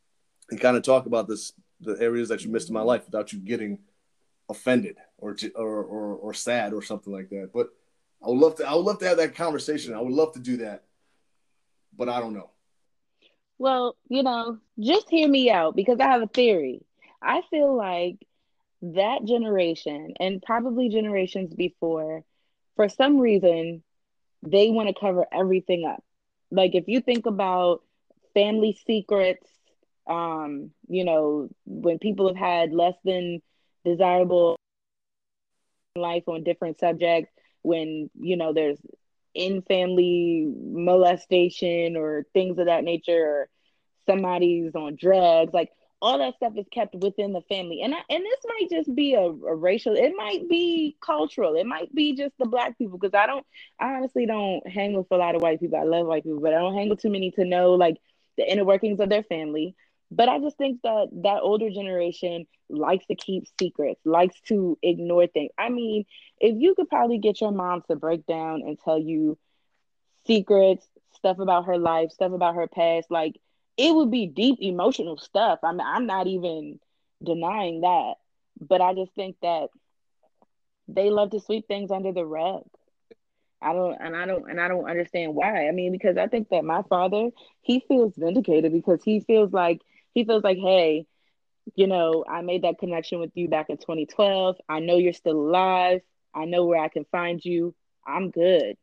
and 0.51 0.61
kind 0.61 0.77
of 0.77 0.83
talk 0.83 1.07
about 1.07 1.29
this 1.29 1.53
the 1.81 1.97
areas 2.01 2.29
that 2.29 2.44
you 2.44 2.51
missed 2.51 2.68
in 2.68 2.75
my 2.75 2.83
life 2.83 3.05
without 3.07 3.33
you 3.33 3.38
getting 3.38 3.79
offended 4.49 4.97
or 5.18 5.37
or 5.55 5.85
or, 5.85 6.16
or 6.16 6.35
sad 6.35 6.73
or 6.73 6.83
something 6.83 7.12
like 7.12 7.29
that. 7.31 7.51
But 7.53 7.68
I 8.23 8.29
would 8.29 8.39
love 8.39 8.57
to 8.57 8.69
I 8.69 8.75
would 8.75 8.85
love 8.85 8.99
to 9.01 9.09
have 9.09 9.19
that 9.19 9.35
conversation. 9.35 9.95
I 9.95 10.01
would 10.01 10.13
love 10.13 10.35
to 10.35 10.41
do 10.41 10.59
that. 10.59 10.85
But 11.97 12.09
I 12.09 12.21
don't 12.21 12.35
know. 12.35 12.51
Well, 13.59 13.97
you 14.09 14.23
know, 14.23 14.59
just 14.79 15.11
hear 15.11 15.29
me 15.29 15.51
out 15.51 15.75
because 15.75 15.99
I 16.01 16.05
have 16.05 16.23
a 16.23 16.29
theory. 16.29 16.83
I 17.21 17.43
feel 17.51 17.77
like 17.77 18.17
that 18.83 19.25
generation 19.25 20.15
and 20.21 20.41
probably 20.41 20.89
generations 20.89 21.53
before, 21.53 22.25
for 22.77 22.89
some 22.89 23.19
reason, 23.19 23.83
they 24.43 24.71
want 24.71 24.89
to 24.89 25.01
cover 25.01 25.27
everything 25.33 25.85
up. 25.85 26.03
Like 26.51 26.75
if 26.75 26.85
you 26.87 27.01
think 27.01 27.27
about 27.27 27.83
family 28.35 28.79
secrets, 28.87 29.49
um, 30.07 30.71
you 30.89 31.05
know, 31.05 31.49
when 31.67 31.99
people 31.99 32.29
have 32.29 32.37
had 32.37 32.73
less 32.73 32.95
than 33.05 33.43
desirable 33.85 34.57
life 35.97 36.25
on 36.29 36.45
different 36.45 36.79
subjects, 36.79 37.33
when, 37.62 38.11
you 38.18 38.37
know, 38.37 38.53
there's 38.53 38.79
in 39.35 39.62
family 39.62 40.53
molestation 40.57 41.97
or 41.97 42.25
things 42.33 42.59
of 42.59 42.66
that 42.66 42.85
nature, 42.85 43.25
or 43.25 43.49
somebody's 44.07 44.75
on 44.75 44.97
drugs, 44.97 45.53
like 45.53 45.71
all 46.01 46.18
that 46.18 46.37
stuff 46.37 46.53
is 46.57 46.66
kept 46.73 46.94
within 46.94 47.33
the 47.33 47.40
family. 47.42 47.83
And 47.83 47.94
I, 47.94 47.99
and 48.09 48.25
this 48.25 48.40
might 48.47 48.71
just 48.71 48.94
be 48.94 49.14
a, 49.14 49.23
a, 49.23 49.55
racial 49.55 49.94
it 49.97 50.12
might 50.16 50.49
be 50.49 50.97
cultural. 51.05 51.57
It 51.57 51.66
might 51.66 51.92
be 51.94 52.14
just 52.16 52.35
the 52.38 52.47
black 52.47 52.79
people 52.79 52.99
because 52.99 53.14
i 53.14 53.27
don't 53.27 53.44
i 53.81 53.94
honestly 53.94 54.27
don't 54.27 54.66
hang 54.68 54.94
with 54.94 55.07
a 55.11 55.16
lot 55.16 55.35
of 55.35 55.42
white 55.42 55.61
people. 55.61 55.79
I 55.79 55.85
love 55.85 56.07
white 56.07 56.25
people 56.25 56.40
but 56.40 56.55
i 56.55 56.59
don't 56.59 56.75
hang 56.75 56.88
with 56.88 57.01
too 57.01 57.11
many 57.11 57.31
to 57.33 57.44
know 57.44 57.73
like 57.73 57.97
the 58.37 58.51
inner 58.51 58.64
workings 58.64 59.01
of 59.01 59.09
their 59.09 59.25
family 59.25 59.75
but 60.11 60.29
i 60.29 60.38
just 60.38 60.57
think 60.57 60.81
that 60.83 61.09
that 61.23 61.40
older 61.42 61.71
generation 61.71 62.47
likes 62.68 63.07
to 63.07 63.14
keep 63.14 63.44
secrets 63.61 64.01
likes 64.05 64.40
to 64.42 64.79
ignore 64.83 65.27
things 65.27 65.51
i 65.59 65.68
mean 65.68 66.05
if 66.38 66.55
you 66.59 66.75
could 66.75 66.88
probably 66.88 67.18
get 67.18 67.40
your 67.40 67.53
mom 67.53 67.83
to 67.88 67.97
break 67.97 68.27
down 68.27 68.62
and 68.66 68.79
tell 68.79 68.99
you 68.99 69.38
secrets 70.27 70.87
stuff 71.14 71.38
about 71.38 71.66
her 71.66 71.79
life 71.79 72.11
stuff 72.11 72.33
about 72.33 72.55
her 72.55 72.66
past 72.66 73.11
like 73.11 73.35
it 73.79 73.94
would 73.94 74.11
be 74.11 74.27
deep 74.27 74.59
emotional 74.61 75.16
stuff. 75.16 75.61
I 75.62 75.71
mean, 75.73 75.87
I'm 75.87 76.07
not 76.07 76.27
even 76.27 76.81
denying 77.25 77.81
that, 77.83 78.14
but 78.61 78.81
I 78.81 78.92
just 78.92 79.14
think 79.14 79.37
that 79.40 79.68
they 80.88 81.11
love 81.11 81.31
to 81.31 81.40
sweep 81.40 81.66
things 81.68 81.90
under 81.90 82.12
the 82.12 82.25
rug. 82.25 82.64
I 83.62 83.73
don't 83.73 83.97
and 84.01 84.16
I 84.16 84.27
don't 84.27 84.49
and 84.51 84.61
I 84.61 84.68
don't 84.68 84.88
understand 84.88 85.35
why. 85.35 85.68
I 85.68 85.73
mean, 85.73 85.92
because 85.92 86.16
I 86.16 86.27
think 86.27 86.49
that 86.51 86.64
my 86.64 86.83
father, 86.83 87.31
he 87.62 87.81
feels 87.88 88.14
vindicated 88.16 88.73
because 88.73 89.03
he 89.03 89.21
feels 89.21 89.53
like 89.53 89.81
he 90.14 90.25
feels 90.25 90.44
like, 90.44 90.59
hey, 90.59 91.07
you 91.75 91.87
know, 91.87 92.25
I 92.29 92.42
made 92.42 92.62
that 92.62 92.79
connection 92.79 93.21
with 93.21 93.31
you 93.35 93.49
back 93.49 93.71
in 93.71 93.77
2012. 93.77 94.57
I 94.68 94.81
know 94.81 94.97
you're 94.97 95.12
still 95.12 95.37
alive. 95.37 96.01
I 96.35 96.44
know 96.44 96.64
where 96.64 96.81
I 96.81 96.88
can 96.88 97.05
find 97.11 97.44
you. 97.44 97.75
I'm 98.07 98.31
good. 98.31 98.77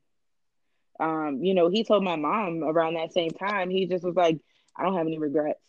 Um, 0.99 1.43
you 1.43 1.53
know, 1.53 1.69
he 1.69 1.83
told 1.83 2.03
my 2.03 2.15
mom 2.15 2.63
around 2.63 2.93
that 2.95 3.13
same 3.13 3.31
time, 3.31 3.69
he 3.69 3.85
just 3.85 4.03
was 4.03 4.15
like, 4.15 4.39
I 4.75 4.83
don't 4.83 4.95
have 4.95 5.07
any 5.07 5.17
regrets. 5.19 5.59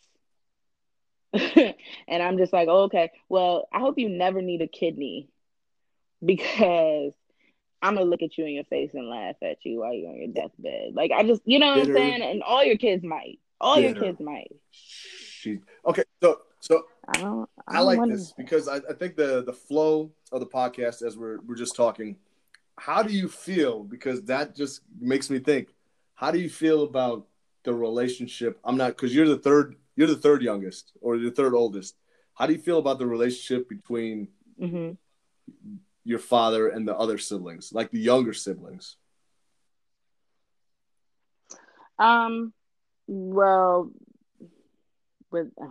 and 1.33 2.23
I'm 2.23 2.37
just 2.37 2.53
like, 2.53 2.67
oh, 2.69 2.83
okay, 2.83 3.11
well, 3.29 3.67
I 3.73 3.79
hope 3.79 3.97
you 3.97 4.09
never 4.09 4.41
need 4.41 4.61
a 4.61 4.67
kidney 4.67 5.29
because 6.25 7.13
I'm 7.81 7.95
gonna 7.95 8.05
look 8.05 8.23
at 8.23 8.37
you 8.37 8.45
in 8.45 8.53
your 8.53 8.63
face 8.65 8.91
and 8.93 9.09
laugh 9.09 9.35
at 9.41 9.63
you 9.63 9.79
while 9.79 9.93
you're 9.93 10.09
on 10.09 10.17
your 10.17 10.27
deathbed. 10.29 10.93
Like 10.93 11.11
I 11.11 11.23
just, 11.23 11.41
you 11.45 11.59
know 11.59 11.67
what 11.67 11.85
Bitter. 11.85 11.91
I'm 11.91 11.95
saying? 11.95 12.21
And 12.23 12.43
all 12.43 12.63
your 12.63 12.77
kids 12.77 13.03
might. 13.03 13.39
All 13.61 13.75
Bitter. 13.75 13.87
your 13.87 13.95
kids 13.95 14.19
might. 14.19 14.51
She 15.37 15.59
okay. 15.85 16.03
So 16.21 16.41
so 16.59 16.85
I 17.07 17.21
don't. 17.21 17.49
I, 17.67 17.73
don't 17.73 17.77
I 17.77 17.79
like 17.81 18.09
this 18.09 18.33
because 18.33 18.67
I, 18.67 18.77
I 18.77 18.93
think 18.97 19.15
the 19.15 19.43
the 19.43 19.53
flow 19.53 20.11
of 20.31 20.39
the 20.39 20.47
podcast 20.47 21.01
as 21.03 21.17
we're 21.17 21.39
we're 21.41 21.55
just 21.55 21.75
talking. 21.75 22.17
How 22.79 23.01
do 23.01 23.13
you 23.13 23.27
feel? 23.27 23.83
Because 23.83 24.23
that 24.23 24.55
just 24.55 24.81
makes 24.99 25.29
me 25.29 25.39
think. 25.39 25.69
How 26.15 26.31
do 26.31 26.39
you 26.39 26.49
feel 26.49 26.83
about 26.83 27.27
the 27.63 27.73
relationship? 27.73 28.59
I'm 28.63 28.77
not 28.77 28.89
because 28.89 29.13
you're 29.13 29.27
the 29.27 29.37
third. 29.37 29.75
You're 29.95 30.07
the 30.07 30.15
third 30.15 30.41
youngest 30.41 30.93
or 31.01 31.17
the 31.17 31.31
third 31.31 31.53
oldest. 31.53 31.95
How 32.33 32.45
do 32.45 32.53
you 32.53 32.59
feel 32.59 32.77
about 32.77 32.99
the 32.99 33.07
relationship 33.07 33.67
between 33.69 34.27
mm-hmm 34.59 34.93
your 36.07 36.19
father 36.19 36.69
and 36.69 36.87
the 36.87 36.95
other 36.95 37.17
siblings, 37.17 37.73
like 37.73 37.91
the 37.91 37.99
younger 37.99 38.33
siblings? 38.33 38.95
Um, 41.99 42.53
well, 43.07 43.91
with 45.31 45.47
uh, 45.61 45.65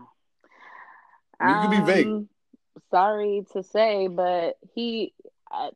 you 1.46 1.60
could 1.60 1.70
be 1.70 1.80
vague. 1.80 2.06
Um, 2.06 2.28
sorry 2.90 3.46
to 3.52 3.62
say, 3.62 4.08
but 4.08 4.58
he, 4.74 5.12
I, 5.50 5.70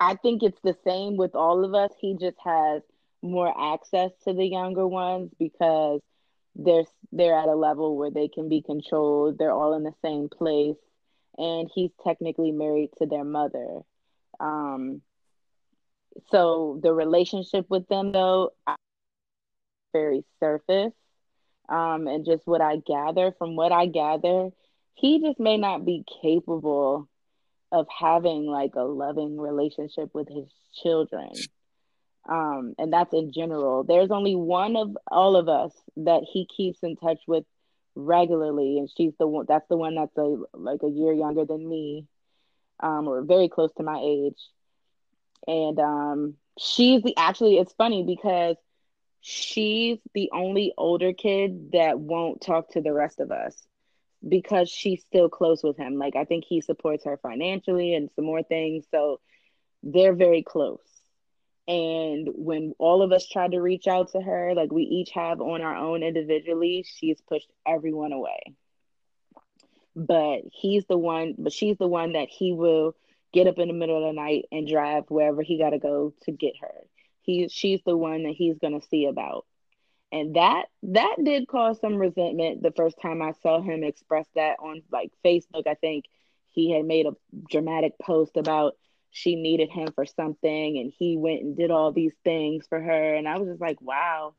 I 0.00 0.14
think 0.16 0.42
it's 0.42 0.60
the 0.62 0.76
same 0.84 1.16
with 1.16 1.34
all 1.34 1.64
of 1.64 1.74
us. 1.74 1.92
He 2.00 2.16
just 2.18 2.38
has 2.44 2.82
more 3.22 3.52
access 3.74 4.10
to 4.24 4.32
the 4.32 4.44
younger 4.44 4.86
ones 4.86 5.30
because 5.38 6.00
they're 6.54 6.84
they're 7.12 7.38
at 7.38 7.48
a 7.48 7.54
level 7.54 7.96
where 7.96 8.10
they 8.10 8.28
can 8.28 8.48
be 8.48 8.62
controlled. 8.62 9.38
They're 9.38 9.52
all 9.52 9.74
in 9.74 9.84
the 9.84 9.94
same 10.02 10.28
place, 10.28 10.76
and 11.38 11.70
he's 11.74 11.90
technically 12.04 12.52
married 12.52 12.90
to 12.98 13.06
their 13.06 13.24
mother. 13.24 13.80
Um, 14.40 15.02
so 16.30 16.78
the 16.82 16.92
relationship 16.92 17.66
with 17.70 17.88
them, 17.88 18.12
though, 18.12 18.50
very 19.92 20.24
surface. 20.40 20.92
Um, 21.68 22.06
and 22.06 22.24
just 22.24 22.46
what 22.46 22.60
I 22.60 22.76
gather 22.76 23.32
from 23.38 23.56
what 23.56 23.72
I 23.72 23.86
gather, 23.86 24.50
he 24.94 25.20
just 25.20 25.40
may 25.40 25.56
not 25.56 25.84
be 25.84 26.04
capable 26.22 27.08
of 27.70 27.86
having 27.88 28.46
like 28.46 28.74
a 28.74 28.82
loving 28.82 29.38
relationship 29.40 30.10
with 30.12 30.28
his 30.28 30.46
children. 30.82 31.32
Um, 32.28 32.74
and 32.78 32.92
that's 32.92 33.12
in 33.14 33.32
general. 33.32 33.84
There's 33.84 34.10
only 34.10 34.36
one 34.36 34.76
of 34.76 34.96
all 35.10 35.36
of 35.36 35.48
us 35.48 35.72
that 35.96 36.22
he 36.30 36.46
keeps 36.46 36.80
in 36.82 36.96
touch 36.96 37.18
with 37.26 37.44
regularly, 37.94 38.78
and 38.78 38.88
she's 38.94 39.12
the 39.18 39.26
one. 39.26 39.46
That's 39.48 39.66
the 39.68 39.76
one 39.76 39.94
that's 39.96 40.16
a 40.16 40.36
like 40.52 40.80
a 40.82 40.88
year 40.88 41.12
younger 41.12 41.44
than 41.44 41.68
me 41.68 42.06
um, 42.82 43.08
or 43.08 43.22
very 43.22 43.48
close 43.48 43.72
to 43.74 43.82
my 43.82 44.00
age. 44.02 44.38
And 45.46 45.78
um, 45.78 46.34
she's 46.58 47.02
the 47.02 47.16
actually, 47.16 47.58
it's 47.58 47.72
funny 47.72 48.02
because 48.04 48.56
she's 49.22 49.98
the 50.14 50.30
only 50.34 50.74
older 50.78 51.12
kid 51.14 51.72
that 51.72 52.00
won't 52.00 52.42
talk 52.42 52.70
to 52.72 52.82
the 52.82 52.92
rest 52.92 53.20
of 53.20 53.32
us 53.32 53.66
because 54.28 54.68
she's 54.70 55.02
still 55.04 55.28
close 55.28 55.62
with 55.62 55.76
him. 55.76 55.98
Like, 55.98 56.16
I 56.16 56.24
think 56.24 56.44
he 56.44 56.60
supports 56.60 57.04
her 57.06 57.18
financially 57.18 57.94
and 57.94 58.10
some 58.16 58.26
more 58.26 58.42
things. 58.42 58.86
So 58.90 59.20
they're 59.82 60.14
very 60.14 60.42
close. 60.42 60.80
And 61.68 62.28
when 62.34 62.74
all 62.78 63.02
of 63.02 63.12
us 63.12 63.26
tried 63.28 63.52
to 63.52 63.60
reach 63.60 63.86
out 63.88 64.12
to 64.12 64.20
her, 64.20 64.54
like 64.54 64.72
we 64.72 64.82
each 64.82 65.10
have 65.12 65.40
on 65.40 65.62
our 65.62 65.76
own 65.76 66.02
individually, 66.02 66.84
she's 66.86 67.20
pushed 67.22 67.50
everyone 67.66 68.12
away 68.12 68.54
but 69.96 70.40
he's 70.52 70.86
the 70.86 70.98
one 70.98 71.34
but 71.38 71.52
she's 71.52 71.76
the 71.78 71.88
one 71.88 72.12
that 72.12 72.28
he 72.28 72.52
will 72.52 72.94
get 73.32 73.46
up 73.46 73.58
in 73.58 73.68
the 73.68 73.74
middle 73.74 73.96
of 73.96 74.14
the 74.14 74.20
night 74.20 74.46
and 74.52 74.68
drive 74.68 75.04
wherever 75.08 75.42
he 75.42 75.58
got 75.58 75.70
to 75.70 75.78
go 75.78 76.12
to 76.22 76.32
get 76.32 76.54
her 76.60 76.74
he 77.22 77.48
she's 77.48 77.80
the 77.84 77.96
one 77.96 78.24
that 78.24 78.34
he's 78.36 78.58
going 78.58 78.78
to 78.78 78.86
see 78.86 79.06
about. 79.06 79.46
And 80.10 80.36
that 80.36 80.66
that 80.82 81.16
did 81.24 81.48
cause 81.48 81.80
some 81.80 81.96
resentment 81.96 82.62
the 82.62 82.72
first 82.72 82.96
time 83.00 83.22
i 83.22 83.32
saw 83.42 83.62
him 83.62 83.82
express 83.82 84.26
that 84.34 84.58
on 84.60 84.82
like 84.92 85.10
facebook. 85.24 85.66
I 85.66 85.74
think 85.74 86.04
he 86.50 86.70
had 86.72 86.84
made 86.84 87.06
a 87.06 87.12
dramatic 87.50 87.94
post 88.00 88.36
about 88.36 88.74
she 89.10 89.36
needed 89.36 89.70
him 89.70 89.88
for 89.94 90.04
something 90.04 90.78
and 90.78 90.92
he 90.98 91.16
went 91.16 91.42
and 91.42 91.56
did 91.56 91.70
all 91.70 91.92
these 91.92 92.14
things 92.24 92.66
for 92.68 92.80
her. 92.80 93.14
And 93.14 93.26
i 93.26 93.38
was 93.38 93.48
just 93.48 93.60
like 93.60 93.80
wow. 93.80 94.34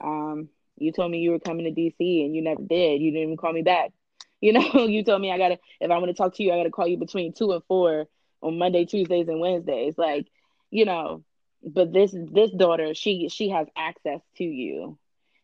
Um 0.00 0.48
you 0.76 0.92
told 0.92 1.10
me 1.10 1.18
you 1.18 1.32
were 1.32 1.40
coming 1.40 1.64
to 1.64 1.80
dc 1.80 2.24
and 2.24 2.34
you 2.34 2.42
never 2.42 2.62
did. 2.62 3.02
You 3.02 3.10
didn't 3.10 3.24
even 3.24 3.36
call 3.36 3.52
me 3.52 3.62
back. 3.62 3.92
You 4.42 4.54
know, 4.54 4.86
you 4.86 5.04
told 5.04 5.20
me 5.20 5.30
I 5.30 5.36
gotta 5.36 5.58
if 5.80 5.90
I 5.90 5.98
want 5.98 6.06
to 6.06 6.14
talk 6.14 6.34
to 6.36 6.42
you, 6.42 6.50
I 6.50 6.56
gotta 6.56 6.70
call 6.70 6.86
you 6.86 6.96
between 6.96 7.34
two 7.34 7.52
and 7.52 7.62
four 7.64 8.06
on 8.42 8.58
Monday, 8.58 8.86
Tuesdays, 8.86 9.28
and 9.28 9.38
Wednesdays. 9.40 9.98
Like, 9.98 10.28
you 10.70 10.86
know, 10.86 11.24
but 11.62 11.92
this 11.92 12.14
this 12.14 12.50
daughter, 12.52 12.94
she 12.94 13.28
she 13.28 13.50
has 13.50 13.66
access 13.76 14.20
to 14.36 14.44
you. 14.44 14.98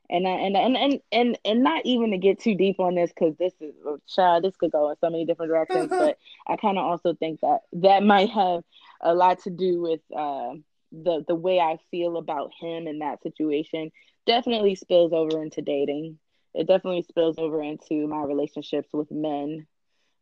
And 0.08 0.26
I, 0.26 0.30
and 0.30 0.56
and 0.56 0.76
and 0.76 1.00
and 1.10 1.38
and 1.44 1.62
not 1.64 1.84
even 1.84 2.12
to 2.12 2.18
get 2.18 2.38
too 2.40 2.54
deep 2.54 2.78
on 2.78 2.94
this 2.94 3.10
because 3.10 3.36
this 3.36 3.54
is 3.60 3.74
a 3.84 3.98
child. 4.06 4.44
This 4.44 4.56
could 4.56 4.70
go 4.72 4.90
in 4.90 4.96
so 5.00 5.10
many 5.10 5.24
different 5.24 5.50
directions. 5.50 5.88
but 5.88 6.18
I 6.46 6.56
kind 6.56 6.78
of 6.78 6.84
also 6.84 7.14
think 7.14 7.40
that 7.40 7.62
that 7.72 8.02
might 8.04 8.30
have 8.30 8.62
a 9.00 9.14
lot 9.14 9.40
to 9.40 9.50
do 9.50 9.82
with 9.82 10.00
uh, 10.16 10.54
the 10.92 11.24
the 11.26 11.34
way 11.34 11.58
I 11.58 11.78
feel 11.90 12.16
about 12.16 12.52
him 12.60 12.86
in 12.86 13.00
that 13.00 13.22
situation. 13.22 13.90
Definitely 14.26 14.76
spills 14.76 15.12
over 15.12 15.42
into 15.42 15.60
dating 15.60 16.18
it 16.56 16.66
definitely 16.66 17.02
spills 17.02 17.36
over 17.38 17.62
into 17.62 18.06
my 18.08 18.22
relationships 18.22 18.88
with 18.92 19.10
men 19.10 19.66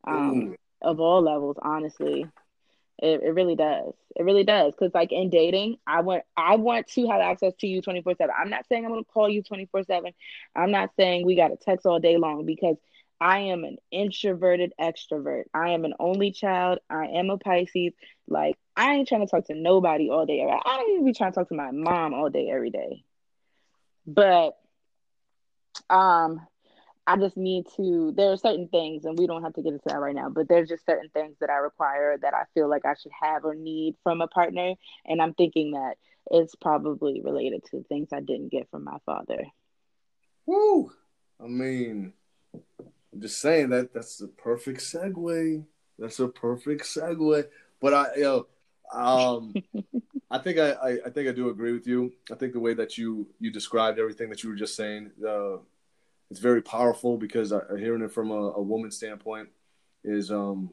um, 0.07 0.57
of 0.83 1.01
all 1.01 1.23
levels 1.23 1.57
honestly 1.63 2.27
it, 2.99 3.23
it 3.23 3.35
really 3.35 3.57
does. 3.57 3.93
It 4.17 4.25
really 4.25 4.45
does. 4.45 4.73
Because 4.73 4.95
like 4.95 5.13
in 5.13 5.31
dating 5.31 5.77
i 5.87 6.01
want 6.01 6.23
i 6.37 6.57
want 6.57 6.87
to 6.89 7.07
have 7.09 7.21
access 7.21 7.53
to 7.61 7.67
you 7.67 7.83
24 7.83 8.15
7 8.17 8.35
i'm 8.39 8.51
not 8.51 8.67
saying 8.69 8.85
i'm 8.87 8.95
to 8.95 9.05
call 9.05 9.29
you 9.29 9.43
24 9.43 9.85
7 9.85 10.13
i'm 10.57 10.71
not 10.71 10.91
saying 10.97 11.27
we 11.27 11.35
got 11.37 11.49
to 11.49 11.57
text 11.57 11.87
all 11.87 11.99
day 11.99 12.17
long 12.17 12.47
because 12.47 12.77
i 13.21 13.39
am 13.41 13.65
an 13.65 13.77
introverted 13.91 14.73
extrovert. 14.81 15.45
I 15.55 15.71
am 15.71 15.85
an 15.85 15.95
only 15.99 16.33
child. 16.33 16.79
I 16.91 17.07
am 17.07 17.31
a 17.31 17.39
pisces. 17.39 17.93
Like 18.29 18.57
i 18.77 18.95
ain't 18.95 19.09
trying 19.09 19.27
to 19.27 19.31
talk 19.31 19.47
to 19.47 19.55
nobody 19.55 20.11
all 20.11 20.27
day. 20.27 20.43
I 20.43 20.77
don't 20.77 20.93
even 20.93 21.05
be 21.05 21.13
trying 21.13 21.33
to 21.33 21.37
talk 21.37 21.49
to 21.49 21.55
my 21.55 21.71
mom 21.71 22.15
all 22.15 22.31
day 22.31 22.51
every 22.51 22.71
day. 22.71 23.05
But 24.07 24.57
um, 25.91 26.47
I 27.07 27.17
just 27.17 27.37
need 27.37 27.67
to. 27.77 28.13
There 28.17 28.33
are 28.33 28.37
certain 28.37 28.69
things, 28.69 29.05
and 29.05 29.19
we 29.19 29.27
don't 29.27 29.43
have 29.43 29.55
to 29.55 29.63
get 29.63 29.73
into 29.73 29.85
that 29.87 30.01
right 30.01 30.15
now. 30.15 30.31
But 30.31 30.49
there's 30.49 30.69
just 30.69 30.87
certain 30.87 31.11
things 31.11 31.37
that 31.41 31.51
I 31.51 31.57
require 31.57 32.17
that 32.19 32.35
I 32.35 32.45
feel 32.55 32.69
like 32.69 32.87
I 32.87 32.95
should 32.95 33.13
have 33.21 33.45
or 33.45 33.55
need 33.55 33.97
from 34.03 34.21
a 34.21 34.27
partner, 34.29 34.75
and 35.05 35.21
I'm 35.21 35.35
thinking 35.35 35.73
that 35.73 35.97
it's 36.31 36.55
probably 36.55 37.21
related 37.23 37.65
to 37.71 37.85
things 37.85 38.09
I 38.13 38.21
didn't 38.21 38.51
get 38.51 38.71
from 38.71 38.85
my 38.85 38.97
father. 39.05 39.45
Woo! 40.47 40.93
I 41.43 41.47
mean, 41.47 42.13
I'm 42.55 43.21
just 43.21 43.41
saying 43.41 43.71
that 43.71 43.93
that's 43.93 44.17
the 44.17 44.29
perfect 44.29 44.81
segue. 44.81 45.65
That's 45.99 46.21
a 46.21 46.29
perfect 46.29 46.85
segue. 46.85 47.47
But 47.81 47.95
I, 47.95 48.07
you 48.17 48.23
know, 48.23 48.47
um, 48.93 49.55
I 50.31 50.39
think 50.39 50.59
I, 50.59 50.73
I, 50.73 50.91
I, 51.07 51.11
think 51.11 51.29
I 51.29 51.33
do 51.33 51.51
agree 51.51 51.73
with 51.73 51.87
you. 51.87 52.13
I 52.31 52.35
think 52.35 52.53
the 52.53 52.61
way 52.61 52.75
that 52.75 52.97
you 52.97 53.29
you 53.41 53.51
described 53.51 53.99
everything 53.99 54.31
that 54.31 54.43
you 54.43 54.51
were 54.51 54.57
just 54.57 54.77
saying, 54.77 55.11
uh, 55.27 55.59
it's 56.35 56.41
very 56.41 56.63
powerful 56.63 57.17
because 57.17 57.53
I, 57.53 57.61
hearing 57.79 58.03
it 58.03 58.11
from 58.11 58.33
a, 58.33 58.51
a 58.55 58.61
woman's 58.61 58.97
standpoint 58.97 59.51
is 60.03 60.33
um 60.33 60.71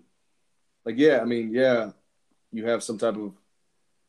like 0.85 0.95
yeah, 0.97 1.19
I 1.21 1.25
mean 1.25 1.53
yeah, 1.53 1.91
you 2.51 2.65
have 2.65 2.81
some 2.81 2.97
type 2.97 3.15
of 3.15 3.33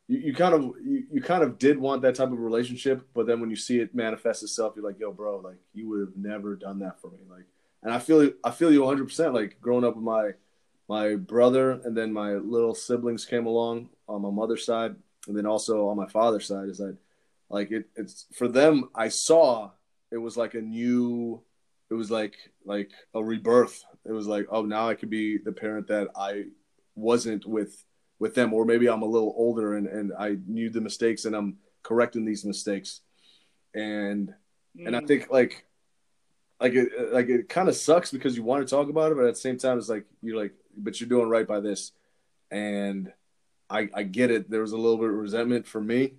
you, 0.07 0.17
you 0.17 0.33
kind 0.33 0.55
of 0.55 0.61
you, 0.83 1.03
you 1.11 1.21
kind 1.21 1.43
of 1.43 1.59
did 1.59 1.77
want 1.77 2.01
that 2.01 2.15
type 2.15 2.31
of 2.31 2.39
relationship, 2.39 3.07
but 3.13 3.27
then 3.27 3.39
when 3.39 3.51
you 3.51 3.55
see 3.55 3.79
it 3.79 3.93
manifest 3.93 4.41
itself, 4.41 4.73
you're 4.75 4.83
like, 4.83 4.99
yo, 4.99 5.11
bro, 5.11 5.41
like 5.41 5.59
you 5.75 5.87
would 5.89 5.99
have 5.99 6.17
never 6.17 6.55
done 6.55 6.79
that 6.79 6.99
for 6.99 7.11
me, 7.11 7.19
like. 7.29 7.45
And 7.83 7.93
I 7.93 7.99
feel 7.99 8.31
I 8.43 8.49
feel 8.49 8.71
you 8.71 8.81
100. 8.81 9.05
percent 9.05 9.35
Like 9.35 9.61
growing 9.61 9.85
up 9.85 9.95
with 9.95 10.03
my 10.03 10.31
my 10.89 11.15
brother 11.15 11.81
and 11.83 11.95
then 11.95 12.11
my 12.11 12.31
little 12.31 12.73
siblings 12.73 13.27
came 13.27 13.45
along 13.45 13.89
on 14.09 14.23
my 14.23 14.31
mother's 14.31 14.65
side 14.65 14.95
and 15.27 15.37
then 15.37 15.45
also 15.45 15.87
on 15.87 15.97
my 15.97 16.07
father's 16.07 16.47
side 16.47 16.67
is 16.67 16.79
that 16.79 16.97
like 17.49 17.71
it, 17.71 17.85
it's 17.95 18.25
for 18.33 18.47
them 18.47 18.89
i 18.95 19.07
saw 19.07 19.69
it 20.13 20.17
was 20.17 20.37
like 20.37 20.53
a 20.53 20.61
new 20.61 21.41
it 21.89 21.95
was 21.95 22.09
like 22.09 22.35
like 22.65 22.91
a 23.13 23.23
rebirth 23.23 23.83
it 24.05 24.11
was 24.11 24.27
like 24.27 24.45
oh 24.49 24.63
now 24.63 24.87
i 24.87 24.95
could 24.95 25.09
be 25.09 25.37
the 25.37 25.51
parent 25.51 25.87
that 25.87 26.07
i 26.15 26.43
wasn't 26.95 27.45
with 27.45 27.83
with 28.19 28.35
them, 28.35 28.53
or 28.53 28.65
maybe 28.65 28.87
I'm 28.87 29.01
a 29.01 29.05
little 29.05 29.33
older 29.35 29.75
and 29.75 29.85
and 29.85 30.13
I 30.17 30.37
knew 30.47 30.69
the 30.69 30.81
mistakes 30.81 31.25
and 31.25 31.35
I'm 31.35 31.57
correcting 31.83 32.25
these 32.25 32.45
mistakes, 32.45 33.01
and 33.73 34.29
mm. 34.77 34.87
and 34.87 34.95
I 34.95 35.01
mm. 35.01 35.07
think 35.07 35.29
like 35.29 35.65
like 36.59 36.73
it 36.73 37.11
like 37.11 37.27
it 37.27 37.49
kind 37.49 37.67
of 37.67 37.75
sucks 37.75 38.11
because 38.11 38.37
you 38.37 38.43
want 38.43 38.65
to 38.65 38.75
talk 38.75 38.89
about 38.89 39.11
it, 39.11 39.15
but 39.15 39.25
at 39.25 39.33
the 39.33 39.39
same 39.41 39.57
time 39.57 39.77
it's 39.77 39.89
like 39.89 40.05
you're 40.21 40.41
like, 40.41 40.53
but 40.77 40.99
you're 40.99 41.09
doing 41.09 41.27
right 41.27 41.47
by 41.47 41.59
this, 41.59 41.91
and 42.49 43.11
I 43.69 43.89
I 43.93 44.03
get 44.03 44.31
it. 44.31 44.49
There 44.49 44.61
was 44.61 44.71
a 44.71 44.77
little 44.77 44.97
bit 44.97 45.09
of 45.09 45.15
resentment 45.15 45.67
for 45.67 45.81
me, 45.81 46.13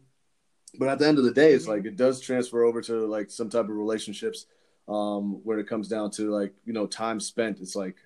but 0.79 0.89
at 0.89 0.99
the 0.99 1.07
end 1.07 1.19
of 1.19 1.25
the 1.25 1.33
day, 1.33 1.53
it's 1.53 1.69
like 1.69 1.85
it 1.85 1.97
does 1.97 2.21
transfer 2.21 2.65
over 2.65 2.81
to 2.83 3.07
like 3.07 3.31
some 3.31 3.49
type 3.49 3.65
of 3.65 3.71
relationships, 3.71 4.47
um, 4.89 5.41
where 5.45 5.59
it 5.59 5.69
comes 5.69 5.89
down 5.89 6.11
to 6.13 6.31
like 6.31 6.55
you 6.65 6.73
know 6.73 6.87
time 6.87 7.21
spent. 7.21 7.61
It's 7.61 7.77
like 7.77 7.97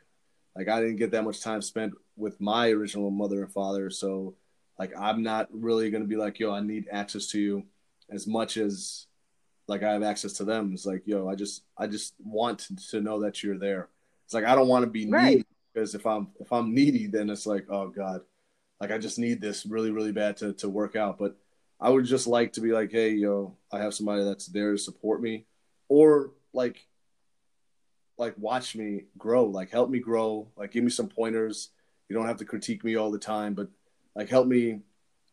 like 0.57 0.69
I 0.69 0.81
didn't 0.81 0.97
get 0.97 1.11
that 1.13 1.25
much 1.25 1.41
time 1.41 1.63
spent 1.63 1.95
with 2.17 2.41
my 2.41 2.71
original 2.71 3.11
mother 3.11 3.43
and 3.43 3.53
father, 3.53 3.91
so 3.91 4.35
like 4.79 4.93
I'm 4.99 5.23
not 5.23 5.49
really 5.53 5.91
gonna 5.91 6.05
be 6.05 6.17
like 6.17 6.39
yo, 6.39 6.53
I 6.53 6.61
need 6.61 6.87
access 6.91 7.27
to 7.29 7.41
you 7.41 7.65
as 8.11 8.27
much 8.27 8.57
as 8.57 9.07
like 9.69 9.83
I 9.83 9.93
have 9.93 10.03
access 10.03 10.33
to 10.35 10.45
them. 10.45 10.73
It's 10.73 10.87
like, 10.87 11.03
yo, 11.07 11.29
I 11.29 11.35
just 11.35 11.63
I 11.77 11.87
just 11.87 12.15
want 12.19 12.69
to 12.91 13.01
know 13.01 13.21
that 13.21 13.43
you're 13.43 13.59
there. 13.59 13.89
It's 14.25 14.35
like 14.35 14.45
I 14.45 14.55
don't 14.55 14.69
want 14.69 14.85
to 14.85 14.91
be 14.91 15.09
right. 15.09 15.37
needy 15.37 15.45
because 15.73 15.95
if 15.95 16.07
I'm 16.07 16.29
if 16.41 16.53
I'm 16.53 16.75
needy, 16.75 17.07
then 17.07 17.31
it's 17.31 17.47
like, 17.47 17.67
oh 17.71 17.89
God, 17.89 18.23
like 18.81 18.91
I 18.91 18.99
just 18.99 19.19
need 19.19 19.41
this 19.41 19.67
really, 19.67 19.91
really 19.91 20.13
bad 20.13 20.37
to 20.39 20.55
to 20.55 20.69
work 20.69 20.97
out. 20.97 21.19
But 21.19 21.37
I 21.81 21.91
would 21.91 22.05
just 22.05 22.27
like 22.27 22.55
to 22.55 22.61
be 22.61 22.73
like, 22.73 22.91
hey, 22.91 23.11
yo, 23.11 23.57
I 23.73 23.79
have 23.79 23.95
somebody 23.95 24.25
that's 24.25 24.47
there 24.47 24.73
to 24.73 24.79
support 24.79 25.23
me. 25.23 25.47
Or 25.89 26.33
like 26.53 26.87
like 28.17 28.35
watch 28.37 28.75
me 28.75 29.05
grow, 29.17 29.45
like 29.45 29.71
help 29.71 29.91
me 29.91 30.01
grow, 30.01 30.49
like 30.57 30.73
give 30.73 30.83
me 30.83 30.91
some 30.91 31.09
pointers. 31.09 31.71
You 32.09 32.17
don't 32.17 32.27
have 32.27 32.39
to 32.39 32.45
critique 32.45 32.83
me 32.83 32.97
all 32.97 33.11
the 33.11 33.19
time, 33.19 33.55
but 33.55 33.69
like 34.15 34.29
help 34.29 34.47
me 34.49 34.81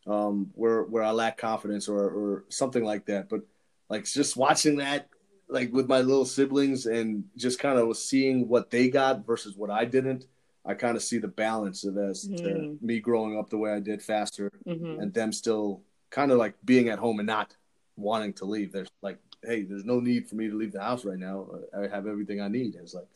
um, 0.06 0.50
where 0.54 0.84
where 0.84 1.02
I 1.02 1.10
lack 1.10 1.36
confidence 1.36 1.88
or 1.88 1.98
or 1.98 2.44
something 2.48 2.84
like 2.84 3.06
that. 3.06 3.28
But 3.28 3.40
like 3.88 4.04
just 4.04 4.36
watching 4.36 4.76
that 4.76 5.08
like 5.48 5.72
with 5.72 5.88
my 5.88 6.00
little 6.00 6.24
siblings 6.24 6.86
and 6.86 7.24
just 7.36 7.58
kind 7.58 7.78
of 7.78 7.96
seeing 7.96 8.48
what 8.48 8.70
they 8.70 8.88
got 8.88 9.26
versus 9.26 9.56
what 9.56 9.70
I 9.70 9.84
didn't, 9.84 10.26
I 10.64 10.74
kind 10.74 10.96
of 10.96 11.02
see 11.02 11.18
the 11.18 11.28
balance 11.28 11.84
of 11.84 11.96
as 11.98 12.28
mm-hmm. 12.28 12.44
to 12.44 12.78
me 12.80 13.00
growing 13.00 13.38
up 13.38 13.50
the 13.50 13.58
way 13.58 13.72
I 13.72 13.80
did 13.80 14.02
faster 14.02 14.50
mm-hmm. 14.66 15.00
and 15.00 15.14
them 15.14 15.32
still 15.32 15.82
kind 16.10 16.30
of 16.30 16.38
like 16.38 16.54
being 16.64 16.88
at 16.88 16.98
home 16.98 17.20
and 17.20 17.26
not 17.26 17.54
wanting 17.96 18.32
to 18.34 18.44
leave. 18.44 18.72
There's 18.72 18.88
like, 19.02 19.18
hey, 19.42 19.62
there's 19.62 19.84
no 19.84 20.00
need 20.00 20.28
for 20.28 20.36
me 20.36 20.48
to 20.48 20.56
leave 20.56 20.72
the 20.72 20.82
house 20.82 21.04
right 21.04 21.18
now. 21.18 21.48
I 21.76 21.88
have 21.88 22.06
everything 22.06 22.40
I 22.40 22.48
need. 22.48 22.74
And 22.74 22.84
it's 22.84 22.94
like, 22.94 23.08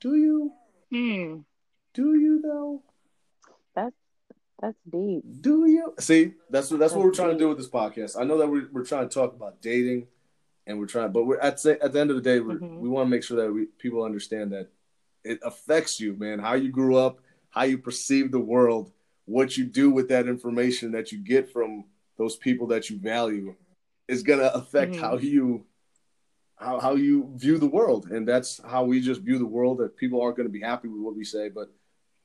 do 0.00 0.16
you? 0.16 0.52
Hmm. 0.90 1.40
Do 1.94 2.14
you 2.14 2.40
though? 2.42 2.82
That's 3.74 3.94
that's 4.60 4.76
deep. 4.90 5.22
Do 5.40 5.66
you 5.66 5.94
see? 5.98 6.32
That's 6.50 6.70
what 6.70 6.80
that's, 6.80 6.92
that's 6.92 6.92
what 6.94 7.04
we're 7.04 7.12
trying 7.12 7.30
to 7.30 7.38
do 7.38 7.48
with 7.48 7.58
this 7.58 7.68
podcast. 7.68 8.18
I 8.18 8.24
know 8.24 8.38
that 8.38 8.48
we're 8.48 8.68
we're 8.72 8.84
trying 8.84 9.08
to 9.08 9.14
talk 9.14 9.34
about 9.34 9.60
dating, 9.62 10.06
and 10.66 10.78
we're 10.78 10.86
trying, 10.86 11.12
but 11.12 11.24
we're 11.24 11.38
at 11.38 11.64
at 11.66 11.92
the 11.92 12.00
end 12.00 12.10
of 12.10 12.16
the 12.16 12.22
day, 12.22 12.38
mm-hmm. 12.38 12.80
we 12.80 12.88
want 12.88 13.06
to 13.06 13.10
make 13.10 13.22
sure 13.22 13.36
that 13.42 13.52
we 13.52 13.66
people 13.78 14.02
understand 14.02 14.52
that 14.52 14.68
it 15.24 15.40
affects 15.42 16.00
you, 16.00 16.14
man. 16.14 16.38
How 16.38 16.54
you 16.54 16.70
grew 16.70 16.96
up, 16.96 17.20
how 17.50 17.62
you 17.62 17.78
perceive 17.78 18.30
the 18.30 18.40
world, 18.40 18.90
what 19.26 19.56
you 19.56 19.64
do 19.64 19.90
with 19.90 20.08
that 20.08 20.28
information 20.28 20.92
that 20.92 21.12
you 21.12 21.18
get 21.18 21.50
from 21.50 21.84
those 22.18 22.36
people 22.36 22.66
that 22.68 22.90
you 22.90 22.98
value, 22.98 23.54
is 24.08 24.22
gonna 24.22 24.50
affect 24.54 24.92
mm-hmm. 24.92 25.02
how 25.02 25.16
you 25.16 25.64
how, 26.56 26.78
how 26.78 26.94
you 26.94 27.30
view 27.34 27.58
the 27.58 27.66
world. 27.66 28.06
And 28.10 28.26
that's 28.26 28.60
how 28.64 28.84
we 28.84 29.00
just 29.00 29.22
view 29.22 29.38
the 29.38 29.46
world 29.46 29.78
that 29.78 29.96
people 29.96 30.22
aren't 30.22 30.36
going 30.36 30.48
to 30.48 30.52
be 30.52 30.60
happy 30.60 30.88
with 30.88 31.00
what 31.00 31.16
we 31.16 31.24
say 31.24 31.48
but 31.48 31.68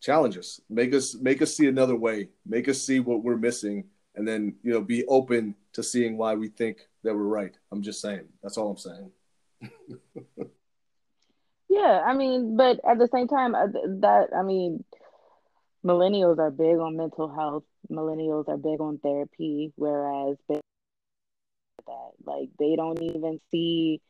challenge 0.01 0.37
us. 0.37 0.61
Make 0.69 0.93
us 0.93 1.15
make 1.15 1.41
us 1.41 1.55
see 1.55 1.67
another 1.67 1.95
way. 1.95 2.29
Make 2.45 2.69
us 2.69 2.81
see 2.81 2.99
what 2.99 3.23
we're 3.23 3.37
missing 3.37 3.85
and 4.15 4.27
then 4.27 4.55
you 4.63 4.71
know 4.71 4.81
be 4.81 5.05
open 5.05 5.55
to 5.73 5.83
seeing 5.83 6.17
why 6.17 6.35
we 6.35 6.49
think 6.49 6.87
that 7.03 7.15
we're 7.15 7.23
right. 7.23 7.57
I'm 7.71 7.81
just 7.81 8.01
saying. 8.01 8.27
That's 8.43 8.57
all 8.57 8.71
i'm 8.71 8.77
saying. 8.77 9.11
Yeah 11.71 12.01
i 12.03 12.15
mean 12.15 12.57
but 12.57 12.79
at 12.83 12.97
the 12.97 13.07
same 13.13 13.27
time 13.27 13.53
uh, 13.53 13.67
that 14.01 14.29
i 14.35 14.41
mean 14.41 14.83
millennials 15.85 16.37
are 16.39 16.51
big 16.51 16.77
on 16.77 16.97
mental 16.97 17.33
health 17.33 17.63
millennials 17.89 18.47
are 18.47 18.57
big 18.57 18.81
on 18.81 18.97
therapy 18.99 19.71
whereas 19.75 20.35
that 20.47 20.61
like 22.25 22.49
they 22.59 22.75
don't 22.75 23.01
even 23.01 23.39
see 23.51 24.01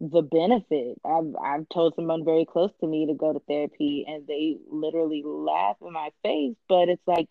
the 0.00 0.22
benefit. 0.22 0.98
I've 1.04 1.34
I've 1.42 1.68
told 1.68 1.94
someone 1.94 2.24
very 2.24 2.46
close 2.46 2.70
to 2.80 2.86
me 2.86 3.06
to 3.06 3.14
go 3.14 3.32
to 3.32 3.40
therapy 3.40 4.04
and 4.08 4.26
they 4.26 4.56
literally 4.70 5.22
laugh 5.24 5.76
in 5.82 5.92
my 5.92 6.10
face, 6.22 6.56
but 6.68 6.88
it's 6.88 7.06
like 7.06 7.28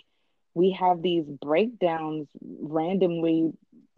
we 0.53 0.71
have 0.79 1.01
these 1.01 1.25
breakdowns 1.25 2.27
randomly 2.41 3.51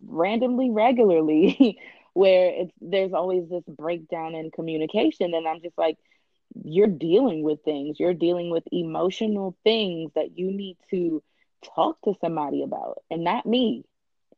randomly 0.03 0.69
regularly 0.71 1.77
where 2.13 2.51
it's 2.53 2.71
there's 2.81 3.13
always 3.13 3.47
this 3.49 3.63
breakdown 3.67 4.35
in 4.35 4.51
communication 4.51 5.33
and 5.33 5.47
I'm 5.47 5.61
just 5.61 5.77
like 5.77 5.97
you're 6.63 6.87
dealing 6.87 7.43
with 7.43 7.63
things. 7.63 7.99
You're 7.99 8.13
dealing 8.13 8.49
with 8.51 8.63
emotional 8.71 9.55
things 9.63 10.11
that 10.15 10.37
you 10.37 10.51
need 10.51 10.77
to 10.91 11.21
talk 11.75 12.01
to 12.03 12.13
somebody 12.21 12.63
about 12.63 13.03
and 13.09 13.23
not 13.23 13.45
me. 13.45 13.83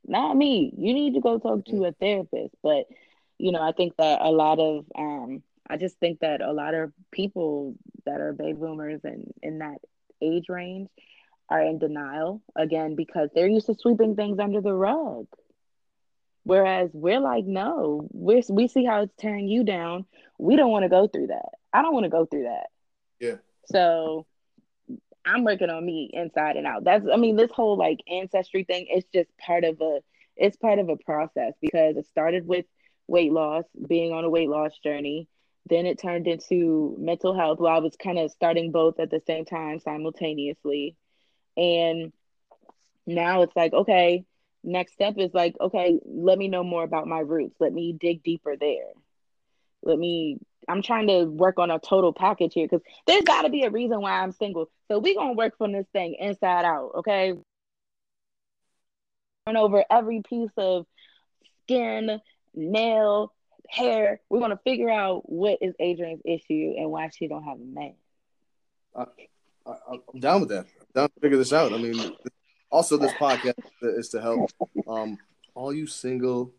Not 0.06 0.36
me. 0.36 0.74
You 0.78 0.94
need 0.94 1.14
to 1.16 1.22
go 1.22 1.38
talk 1.40 1.66
to 1.66 1.86
a 1.86 1.92
therapist, 1.92 2.56
but 2.62 2.86
you 3.38 3.52
know, 3.52 3.62
I 3.62 3.72
think 3.72 3.96
that 3.98 4.22
a 4.22 4.32
lot 4.32 4.60
of, 4.60 4.86
um, 4.98 5.44
I 5.70 5.78
just 5.78 6.00
think 6.00 6.20
that 6.20 6.42
a 6.42 6.52
lot 6.54 6.74
of 6.74 6.92
people 7.12 7.76
that 8.06 8.20
are 8.20 8.34
baby 8.34 8.54
boomers 8.54 9.02
and 9.04 9.34
in 9.42 9.60
that 9.60 9.80
age 10.22 10.50
range 10.50 10.90
are 11.50 11.62
in 11.62 11.80
denial 11.80 12.42
again 12.56 12.96
because 12.96 13.30
they're 13.34 13.48
used 13.48 13.68
to 13.68 13.76
sweeping 13.76 14.16
things 14.16 14.40
under 14.40 14.62
the 14.62 14.74
rug. 14.74 15.28
Whereas 16.44 16.92
we're 16.94 17.20
like, 17.20 17.46
no, 17.46 18.08
we 18.12 18.44
we 18.50 18.68
see 18.68 18.86
how 18.86 19.02
it's 19.04 19.16
tearing 19.16 19.48
you 19.48 19.64
down. 19.64 20.06
We 20.38 20.56
don't 20.56 20.72
want 20.72 20.84
to 20.84 20.90
go 20.90 21.08
through 21.08 21.28
that. 21.28 21.50
I 21.74 21.82
don't 21.82 21.94
want 21.94 22.06
to 22.06 22.10
go 22.10 22.26
through 22.26 22.44
that. 22.44 22.68
Yeah. 23.20 23.36
So 23.66 24.26
I'm 25.26 25.44
working 25.44 25.70
on 25.70 25.86
me 25.86 26.10
inside 26.14 26.58
and 26.58 26.68
out. 26.68 26.84
That's 26.84 27.06
I 27.12 27.18
mean, 27.18 27.36
this 27.36 27.52
whole 27.52 27.78
like 27.78 28.00
ancestry 28.10 28.64
thing, 28.64 28.88
it's 28.90 29.08
just 29.14 29.30
part 29.38 29.64
of 29.64 29.82
a 29.82 30.00
it's 30.36 30.58
part 30.58 30.80
of 30.80 30.90
a 30.90 30.98
process 30.98 31.54
because 31.62 31.98
it 31.98 32.08
started 32.08 32.48
with 32.48 32.66
weight 33.08 33.32
loss, 33.32 33.64
being 33.88 34.12
on 34.14 34.24
a 34.24 34.30
weight 34.30 34.50
loss 34.50 34.72
journey. 34.84 35.28
Then 35.70 35.86
it 35.86 36.00
turned 36.00 36.28
into 36.28 36.96
mental 37.00 37.36
health. 37.36 37.60
Well, 37.60 37.74
I 37.74 37.80
was 37.80 37.96
kind 37.96 38.20
of 38.20 38.32
starting 38.32 38.72
both 38.72 39.00
at 39.00 39.10
the 39.10 39.22
same 39.26 39.46
time 39.46 39.80
simultaneously. 39.80 40.98
And 41.56 42.12
now 43.06 43.44
it's 43.44 43.56
like, 43.56 43.74
okay, 43.74 44.26
next 44.64 44.94
step 44.94 45.16
is 45.18 45.34
like, 45.34 45.56
okay, 45.62 46.00
let 46.06 46.38
me 46.38 46.48
know 46.48 46.64
more 46.64 46.84
about 46.84 47.08
my 47.08 47.20
roots. 47.20 47.56
Let 47.60 47.72
me 47.72 47.96
dig 47.98 48.24
deeper 48.24 48.56
there. 48.58 48.92
Let 49.84 49.98
me, 49.98 50.40
I'm 50.68 50.82
trying 50.82 51.08
to 51.08 51.26
work 51.26 51.60
on 51.60 51.72
a 51.72 51.80
total 51.80 52.14
package 52.14 52.54
here 52.54 52.66
because 52.66 52.86
there's 53.08 53.24
got 53.24 53.44
to 53.44 53.50
be 53.50 53.64
a 53.64 53.70
reason 53.70 54.02
why 54.02 54.22
I'm 54.22 54.32
single. 54.32 54.70
So 54.90 55.00
going 55.02 55.16
to 55.16 55.34
work 55.34 55.58
from 55.58 55.72
this 55.72 55.88
thing 55.94 56.16
inside 56.20 56.66
out, 56.66 56.92
okay? 56.98 57.34
Turn 59.46 59.58
over 59.58 59.84
every 59.90 60.22
piece 60.22 60.52
of 60.58 60.86
skin, 61.64 62.22
nail, 62.56 63.34
hair. 63.70 64.22
We're 64.30 64.40
gonna 64.40 64.60
figure 64.64 64.90
out 64.90 65.30
what 65.30 65.60
is 65.62 65.74
Adrian's 65.80 66.22
issue 66.26 66.76
and 66.78 66.90
why 66.90 67.10
she 67.10 67.28
don't 67.28 67.44
have 67.44 67.60
a 67.60 67.64
man. 67.64 67.96
I, 68.96 69.06
am 70.14 70.20
down 70.20 70.42
with 70.42 70.50
that. 70.50 70.66
I'm 70.80 70.88
down 70.94 71.10
to 71.10 71.20
figure 71.20 71.38
this 71.38 71.54
out. 71.54 71.74
I 71.74 71.78
mean, 71.78 72.16
also 72.70 72.98
this 72.98 73.14
podcast 73.14 73.54
is 73.82 74.10
to 74.10 74.22
help 74.22 74.50
um, 74.88 75.18
all 75.56 75.74
you 75.74 75.88
single 75.88 76.52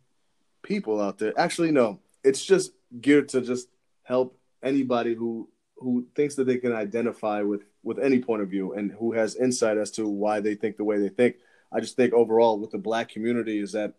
people 0.62 1.00
out 1.00 1.18
there. 1.18 1.32
Actually, 1.38 1.70
no, 1.70 2.00
it's 2.22 2.44
just 2.44 2.72
geared 3.00 3.28
to 3.30 3.40
just 3.40 3.68
help 4.04 4.38
anybody 4.62 5.14
who 5.14 5.48
who 5.76 6.06
thinks 6.14 6.36
that 6.36 6.44
they 6.44 6.58
can 6.58 6.72
identify 6.72 7.42
with 7.42 7.64
with 7.82 7.98
any 7.98 8.20
point 8.20 8.42
of 8.42 8.48
view 8.48 8.72
and 8.72 8.92
who 8.92 9.12
has 9.12 9.36
insight 9.36 9.76
as 9.76 9.90
to 9.90 10.08
why 10.08 10.40
they 10.40 10.54
think 10.54 10.76
the 10.76 10.84
way 10.84 10.98
they 10.98 11.08
think. 11.08 11.36
I 11.72 11.80
just 11.80 11.96
think 11.96 12.14
overall 12.14 12.58
with 12.58 12.70
the 12.70 12.78
black 12.78 13.08
community 13.08 13.58
is 13.58 13.72
that 13.72 13.94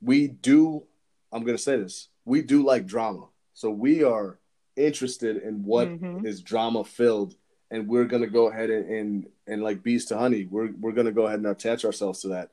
we 0.00 0.28
do 0.28 0.86
I'm 1.32 1.44
going 1.44 1.56
to 1.56 1.62
say 1.62 1.76
this. 1.76 2.08
We 2.24 2.42
do 2.42 2.64
like 2.64 2.86
drama. 2.86 3.28
So 3.54 3.70
we 3.70 4.02
are 4.02 4.38
interested 4.76 5.36
in 5.36 5.64
what 5.64 5.88
mm-hmm. 5.88 6.26
is 6.26 6.40
drama 6.40 6.84
filled 6.84 7.34
and 7.70 7.86
we're 7.86 8.04
going 8.04 8.22
to 8.22 8.28
go 8.28 8.48
ahead 8.48 8.70
and, 8.70 8.90
and, 8.90 9.26
and 9.46 9.62
like 9.62 9.82
bees 9.82 10.06
to 10.06 10.18
honey, 10.18 10.46
we're, 10.50 10.72
we're 10.80 10.92
going 10.92 11.06
to 11.06 11.12
go 11.12 11.26
ahead 11.26 11.38
and 11.38 11.46
attach 11.46 11.84
ourselves 11.84 12.20
to 12.22 12.28
that. 12.28 12.50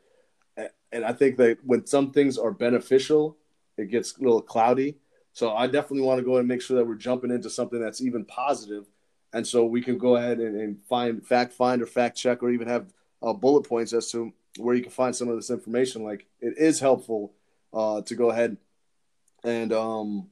And 0.91 1.03
I 1.03 1.13
think 1.13 1.37
that 1.37 1.57
when 1.63 1.85
some 1.85 2.11
things 2.11 2.37
are 2.37 2.51
beneficial, 2.51 3.37
it 3.77 3.91
gets 3.91 4.17
a 4.17 4.21
little 4.21 4.41
cloudy. 4.41 4.97
So 5.37 5.53
I 5.53 5.67
definitely 5.67 6.01
want 6.01 6.17
to 6.17 6.25
go 6.25 6.37
and 6.37 6.47
make 6.47 6.63
sure 6.63 6.77
that 6.77 6.87
we're 6.87 6.95
jumping 6.95 7.29
into 7.29 7.47
something 7.47 7.79
that's 7.79 8.01
even 8.01 8.25
positive, 8.25 8.87
and 9.33 9.45
so 9.45 9.67
we 9.67 9.83
can 9.83 9.99
go 9.99 10.15
ahead 10.15 10.39
and, 10.39 10.59
and 10.59 10.81
find 10.89 11.23
fact 11.23 11.53
find 11.53 11.79
or 11.79 11.85
fact 11.85 12.17
check 12.17 12.41
or 12.41 12.49
even 12.49 12.67
have 12.67 12.91
uh, 13.21 13.33
bullet 13.33 13.61
points 13.61 13.93
as 13.93 14.09
to 14.13 14.33
where 14.57 14.73
you 14.73 14.81
can 14.81 14.91
find 14.91 15.15
some 15.15 15.29
of 15.29 15.35
this 15.35 15.51
information. 15.51 16.03
Like 16.03 16.25
it 16.41 16.57
is 16.57 16.79
helpful 16.79 17.33
uh, 17.71 18.01
to 18.01 18.15
go 18.15 18.31
ahead 18.31 18.57
and 19.43 19.71
um 19.73 20.27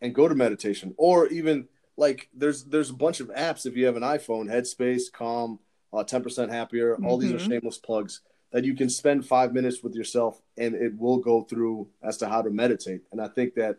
and 0.00 0.14
go 0.14 0.28
to 0.28 0.36
meditation 0.36 0.94
or 0.96 1.26
even 1.26 1.66
like 1.96 2.28
there's 2.32 2.62
there's 2.62 2.90
a 2.90 2.94
bunch 2.94 3.18
of 3.18 3.30
apps 3.30 3.66
if 3.66 3.76
you 3.76 3.86
have 3.86 3.96
an 3.96 4.04
iphone 4.04 4.48
headspace 4.48 5.10
calm 5.12 5.58
uh, 5.92 6.04
10% 6.04 6.50
happier. 6.50 6.94
All 6.94 7.18
mm-hmm. 7.18 7.20
these 7.20 7.32
are 7.32 7.38
mm-hmm. 7.38 7.50
shameless 7.50 7.78
plugs 7.78 8.20
that 8.52 8.62
you 8.62 8.76
can 8.76 8.90
spend 8.90 9.26
five 9.26 9.52
minutes 9.52 9.82
with 9.82 9.96
yourself 9.96 10.40
and 10.56 10.76
it 10.76 10.96
will 10.96 11.18
go 11.18 11.42
through 11.42 11.88
as 12.00 12.16
to 12.18 12.28
how 12.28 12.42
to 12.42 12.50
meditate. 12.50 13.00
And 13.10 13.20
I 13.20 13.26
think 13.26 13.54
that 13.54 13.78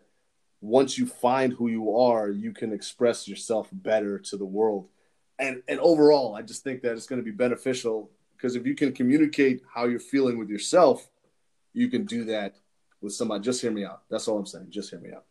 once 0.62 0.96
you 0.96 1.06
find 1.06 1.52
who 1.52 1.68
you 1.68 1.96
are, 1.96 2.30
you 2.30 2.52
can 2.52 2.72
express 2.72 3.26
yourself 3.26 3.68
better 3.72 4.18
to 4.18 4.36
the 4.36 4.44
world. 4.44 4.88
And 5.38 5.62
and 5.66 5.80
overall, 5.80 6.36
I 6.36 6.42
just 6.42 6.62
think 6.62 6.82
that 6.82 6.92
it's 6.92 7.06
going 7.06 7.20
to 7.20 7.24
be 7.24 7.32
beneficial 7.32 8.10
because 8.36 8.54
if 8.54 8.64
you 8.64 8.74
can 8.74 8.92
communicate 8.92 9.62
how 9.74 9.86
you're 9.86 9.98
feeling 9.98 10.38
with 10.38 10.48
yourself, 10.48 11.08
you 11.74 11.88
can 11.88 12.04
do 12.04 12.24
that 12.26 12.54
with 13.00 13.12
somebody. 13.12 13.42
Just 13.42 13.60
hear 13.60 13.72
me 13.72 13.84
out. 13.84 14.02
That's 14.08 14.28
all 14.28 14.38
I'm 14.38 14.46
saying. 14.46 14.66
Just 14.70 14.90
hear 14.90 15.00
me 15.00 15.10
out. 15.10 15.24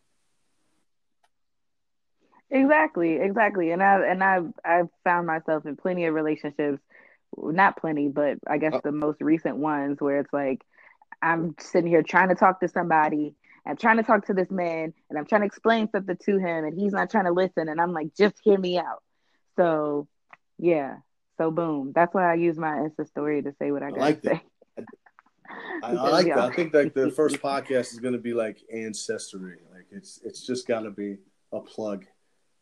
Exactly, 2.50 3.14
exactly. 3.16 3.70
And 3.70 3.82
I 3.82 4.06
and 4.06 4.22
I've 4.22 4.52
I've 4.62 4.88
found 5.02 5.26
myself 5.26 5.64
in 5.64 5.76
plenty 5.76 6.04
of 6.04 6.14
relationships, 6.14 6.82
not 7.38 7.78
plenty, 7.78 8.08
but 8.08 8.36
I 8.46 8.58
guess 8.58 8.74
oh. 8.74 8.80
the 8.84 8.92
most 8.92 9.22
recent 9.22 9.56
ones 9.56 9.96
where 9.98 10.18
it's 10.18 10.32
like 10.32 10.60
I'm 11.22 11.54
sitting 11.58 11.88
here 11.88 12.02
trying 12.02 12.28
to 12.28 12.34
talk 12.34 12.60
to 12.60 12.68
somebody 12.68 13.34
I'm 13.66 13.76
trying 13.76 13.98
to 13.98 14.02
talk 14.02 14.26
to 14.26 14.34
this 14.34 14.50
man 14.50 14.92
and 15.08 15.18
I'm 15.18 15.24
trying 15.24 15.42
to 15.42 15.46
explain 15.46 15.88
something 15.90 16.16
to 16.24 16.38
him 16.38 16.64
and 16.64 16.78
he's 16.78 16.92
not 16.92 17.10
trying 17.10 17.26
to 17.26 17.32
listen. 17.32 17.68
And 17.68 17.80
I'm 17.80 17.92
like, 17.92 18.14
just 18.16 18.34
hear 18.42 18.58
me 18.58 18.78
out. 18.78 19.02
So, 19.56 20.08
yeah. 20.58 20.96
So, 21.38 21.50
boom. 21.50 21.92
That's 21.94 22.12
why 22.12 22.30
I 22.30 22.34
use 22.34 22.58
my 22.58 22.72
Insta 22.72 23.06
story 23.06 23.42
to 23.42 23.54
say 23.58 23.70
what 23.70 23.82
I, 23.82 23.88
I 23.88 23.90
got 23.90 24.00
like 24.00 24.22
to 24.22 24.28
say. 24.28 24.42
I, 24.78 24.82
I, 25.82 25.92
like 25.92 26.26
that. 26.26 26.38
I 26.38 26.50
think 26.50 26.74
like 26.74 26.94
the 26.94 27.10
first 27.10 27.36
podcast 27.36 27.92
is 27.92 28.00
going 28.00 28.14
to 28.14 28.20
be 28.20 28.34
like 28.34 28.58
ancestry. 28.72 29.58
Like 29.72 29.86
it's 29.90 30.20
it's 30.24 30.44
just 30.46 30.66
got 30.66 30.80
to 30.80 30.90
be 30.90 31.18
a 31.52 31.60
plug, 31.60 32.04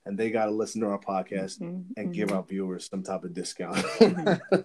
and 0.04 0.18
they 0.18 0.30
got 0.30 0.46
to 0.46 0.50
listen 0.50 0.80
to 0.82 0.88
our 0.88 0.98
podcast 0.98 1.60
mm-hmm, 1.60 1.92
and 1.96 1.96
mm-hmm. 1.96 2.12
give 2.12 2.32
our 2.32 2.42
viewers 2.42 2.88
some 2.88 3.02
type 3.02 3.24
of 3.24 3.34
discount. 3.34 3.76
mm-hmm. 3.76 4.60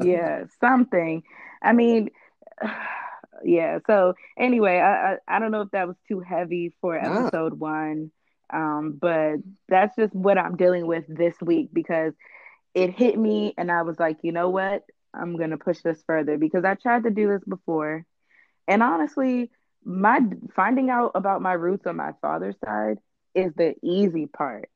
yeah, 0.06 0.44
something. 0.60 1.22
I 1.62 1.72
mean, 1.72 2.10
yeah. 3.44 3.78
So 3.86 4.14
anyway, 4.38 4.78
I, 4.78 5.12
I, 5.12 5.16
I 5.28 5.38
don't 5.38 5.50
know 5.50 5.62
if 5.62 5.70
that 5.72 5.88
was 5.88 5.96
too 6.08 6.20
heavy 6.20 6.74
for 6.80 6.96
episode 6.96 7.52
ah. 7.54 7.56
one, 7.56 8.10
um, 8.52 8.98
but 9.00 9.36
that's 9.68 9.94
just 9.96 10.14
what 10.14 10.38
I'm 10.38 10.56
dealing 10.56 10.86
with 10.86 11.04
this 11.08 11.34
week 11.40 11.70
because 11.72 12.12
it 12.74 12.90
hit 12.90 13.18
me, 13.18 13.54
and 13.56 13.70
I 13.70 13.82
was 13.82 13.98
like, 13.98 14.18
you 14.22 14.32
know 14.32 14.50
what, 14.50 14.84
I'm 15.14 15.36
gonna 15.36 15.58
push 15.58 15.80
this 15.80 16.02
further 16.06 16.36
because 16.38 16.64
I 16.64 16.74
tried 16.74 17.04
to 17.04 17.10
do 17.10 17.28
this 17.28 17.44
before, 17.48 18.04
and 18.68 18.82
honestly, 18.82 19.50
my 19.84 20.20
finding 20.54 20.90
out 20.90 21.12
about 21.14 21.42
my 21.42 21.52
roots 21.52 21.86
on 21.86 21.96
my 21.96 22.12
father's 22.20 22.56
side 22.64 22.98
is 23.34 23.52
the 23.54 23.74
easy 23.82 24.26
part. 24.26 24.68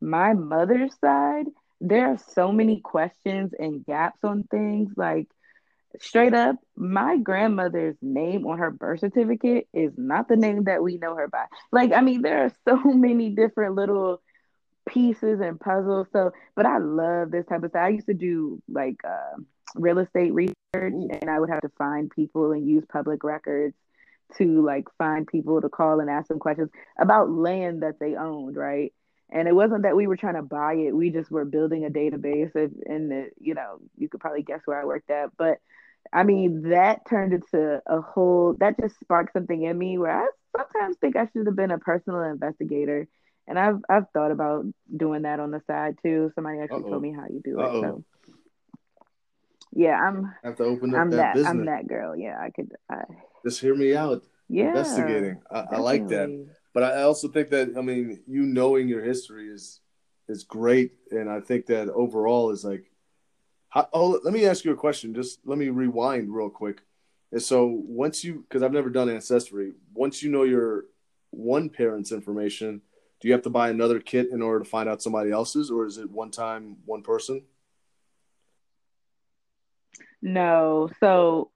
My 0.00 0.34
mother's 0.34 0.94
side, 1.00 1.46
there 1.80 2.08
are 2.08 2.18
so 2.34 2.52
many 2.52 2.80
questions 2.80 3.52
and 3.58 3.84
gaps 3.84 4.18
on 4.22 4.44
things 4.44 4.92
like 4.96 5.28
straight 6.00 6.34
up, 6.34 6.56
my 6.76 7.16
grandmother's 7.18 7.96
name 8.02 8.46
on 8.46 8.58
her 8.58 8.70
birth 8.70 9.00
certificate 9.00 9.68
is 9.72 9.92
not 9.96 10.28
the 10.28 10.36
name 10.36 10.64
that 10.64 10.82
we 10.82 10.98
know 10.98 11.14
her 11.14 11.28
by. 11.28 11.44
Like, 11.72 11.92
I 11.92 12.00
mean, 12.00 12.22
there 12.22 12.44
are 12.44 12.52
so 12.68 12.76
many 12.84 13.30
different 13.30 13.74
little 13.74 14.20
pieces 14.88 15.40
and 15.40 15.60
puzzles. 15.60 16.08
So, 16.12 16.32
but 16.54 16.66
I 16.66 16.78
love 16.78 17.30
this 17.30 17.46
type 17.46 17.62
of 17.62 17.70
stuff. 17.70 17.82
I 17.82 17.88
used 17.90 18.06
to 18.06 18.14
do 18.14 18.62
like 18.68 18.96
uh, 19.04 19.40
real 19.74 19.98
estate 19.98 20.32
research, 20.32 20.54
and 20.74 21.30
I 21.30 21.38
would 21.38 21.50
have 21.50 21.60
to 21.62 21.70
find 21.78 22.10
people 22.10 22.52
and 22.52 22.68
use 22.68 22.84
public 22.90 23.22
records 23.22 23.74
to 24.36 24.64
like 24.64 24.84
find 24.98 25.26
people 25.26 25.60
to 25.60 25.68
call 25.68 26.00
and 26.00 26.10
ask 26.10 26.28
them 26.28 26.38
questions 26.38 26.70
about 26.98 27.30
land 27.30 27.82
that 27.82 27.98
they 27.98 28.14
owned, 28.14 28.56
right? 28.56 28.92
And 29.30 29.46
it 29.46 29.54
wasn't 29.54 29.82
that 29.82 29.96
we 29.96 30.06
were 30.06 30.16
trying 30.16 30.34
to 30.34 30.42
buy 30.42 30.74
it; 30.74 30.96
we 30.96 31.10
just 31.10 31.30
were 31.30 31.44
building 31.44 31.84
a 31.84 31.90
database. 31.90 32.54
Of, 32.54 32.72
and 32.86 33.10
the, 33.10 33.30
you 33.38 33.54
know, 33.54 33.78
you 33.96 34.08
could 34.08 34.20
probably 34.20 34.42
guess 34.42 34.60
where 34.64 34.80
I 34.80 34.84
worked 34.84 35.10
at, 35.10 35.36
but 35.36 35.58
I 36.12 36.22
mean, 36.24 36.70
that 36.70 37.08
turned 37.08 37.32
into 37.32 37.82
a 37.86 38.00
whole, 38.00 38.54
that 38.60 38.78
just 38.80 38.98
sparked 39.00 39.32
something 39.32 39.62
in 39.62 39.76
me 39.76 39.98
where 39.98 40.24
I 40.24 40.28
sometimes 40.56 40.96
think 41.00 41.16
I 41.16 41.28
should 41.32 41.46
have 41.46 41.56
been 41.56 41.70
a 41.70 41.78
personal 41.78 42.22
investigator. 42.22 43.08
And 43.46 43.58
I've 43.58 43.78
I've 43.88 44.10
thought 44.12 44.30
about 44.30 44.66
doing 44.94 45.22
that 45.22 45.40
on 45.40 45.50
the 45.50 45.62
side 45.66 45.96
too. 46.02 46.30
Somebody 46.34 46.60
actually 46.60 46.82
Uh-oh. 46.82 46.90
told 46.90 47.02
me 47.02 47.12
how 47.12 47.24
you 47.30 47.40
do 47.42 47.58
Uh-oh. 47.58 47.78
it. 47.78 47.82
So 47.82 48.04
yeah, 49.72 49.98
I'm 49.98 50.26
I 50.44 50.48
have 50.48 50.56
to 50.56 50.64
open 50.64 50.94
up 50.94 51.00
I'm 51.00 51.10
that, 51.10 51.16
that 51.16 51.34
business. 51.34 51.50
I'm 51.50 51.64
that 51.66 51.88
girl. 51.88 52.14
Yeah, 52.14 52.38
I 52.38 52.50
could 52.50 52.72
I, 52.90 53.04
just 53.44 53.60
hear 53.60 53.74
me 53.74 53.96
out. 53.96 54.22
Yeah. 54.50 54.68
Investigating. 54.68 55.40
I, 55.50 55.64
I 55.72 55.76
like 55.78 56.08
that. 56.08 56.28
But 56.74 56.82
I 56.82 57.02
also 57.02 57.28
think 57.28 57.48
that 57.50 57.74
I 57.76 57.80
mean, 57.80 58.22
you 58.26 58.42
knowing 58.42 58.86
your 58.86 59.02
history 59.02 59.48
is 59.48 59.80
is 60.28 60.44
great. 60.44 60.92
And 61.10 61.30
I 61.30 61.40
think 61.40 61.66
that 61.66 61.88
overall 61.88 62.50
is 62.50 62.64
like 62.64 62.87
how, 63.68 63.88
oh, 63.92 64.20
let 64.24 64.32
me 64.32 64.46
ask 64.46 64.64
you 64.64 64.72
a 64.72 64.76
question. 64.76 65.14
Just 65.14 65.40
let 65.44 65.58
me 65.58 65.68
rewind 65.68 66.34
real 66.34 66.50
quick. 66.50 66.80
And 67.32 67.42
so 67.42 67.66
once 67.66 68.24
you, 68.24 68.44
because 68.48 68.62
I've 68.62 68.72
never 68.72 68.90
done 68.90 69.10
ancestry, 69.10 69.72
once 69.92 70.22
you 70.22 70.30
know 70.30 70.44
your 70.44 70.84
one 71.30 71.68
parent's 71.68 72.12
information, 72.12 72.80
do 73.20 73.28
you 73.28 73.34
have 73.34 73.42
to 73.42 73.50
buy 73.50 73.68
another 73.68 74.00
kit 74.00 74.28
in 74.30 74.40
order 74.40 74.60
to 74.60 74.68
find 74.68 74.88
out 74.88 75.02
somebody 75.02 75.30
else's, 75.30 75.70
or 75.70 75.84
is 75.86 75.98
it 75.98 76.10
one 76.10 76.30
time 76.30 76.76
one 76.86 77.02
person? 77.02 77.42
No. 80.22 80.88
So 81.00 81.50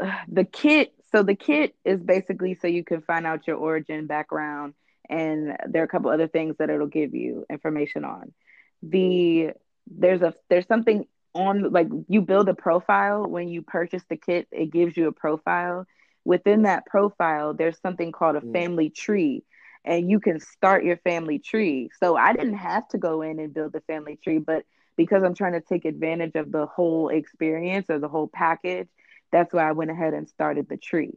the 0.28 0.44
kit, 0.44 0.94
so 1.12 1.22
the 1.22 1.36
kit 1.36 1.74
is 1.84 2.00
basically 2.00 2.54
so 2.54 2.66
you 2.66 2.84
can 2.84 3.02
find 3.02 3.26
out 3.26 3.46
your 3.46 3.56
origin, 3.56 4.06
background, 4.06 4.74
and 5.08 5.56
there 5.68 5.82
are 5.82 5.84
a 5.84 5.88
couple 5.88 6.10
other 6.10 6.28
things 6.28 6.56
that 6.58 6.70
it'll 6.70 6.88
give 6.88 7.14
you 7.14 7.46
information 7.48 8.04
on. 8.04 8.32
The 8.82 9.50
there's 9.88 10.22
a 10.22 10.34
there's 10.50 10.66
something 10.66 11.06
on 11.36 11.70
like 11.70 11.88
you 12.08 12.22
build 12.22 12.48
a 12.48 12.54
profile 12.54 13.26
when 13.26 13.48
you 13.48 13.62
purchase 13.62 14.02
the 14.08 14.16
kit 14.16 14.48
it 14.50 14.72
gives 14.72 14.96
you 14.96 15.08
a 15.08 15.12
profile. 15.12 15.86
Within 16.24 16.62
that 16.62 16.86
profile 16.86 17.54
there's 17.54 17.78
something 17.80 18.10
called 18.10 18.36
a 18.36 18.40
mm. 18.40 18.52
family 18.52 18.90
tree 18.90 19.44
and 19.84 20.10
you 20.10 20.18
can 20.18 20.40
start 20.40 20.84
your 20.84 20.96
family 20.98 21.38
tree. 21.38 21.90
So 22.00 22.16
i 22.16 22.32
didn't 22.32 22.56
have 22.56 22.88
to 22.88 22.98
go 22.98 23.22
in 23.22 23.38
and 23.38 23.54
build 23.54 23.72
the 23.72 23.82
family 23.82 24.16
tree 24.16 24.38
but 24.38 24.64
because 24.96 25.22
i'm 25.22 25.34
trying 25.34 25.52
to 25.52 25.60
take 25.60 25.84
advantage 25.84 26.34
of 26.34 26.50
the 26.50 26.66
whole 26.66 27.08
experience 27.10 27.86
or 27.90 27.98
the 27.98 28.08
whole 28.08 28.28
package 28.28 28.88
that's 29.30 29.52
why 29.52 29.68
i 29.68 29.72
went 29.72 29.90
ahead 29.90 30.14
and 30.14 30.28
started 30.28 30.68
the 30.68 30.76
tree. 30.76 31.14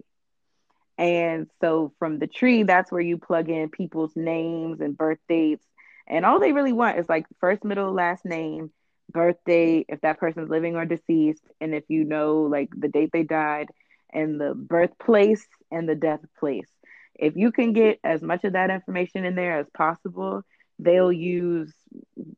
And 0.98 1.48
so 1.62 1.94
from 1.98 2.20
the 2.20 2.28
tree 2.28 2.64
that's 2.64 2.92
where 2.92 3.02
you 3.02 3.18
plug 3.18 3.50
in 3.50 3.70
people's 3.70 4.16
names 4.18 4.82
and 4.82 4.98
birth 4.98 5.20
dates 5.30 5.66
and 6.10 6.26
all 6.26 6.40
they 6.40 6.52
really 6.52 6.74
want 6.74 6.98
is 6.98 7.08
like 7.08 7.26
first 7.40 7.64
middle 7.64 7.94
last 7.94 8.26
name 8.26 8.72
birthday, 9.10 9.86
if 9.88 10.02
that 10.02 10.20
person's 10.20 10.50
living 10.50 10.76
or 10.76 10.86
deceased, 10.86 11.44
and 11.60 11.74
if 11.74 11.84
you 11.88 12.04
know 12.04 12.42
like 12.42 12.70
the 12.76 12.88
date 12.88 13.10
they 13.12 13.24
died 13.24 13.68
and 14.12 14.40
the 14.40 14.54
birthplace 14.56 15.46
and 15.72 15.88
the 15.88 15.96
death 15.96 16.22
place. 16.40 16.70
If 17.16 17.36
you 17.36 17.52
can 17.52 17.74
get 17.74 18.00
as 18.04 18.22
much 18.22 18.44
of 18.44 18.54
that 18.54 18.70
information 18.70 19.26
in 19.26 19.36
there 19.36 19.60
as 19.60 19.68
possible, 19.74 20.44
they'll 20.80 21.12
use 21.12 21.74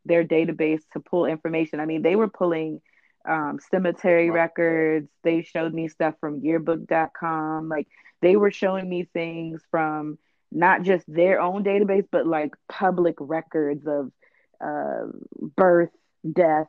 their 0.05 0.23
database 0.23 0.81
to 0.93 0.99
pull 0.99 1.25
information. 1.25 1.79
I 1.79 1.85
mean, 1.85 2.01
they 2.01 2.15
were 2.15 2.29
pulling 2.29 2.81
um, 3.27 3.59
cemetery 3.69 4.31
records. 4.31 5.09
They 5.23 5.43
showed 5.43 5.73
me 5.73 5.87
stuff 5.87 6.15
from 6.19 6.41
yearbook.com. 6.41 7.69
Like 7.69 7.87
they 8.21 8.35
were 8.35 8.51
showing 8.51 8.89
me 8.89 9.07
things 9.13 9.61
from 9.69 10.17
not 10.51 10.81
just 10.81 11.05
their 11.07 11.39
own 11.39 11.63
database, 11.63 12.07
but 12.11 12.25
like 12.25 12.53
public 12.67 13.15
records 13.19 13.85
of 13.87 14.11
uh, 14.59 15.07
birth 15.55 15.91
death, 16.29 16.67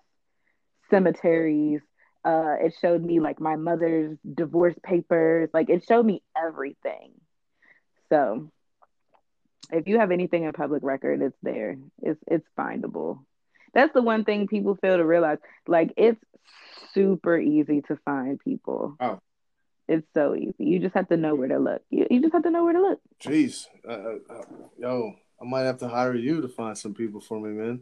cemeteries. 0.91 1.81
Uh, 2.25 2.55
it 2.61 2.75
showed 2.81 3.03
me 3.03 3.19
like 3.21 3.41
my 3.41 3.57
mother's 3.57 4.17
divorce 4.35 4.77
papers. 4.83 5.51
Like 5.53 5.71
it 5.71 5.85
showed 5.87 6.07
me 6.07 6.23
everything. 6.37 7.13
So 8.11 8.51
if 9.73 9.89
you 9.89 9.99
have 9.99 10.11
anything 10.11 10.45
in 10.45 10.53
public 10.53 10.83
record, 10.83 11.23
it's 11.23 11.37
there. 11.43 11.79
It's 12.03 12.21
it's 12.27 12.47
findable. 12.59 13.25
That's 13.75 13.93
the 13.93 14.03
one 14.03 14.25
thing 14.25 14.47
people 14.47 14.77
fail 14.77 14.99
to 14.99 15.05
realize. 15.05 15.39
Like 15.67 15.95
it's 15.97 16.23
super 16.93 17.39
easy 17.39 17.81
to 17.83 17.99
find 18.05 18.39
people. 18.39 18.97
Oh. 19.01 19.21
It's 19.89 20.07
so 20.15 20.37
easy. 20.37 20.55
You 20.59 20.79
just 20.79 20.95
have 20.95 21.09
to 21.09 21.17
know 21.17 21.35
where 21.35 21.49
to 21.49 21.59
look. 21.59 21.83
You, 21.91 22.07
you 22.09 22.21
just 22.21 22.33
have 22.33 22.45
to 22.45 22.51
know 22.51 22.65
where 22.65 22.73
to 22.73 22.81
look. 22.81 23.01
Jeez, 23.21 23.67
uh, 23.87 23.93
uh, 23.93 24.19
uh 24.31 24.43
yo, 24.79 25.15
I 25.41 25.45
might 25.45 25.63
have 25.63 25.79
to 25.79 25.89
hire 25.89 26.15
you 26.15 26.41
to 26.41 26.49
find 26.49 26.79
some 26.79 26.95
people 26.95 27.21
for 27.21 27.41
me, 27.41 27.51
man. 27.51 27.81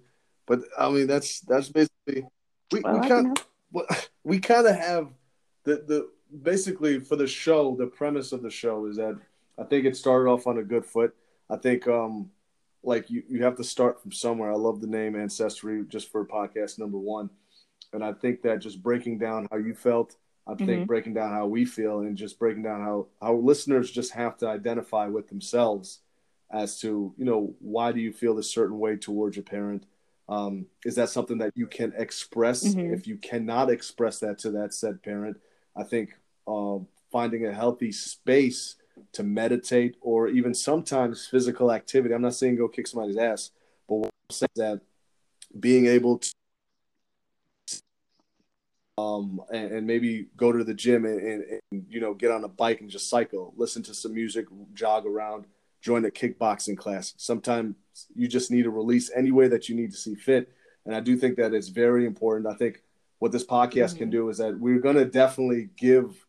But 0.51 0.63
I 0.77 0.91
mean, 0.91 1.07
that's 1.07 1.39
that's 1.43 1.69
basically 1.69 2.27
we, 2.73 2.81
well, 2.81 2.99
we 2.99 3.09
kind 3.09 3.39
of 3.39 4.09
we 4.25 4.41
kind 4.41 4.67
of 4.67 4.75
have 4.75 5.07
the 5.63 5.77
the 5.87 6.11
basically 6.43 6.99
for 6.99 7.15
the 7.15 7.29
show. 7.29 7.77
The 7.77 7.87
premise 7.87 8.33
of 8.33 8.43
the 8.43 8.51
show 8.51 8.87
is 8.87 8.97
that 8.97 9.17
I 9.57 9.63
think 9.63 9.87
it 9.87 9.97
started 9.97 10.29
off 10.29 10.49
on 10.49 10.59
a 10.59 10.65
good 10.65 10.85
foot. 10.85 11.15
I 11.49 11.57
think 11.57 11.87
um 11.87 12.33
like 12.83 13.09
you 13.11 13.23
you 13.29 13.45
have 13.45 13.55
to 13.59 13.65
start 13.65 14.03
from 14.03 14.11
somewhere. 14.11 14.51
I 14.51 14.57
love 14.57 14.81
the 14.81 14.89
name 14.89 15.15
Ancestry 15.15 15.85
just 15.89 16.11
for 16.11 16.27
podcast 16.27 16.81
number 16.81 16.99
one, 16.99 17.31
and 17.93 18.03
I 18.05 18.13
think 18.13 18.43
that 18.43 18.59
just 18.59 18.83
breaking 18.83 19.19
down 19.19 19.47
how 19.53 19.59
you 19.59 19.73
felt. 19.73 20.17
I 20.49 20.57
think 20.57 20.71
mm-hmm. 20.71 20.85
breaking 20.87 21.15
down 21.15 21.31
how 21.31 21.47
we 21.47 21.65
feel 21.65 22.01
and 22.01 22.17
just 22.17 22.41
breaking 22.41 22.65
down 22.65 22.81
how 22.81 23.07
how 23.23 23.35
listeners 23.35 23.89
just 23.89 24.15
have 24.15 24.37
to 24.39 24.49
identify 24.49 25.07
with 25.07 25.29
themselves 25.29 26.01
as 26.51 26.81
to 26.81 27.15
you 27.17 27.25
know 27.25 27.55
why 27.61 27.93
do 27.93 28.01
you 28.01 28.13
feel 28.13 28.37
a 28.37 28.43
certain 28.43 28.81
way 28.81 28.97
towards 28.97 29.37
your 29.37 29.45
parent 29.45 29.87
Um, 30.31 30.67
is 30.85 30.95
that 30.95 31.11
something 31.11 31.39
that 31.39 31.53
you 31.57 31.67
can 31.67 31.93
express? 31.97 32.63
Mhm. 32.63 32.95
If 32.95 33.07
you 33.09 33.17
cannot 33.17 33.69
express 33.69 34.21
that 34.21 34.39
to 34.39 34.51
that 34.53 34.73
said 34.73 35.03
parent, 35.03 35.41
I 35.77 35.83
think 35.83 36.15
uh, 36.47 36.79
finding 37.11 37.47
a 37.47 37.53
healthy 37.53 37.91
space 37.91 38.77
to 39.13 39.25
meditate 39.25 39.97
or 40.01 40.29
even 40.29 40.55
sometimes 40.55 41.27
physical 41.27 41.73
activity. 41.73 42.15
I'm 42.15 42.23
not 42.23 42.35
saying 42.35 42.57
go 42.57 42.69
kick 42.69 42.87
somebody's 42.87 43.17
ass, 43.17 43.51
but 43.89 43.97
what 43.97 44.07
I'm 44.07 44.35
saying 44.35 44.49
is 44.55 44.61
that 44.61 44.81
being 45.59 45.87
able 45.87 46.19
to 46.19 46.33
um, 48.99 49.41
and, 49.53 49.73
and 49.73 49.87
maybe 49.87 50.29
go 50.37 50.53
to 50.53 50.63
the 50.63 50.75
gym 50.75 51.07
and, 51.07 51.21
and, 51.21 51.61
and 51.73 51.87
you 51.89 52.01
know 52.01 52.15
get 52.15 52.31
on 52.31 52.45
a 52.45 52.49
bike 52.49 52.81
and 52.81 52.91
just 52.91 53.09
cycle, 53.09 53.55
listen 53.57 53.83
to 53.85 53.95
some 53.95 54.15
music, 54.15 54.47
jog 54.75 55.07
around, 55.07 55.47
join 55.81 56.05
a 56.05 56.11
kickboxing 56.11 56.77
class. 56.77 57.15
Sometimes 57.17 57.75
you 58.15 58.29
just 58.29 58.51
need 58.51 58.67
a 58.67 58.71
release 58.71 59.11
any 59.15 59.31
way 59.31 59.49
that 59.49 59.69
you 59.69 59.75
need 59.75 59.91
to 59.93 59.97
see 59.97 60.15
fit, 60.15 60.53
and 60.87 60.95
I 60.95 61.01
do 61.01 61.17
think 61.17 61.37
that 61.37 61.55
it's 61.55 61.69
very 61.69 62.07
important. 62.07 62.47
I 62.47 62.55
think 62.55 62.83
what 63.19 63.33
this 63.33 63.45
podcast 63.45 63.97
can 63.99 64.09
Mhm. 64.09 64.13
do 64.13 64.29
is 64.31 64.39
that 64.39 64.59
we're 64.59 64.79
going 64.79 64.97
to 64.97 65.05
definitely 65.05 65.71
give 65.77 66.27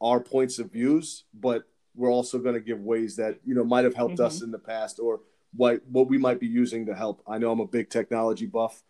our 0.00 0.20
points 0.20 0.58
of 0.58 0.70
views, 0.70 1.24
but 1.32 1.64
we're 1.94 2.10
also 2.10 2.38
going 2.38 2.54
to 2.54 2.60
give 2.60 2.80
ways 2.82 3.16
that 3.16 3.38
you 3.46 3.54
know 3.54 3.64
might 3.64 3.84
have 3.84 3.94
helped 3.94 4.20
us 4.20 4.42
in 4.42 4.50
the 4.50 4.58
past 4.58 4.98
or 4.98 5.20
what 5.56 5.86
what 5.88 6.08
we 6.08 6.18
might 6.18 6.40
be 6.40 6.46
using 6.46 6.86
to 6.86 6.94
help. 6.94 7.22
I 7.26 7.38
know 7.38 7.52
I'm 7.52 7.60
a 7.60 7.66
big 7.66 7.88
technology 7.88 8.46
buff, 8.46 8.82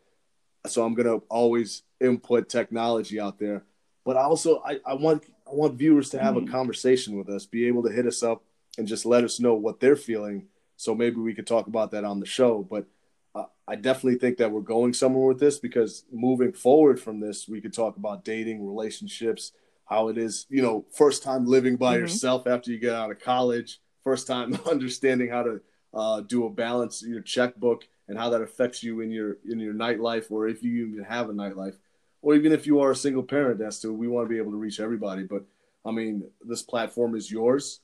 so 0.66 0.84
I'm 0.84 0.94
going 0.94 1.06
to 1.06 1.24
always 1.28 1.82
input 2.00 2.48
technology 2.48 3.20
out 3.20 3.38
there. 3.38 3.64
But 4.04 4.16
I 4.16 4.22
also 4.22 4.60
I, 4.64 4.80
I 4.86 4.94
want 4.94 5.24
I 5.46 5.52
want 5.54 5.74
viewers 5.74 6.08
to 6.10 6.18
have 6.18 6.34
Mhm. 6.34 6.48
a 6.48 6.50
conversation 6.50 7.16
with 7.18 7.28
us, 7.28 7.44
be 7.46 7.66
able 7.66 7.82
to 7.82 7.90
hit 7.92 8.06
us 8.06 8.22
up 8.22 8.42
and 8.78 8.88
just 8.88 9.06
let 9.06 9.24
us 9.24 9.40
know 9.40 9.54
what 9.54 9.80
they're 9.80 9.96
feeling. 9.96 10.46
So 10.76 10.94
maybe 10.94 11.16
we 11.16 11.34
could 11.34 11.46
talk 11.46 11.66
about 11.66 11.90
that 11.92 12.04
on 12.04 12.20
the 12.20 12.26
show. 12.26 12.66
But 12.68 12.86
uh, 13.34 13.44
I 13.66 13.76
definitely 13.76 14.18
think 14.18 14.38
that 14.38 14.50
we're 14.50 14.60
going 14.60 14.92
somewhere 14.92 15.26
with 15.26 15.40
this 15.40 15.58
because 15.58 16.04
moving 16.12 16.52
forward 16.52 17.00
from 17.00 17.20
this, 17.20 17.48
we 17.48 17.60
could 17.60 17.72
talk 17.72 17.96
about 17.96 18.24
dating, 18.24 18.66
relationships, 18.66 19.52
how 19.86 20.08
it 20.08 20.18
is, 20.18 20.46
you 20.48 20.62
know, 20.62 20.84
first 20.92 21.22
time 21.22 21.46
living 21.46 21.76
by 21.76 21.96
Mhm. 21.96 22.00
yourself 22.00 22.46
after 22.46 22.70
you 22.70 22.78
get 22.78 22.94
out 22.94 23.10
of 23.10 23.20
college, 23.20 23.80
first 24.02 24.26
time 24.26 24.54
understanding 24.70 25.28
how 25.28 25.42
to 25.42 25.60
uh, 25.92 26.20
do 26.22 26.44
a 26.46 26.50
balance 26.50 27.02
in 27.02 27.10
your 27.10 27.22
checkbook 27.22 27.86
and 28.08 28.18
how 28.18 28.28
that 28.30 28.42
affects 28.42 28.82
you 28.82 29.00
in 29.00 29.10
your 29.10 29.38
in 29.48 29.60
your 29.60 29.74
nightlife 29.74 30.30
or 30.30 30.48
if 30.48 30.62
you 30.62 30.86
even 30.86 31.04
have 31.04 31.30
a 31.30 31.32
nightlife 31.32 31.76
or 32.20 32.34
even 32.34 32.52
if 32.52 32.66
you 32.66 32.80
are 32.80 32.90
a 32.90 32.96
single 32.96 33.22
parent 33.22 33.60
as 33.60 33.80
to 33.80 33.92
we 33.92 34.08
want 34.08 34.24
to 34.26 34.28
be 34.28 34.38
able 34.38 34.50
to 34.50 34.58
reach 34.58 34.80
everybody 34.80 35.22
but 35.22 35.44
i 35.84 35.90
mean 35.90 36.24
this 36.42 36.62
platform 36.62 37.14
is 37.14 37.30
yours 37.30 37.80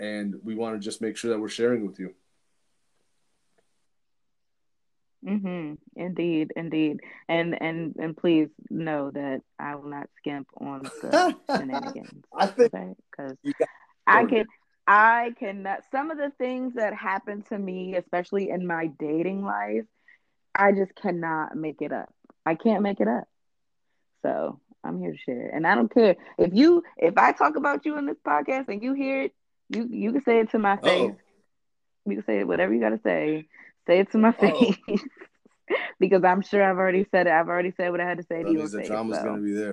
and 0.00 0.36
we 0.42 0.54
want 0.54 0.74
to 0.74 0.80
just 0.80 1.00
make 1.00 1.16
sure 1.16 1.30
that 1.30 1.40
we're 1.40 1.48
sharing 1.48 1.86
with 1.86 1.98
you 1.98 2.14
Mm-hmm. 5.24 5.74
Indeed, 5.96 6.52
indeed. 6.56 7.00
And 7.28 7.60
and 7.60 7.94
and 7.98 8.16
please 8.16 8.48
know 8.70 9.10
that 9.10 9.42
I 9.58 9.74
will 9.74 9.88
not 9.90 10.08
skimp 10.18 10.48
on 10.58 10.82
the 11.02 11.34
shenanigans. 11.50 12.24
i 12.36 12.46
think 12.46 12.72
Because 13.10 13.36
got 13.58 13.68
I 14.06 14.24
can 14.26 14.46
I 14.86 15.34
cannot 15.38 15.80
some 15.90 16.10
of 16.10 16.18
the 16.18 16.30
things 16.38 16.74
that 16.74 16.94
happen 16.94 17.42
to 17.48 17.58
me, 17.58 17.96
especially 17.96 18.50
in 18.50 18.66
my 18.66 18.86
dating 18.98 19.44
life, 19.44 19.84
I 20.54 20.72
just 20.72 20.94
cannot 20.94 21.56
make 21.56 21.82
it 21.82 21.92
up. 21.92 22.12
I 22.46 22.54
can't 22.54 22.82
make 22.82 23.00
it 23.00 23.08
up. 23.08 23.24
So 24.22 24.60
I'm 24.84 25.00
here 25.00 25.12
to 25.12 25.18
share. 25.18 25.50
And 25.52 25.66
I 25.66 25.74
don't 25.74 25.92
care. 25.92 26.16
If 26.38 26.54
you 26.54 26.84
if 26.96 27.18
I 27.18 27.32
talk 27.32 27.56
about 27.56 27.84
you 27.84 27.98
in 27.98 28.06
this 28.06 28.16
podcast 28.24 28.68
and 28.68 28.82
you 28.82 28.94
hear 28.94 29.22
it, 29.22 29.34
you 29.70 29.88
you 29.90 30.12
can 30.12 30.22
say 30.24 30.40
it 30.40 30.50
to 30.52 30.58
my 30.58 30.76
face. 30.76 31.10
Uh-oh. 31.12 31.16
You 32.06 32.16
can 32.16 32.24
say 32.24 32.44
whatever 32.44 32.72
you 32.74 32.80
gotta 32.80 33.00
say. 33.04 33.48
Say 33.86 34.00
it 34.00 34.10
to 34.12 34.18
my 34.18 34.30
Uh-oh. 34.30 34.72
face. 34.72 34.78
because 36.00 36.24
I'm 36.24 36.42
sure 36.42 36.62
I've 36.62 36.78
already 36.78 37.06
said 37.10 37.26
it. 37.26 37.32
I've 37.32 37.48
already 37.48 37.72
said 37.76 37.90
what 37.90 38.00
I 38.00 38.08
had 38.08 38.18
to 38.18 38.24
say 38.24 38.42
to 38.42 38.50
you. 38.50 38.66
the 38.66 38.78
face, 38.78 38.88
drama's 38.88 39.18
so 39.18 39.36
to 39.36 39.42
be 39.42 39.52
there 39.52 39.72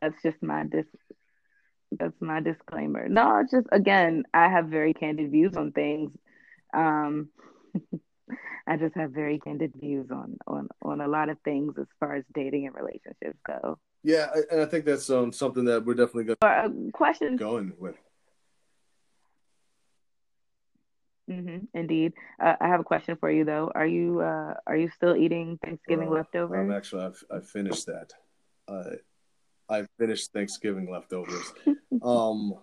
that's 0.00 0.14
just 0.22 0.40
my 0.42 0.64
dis 0.64 0.86
that's 1.98 2.20
my 2.20 2.40
disclaimer. 2.40 3.08
No, 3.08 3.40
it's 3.40 3.50
just 3.50 3.66
again, 3.72 4.24
I 4.34 4.48
have 4.48 4.66
very 4.66 4.94
candid 4.94 5.30
views 5.30 5.56
on 5.56 5.72
things. 5.72 6.10
Um 6.74 7.28
I 8.66 8.76
just 8.76 8.94
have 8.96 9.12
very 9.12 9.38
candid 9.38 9.72
views 9.74 10.10
on 10.10 10.36
on 10.46 10.68
on 10.82 11.00
a 11.00 11.08
lot 11.08 11.30
of 11.30 11.38
things 11.44 11.74
as 11.80 11.86
far 11.98 12.14
as 12.16 12.24
dating 12.34 12.66
and 12.66 12.74
relationships 12.76 13.38
go. 13.46 13.78
yeah 14.04 14.28
I- 14.34 14.42
and 14.52 14.60
i 14.60 14.66
think 14.66 14.84
that's 14.84 15.08
um, 15.10 15.32
something 15.32 15.64
that 15.64 15.84
we're 15.84 15.94
definitely 15.94 16.24
going 16.24 16.36
But 16.40 16.58
uh, 16.58 16.68
to 16.68 16.90
question, 16.92 17.36
going 17.36 17.72
with 17.78 17.96
hmm 21.28 21.58
indeed. 21.74 22.14
Uh, 22.42 22.54
I 22.60 22.68
have 22.68 22.80
a 22.80 22.84
question 22.84 23.16
for 23.20 23.30
you 23.30 23.44
though. 23.44 23.70
Are 23.74 23.86
you 23.86 24.20
uh 24.20 24.54
are 24.66 24.76
you 24.76 24.88
still 24.88 25.14
eating 25.14 25.58
Thanksgiving 25.62 26.08
Uh, 26.08 26.12
i'm 26.12 26.16
leftovers? 26.16 26.72
actually 26.74 27.04
i've, 27.04 27.22
I've 27.30 27.48
finished 27.48 27.86
that 27.86 28.12
uh, 28.66 28.96
i 29.68 29.86
finished 29.98 30.32
thanksgiving 30.32 30.90
leftovers 30.90 31.52
um 32.02 32.54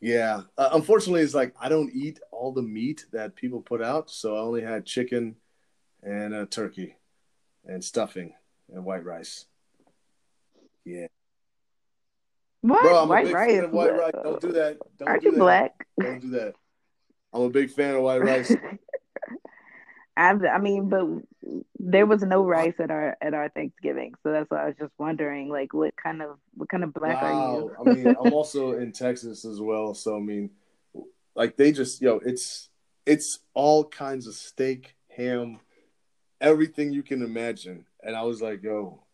Yeah, 0.00 0.42
uh, 0.56 0.70
unfortunately, 0.78 1.22
it's 1.22 1.34
like 1.34 1.54
I 1.60 1.68
don't 1.68 1.90
eat 1.92 2.20
all 2.30 2.52
the 2.52 2.62
meat 2.62 3.06
that 3.12 3.34
people 3.34 3.60
put 3.60 3.82
out, 3.82 4.10
so 4.10 4.36
I 4.36 4.40
only 4.40 4.62
had 4.62 4.86
chicken 4.86 5.34
and 6.02 6.32
a 6.34 6.46
turkey 6.46 6.94
and 7.66 7.82
stuffing 7.82 8.32
and 8.72 8.84
white 8.84 9.04
rice. 9.04 9.46
Yeah, 10.84 11.08
What 12.62 12.82
bro, 12.82 13.02
I'm 13.02 13.08
white 13.08 13.26
rice? 13.32 13.64
white 13.72 13.96
rice. 13.98 14.12
Don't 14.22 14.40
do 14.40 14.52
that. 14.52 14.78
Don't 14.98 15.08
Aren't 15.08 15.22
do 15.22 15.28
you 15.30 15.32
that. 15.34 15.42
black? 15.42 15.72
Don't 16.00 16.20
do 16.20 16.30
that. 16.30 16.54
I'm 17.32 17.42
a 17.42 17.50
big 17.50 17.70
fan 17.70 17.94
of 17.94 18.02
white 18.02 18.22
rice. 18.22 18.54
I, 20.16 20.30
I 20.30 20.58
mean, 20.58 20.88
but 20.88 21.06
there 21.78 22.04
was 22.04 22.22
no 22.22 22.44
rice 22.44 22.74
at 22.80 22.90
our 22.90 23.16
at 23.20 23.34
our 23.34 23.48
Thanksgiving, 23.50 24.14
so 24.22 24.32
that's 24.32 24.50
why 24.50 24.64
I 24.64 24.66
was 24.66 24.74
just 24.76 24.92
wondering, 24.98 25.48
like, 25.48 25.72
what 25.72 25.94
kind 25.96 26.22
of 26.22 26.38
what 26.54 26.68
kind 26.68 26.82
of 26.82 26.92
black 26.92 27.22
are 27.22 27.56
you? 27.60 27.76
I 27.78 27.94
mean, 27.94 28.08
I'm 28.20 28.32
also 28.32 28.72
in 28.78 28.90
Texas 28.90 29.44
as 29.44 29.60
well, 29.60 29.94
so 29.94 30.16
I 30.16 30.20
mean, 30.20 30.50
like 31.36 31.56
they 31.56 31.70
just 31.70 32.02
yo, 32.02 32.20
it's 32.24 32.68
it's 33.06 33.38
all 33.54 33.84
kinds 33.84 34.26
of 34.26 34.34
steak, 34.34 34.96
ham, 35.16 35.60
everything 36.40 36.92
you 36.92 37.04
can 37.04 37.22
imagine, 37.22 37.86
and 38.02 38.16
I 38.16 38.22
was 38.22 38.42
like, 38.42 38.62
yo, 38.62 39.04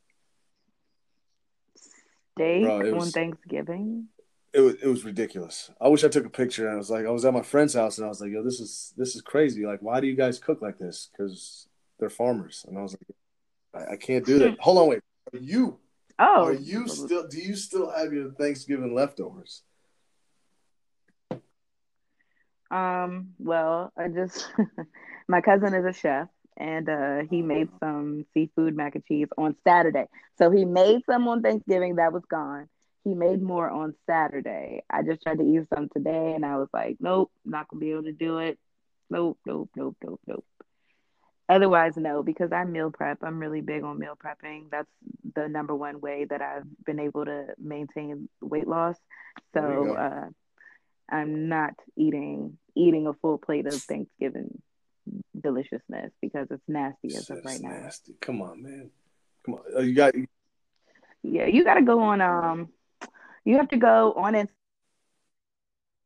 Steak 2.38 2.62
Bro, 2.62 2.78
on 2.78 2.94
was- 2.94 3.12
Thanksgiving? 3.12 4.08
It 4.54 4.60
was 4.60 4.74
it 4.76 4.86
was 4.86 5.04
ridiculous. 5.04 5.70
I 5.80 5.88
wish 5.88 6.04
I 6.04 6.08
took 6.08 6.26
a 6.26 6.30
picture 6.30 6.66
and 6.66 6.74
I 6.74 6.78
was 6.78 6.90
like, 6.90 7.06
I 7.06 7.10
was 7.10 7.24
at 7.24 7.34
my 7.34 7.42
friend's 7.42 7.74
house 7.74 7.98
and 7.98 8.06
I 8.06 8.08
was 8.08 8.20
like, 8.20 8.30
yo, 8.30 8.42
this 8.42 8.60
is 8.60 8.94
this 8.96 9.16
is 9.16 9.22
crazy. 9.22 9.66
Like, 9.66 9.80
why 9.80 10.00
do 10.00 10.06
you 10.06 10.16
guys 10.16 10.38
cook 10.38 10.62
like 10.62 10.78
this? 10.78 11.10
Because 11.12 11.66
they're 11.98 12.10
farmers, 12.10 12.64
and 12.68 12.78
I 12.78 12.82
was 12.82 12.96
like, 13.74 13.88
I, 13.88 13.92
I 13.92 13.96
can't 13.96 14.24
do 14.24 14.38
that. 14.40 14.56
Hold 14.60 14.78
on, 14.78 14.88
wait. 14.88 15.00
Are 15.32 15.38
you 15.38 15.78
Oh, 16.18 16.46
are 16.46 16.52
you 16.52 16.86
still? 16.86 17.26
Do 17.26 17.38
you 17.38 17.56
still 17.56 17.90
have 17.90 18.12
your 18.12 18.30
Thanksgiving 18.32 18.94
leftovers? 18.94 19.62
Um, 22.70 23.30
well, 23.38 23.92
I 23.96 24.08
just 24.08 24.48
my 25.28 25.40
cousin 25.40 25.74
is 25.74 25.84
a 25.84 25.92
chef 25.92 26.28
and 26.56 26.88
uh 26.88 27.22
he 27.28 27.42
made 27.42 27.68
some 27.80 28.24
seafood 28.32 28.76
mac 28.76 28.94
and 28.94 29.04
cheese 29.06 29.28
on 29.36 29.56
Saturday. 29.66 30.06
So 30.38 30.50
he 30.50 30.64
made 30.64 31.02
some 31.10 31.26
on 31.26 31.42
Thanksgiving 31.42 31.96
that 31.96 32.12
was 32.12 32.22
gone. 32.30 32.68
He 33.04 33.14
made 33.14 33.42
more 33.42 33.68
on 33.68 33.94
Saturday. 34.06 34.82
I 34.88 35.02
just 35.02 35.22
tried 35.22 35.38
to 35.38 35.44
eat 35.44 35.68
some 35.74 35.88
today 35.90 36.32
and 36.34 36.44
I 36.44 36.56
was 36.56 36.68
like, 36.72 36.96
nope, 37.00 37.30
not 37.44 37.68
gonna 37.68 37.80
be 37.80 37.92
able 37.92 38.04
to 38.04 38.12
do 38.12 38.38
it. 38.38 38.58
Nope, 39.10 39.38
nope, 39.46 39.70
nope, 39.76 39.96
nope, 40.02 40.20
nope. 40.26 40.44
Otherwise, 41.46 41.98
no, 41.98 42.22
because 42.22 42.52
I 42.52 42.64
meal 42.64 42.90
prep. 42.90 43.18
I'm 43.22 43.38
really 43.38 43.60
big 43.60 43.84
on 43.84 43.98
meal 43.98 44.16
prepping. 44.16 44.70
That's 44.70 44.88
the 45.34 45.46
number 45.48 45.74
one 45.74 46.00
way 46.00 46.24
that 46.24 46.40
I've 46.40 46.64
been 46.86 46.98
able 46.98 47.26
to 47.26 47.48
maintain 47.58 48.30
weight 48.40 48.66
loss. 48.66 48.96
So 49.52 49.94
uh 49.96 50.28
I'm 51.10 51.48
not 51.48 51.74
eating 51.96 52.56
eating 52.74 53.06
a 53.06 53.12
full 53.12 53.36
plate 53.38 53.66
of 53.66 53.74
Thanksgiving 53.74 54.62
deliciousness 55.38 56.12
because 56.20 56.46
it's 56.50 56.62
nasty 56.66 57.08
as 57.08 57.28
of 57.30 57.42
That's 57.42 57.46
right 57.46 57.60
now. 57.60 57.80
nasty. 57.82 58.14
Come 58.20 58.40
on, 58.42 58.62
man. 58.62 58.90
Come 59.44 59.54
on. 59.56 59.60
Uh, 59.76 59.80
you 59.80 59.94
got 59.94 60.14
Yeah, 61.22 61.46
you 61.46 61.64
got 61.64 61.74
to 61.74 61.82
go 61.82 62.00
on. 62.00 62.20
Um, 62.20 62.68
you 63.44 63.56
have 63.56 63.68
to 63.68 63.76
go 63.76 64.12
on 64.14 64.34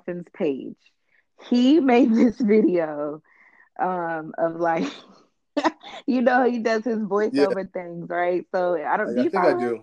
Instagram's 0.06 0.28
page. 0.34 0.76
He 1.48 1.80
made 1.80 2.14
this 2.14 2.38
video, 2.38 3.22
um, 3.80 4.32
of 4.36 4.56
like, 4.56 4.90
you 6.06 6.20
know, 6.22 6.48
he 6.50 6.58
does 6.58 6.84
his 6.84 6.98
voiceover 6.98 7.72
things, 7.72 8.08
right? 8.08 8.44
So 8.52 8.76
I 8.76 8.94
I, 8.94 8.96
don't. 8.96 9.10
I 9.10 9.14
do 9.14 9.22
you 9.22 9.30
think 9.30 9.44
I 9.44 9.50
follow 9.52 9.60
do. 9.60 9.82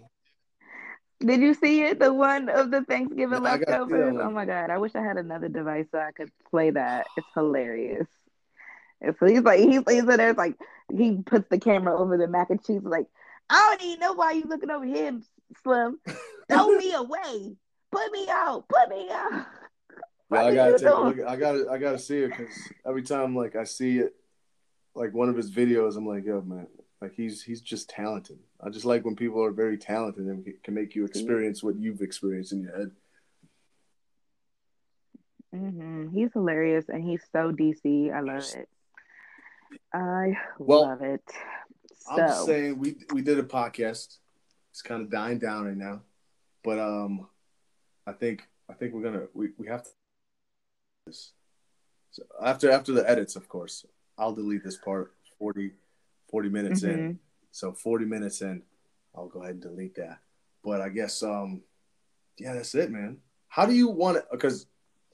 Did 1.22 1.40
you 1.40 1.54
see 1.54 1.82
it? 1.82 2.00
The 2.00 2.14
one 2.14 2.50
of 2.50 2.72
the 2.72 2.84
Thanksgiving 2.84 3.44
Yeah, 3.44 3.52
I 3.52 3.58
gotta 3.58 3.86
see 3.86 3.94
that 3.94 4.14
leftovers? 4.14 4.16
Oh 4.22 4.30
my 4.32 4.46
god! 4.46 4.70
I 4.70 4.78
wish 4.78 4.96
I 4.96 5.02
had 5.02 5.18
another 5.18 5.48
device 5.48 5.86
so 5.92 6.00
I 6.00 6.12
could 6.12 6.32
play 6.50 6.72
that. 6.72 7.08
It's 7.16 7.28
hilarious. 7.34 8.08
And 9.02 9.16
so 9.20 9.26
he's 9.26 9.42
like, 9.42 9.60
he's, 9.60 9.82
he's 9.88 10.00
in 10.00 10.06
there, 10.06 10.30
it's 10.30 10.38
like 10.38 10.56
he 10.96 11.18
puts 11.26 11.48
the 11.50 11.60
camera 11.60 11.98
over 11.98 12.18
the 12.18 12.28
mac 12.28 12.50
and 12.50 12.64
cheese, 12.64 12.82
like, 12.84 13.08
I 13.50 13.68
don't 13.70 13.88
even 13.88 14.00
know 14.00 14.14
why 14.14 14.32
you 14.32 14.46
looking 14.48 14.72
over 14.72 14.86
here, 14.86 15.20
Slim. 15.64 16.00
Throw 16.50 16.70
me 16.78 16.94
away. 16.94 17.56
Put 17.92 18.12
me 18.12 18.28
out. 18.30 18.66
Put 18.68 18.90
me 18.90 19.10
out. 19.12 19.46
Yeah, 20.32 20.44
I 20.44 20.56
gotta 20.56 20.80
take 20.80 20.88
a 20.88 21.02
look. 21.02 21.20
I 21.22 21.36
gotta 21.36 21.68
I 21.72 21.78
gotta 21.78 22.00
see 22.00 22.20
it 22.20 22.30
because 22.30 22.54
every 22.86 23.04
time 23.04 23.36
like 23.36 23.56
I 23.56 23.64
see 23.64 24.00
it, 24.00 24.16
like 24.96 25.14
one 25.14 25.30
of 25.30 25.38
his 25.38 25.52
videos, 25.52 25.96
I'm 25.96 26.08
like, 26.08 26.26
yo, 26.26 26.42
man, 26.42 26.68
Like 27.02 27.14
he's 27.14 27.44
he's 27.44 27.62
just 27.62 27.90
talented. 27.90 28.40
I 28.62 28.70
just 28.70 28.86
like 28.86 29.06
when 29.06 29.16
people 29.16 29.44
are 29.44 29.52
very 29.52 29.78
talented 29.78 30.26
and 30.26 30.46
can 30.64 30.74
make 30.74 30.96
you 30.96 31.06
experience 31.06 31.64
what 31.64 31.76
you've 31.76 32.02
experienced 32.02 32.54
in 32.54 32.62
your 32.62 32.76
head. 32.76 32.92
Mm-hmm. 35.56 36.10
He's 36.16 36.34
hilarious 36.34 36.86
and 36.90 37.04
he's 37.04 37.22
so 37.32 37.52
DC. 37.52 38.14
I 38.14 38.20
love 38.22 38.44
it. 38.56 38.70
I 39.94 40.38
well, 40.60 40.82
love 40.82 41.02
it. 41.02 41.24
So. 42.00 42.22
I'm 42.22 42.46
saying 42.46 42.80
we 42.80 42.96
we 43.14 43.22
did 43.22 43.40
a 43.40 43.44
podcast. 43.44 44.18
It's 44.76 44.82
kind 44.82 45.02
of 45.02 45.10
dying 45.10 45.40
down 45.40 45.68
right 45.68 45.78
now, 45.78 46.02
but 46.62 46.80
um, 46.80 47.28
I 48.06 48.12
think 48.12 48.46
I 48.70 48.74
think 48.74 48.94
we're 48.94 49.04
gonna 49.04 49.28
we, 49.34 49.52
we 49.58 49.68
have 49.68 49.84
to. 49.84 49.90
So 52.12 52.24
after 52.44 52.70
after 52.70 52.92
the 52.92 53.10
edits, 53.10 53.38
of 53.38 53.48
course, 53.48 53.86
I'll 54.18 54.36
delete 54.36 54.66
this 54.66 54.76
part 54.76 55.14
40, 55.40 55.72
40 56.30 56.50
minutes 56.50 56.82
mm-hmm. 56.82 56.92
in. 56.92 57.20
So 57.54 57.72
forty 57.72 58.04
minutes 58.04 58.42
in, 58.42 58.64
I'll 59.16 59.30
go 59.30 59.44
ahead 59.44 59.54
and 59.54 59.62
delete 59.62 59.96
that. 59.96 60.20
But 60.62 60.82
I 60.82 60.90
guess 60.90 61.24
um, 61.24 61.62
yeah, 62.38 62.52
that's 62.52 62.76
it, 62.76 62.92
man. 62.92 63.20
How 63.48 63.66
do 63.66 63.74
you 63.74 63.88
want 63.88 64.18
it? 64.18 64.26
Because 64.30 64.68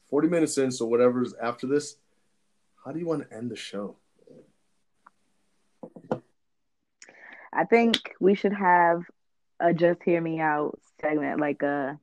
forty 0.09 0.27
minutes 0.27 0.57
in, 0.57 0.71
so 0.71 0.87
whatever's 0.87 1.35
after 1.35 1.67
this, 1.67 1.97
how 2.83 2.93
do 2.93 2.97
you 2.97 3.05
want 3.05 3.29
to 3.29 3.37
end 3.37 3.51
the 3.51 3.55
show? 3.55 3.95
I 7.53 7.65
think 7.65 8.15
we 8.19 8.33
should 8.33 8.53
have 8.53 9.03
a 9.61 9.73
just 9.73 10.01
hear 10.03 10.19
me 10.19 10.39
out 10.39 10.79
segment, 10.99 11.39
like 11.39 11.61
a 11.61 11.99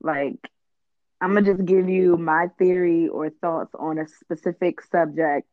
like 0.00 0.50
I'm 1.20 1.34
gonna 1.34 1.54
just 1.54 1.64
give 1.64 1.88
you 1.88 2.16
my 2.16 2.48
theory 2.58 3.08
or 3.08 3.28
thoughts 3.28 3.74
on 3.78 3.98
a 3.98 4.08
specific 4.08 4.80
subject, 4.80 5.46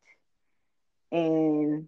and 1.11 1.87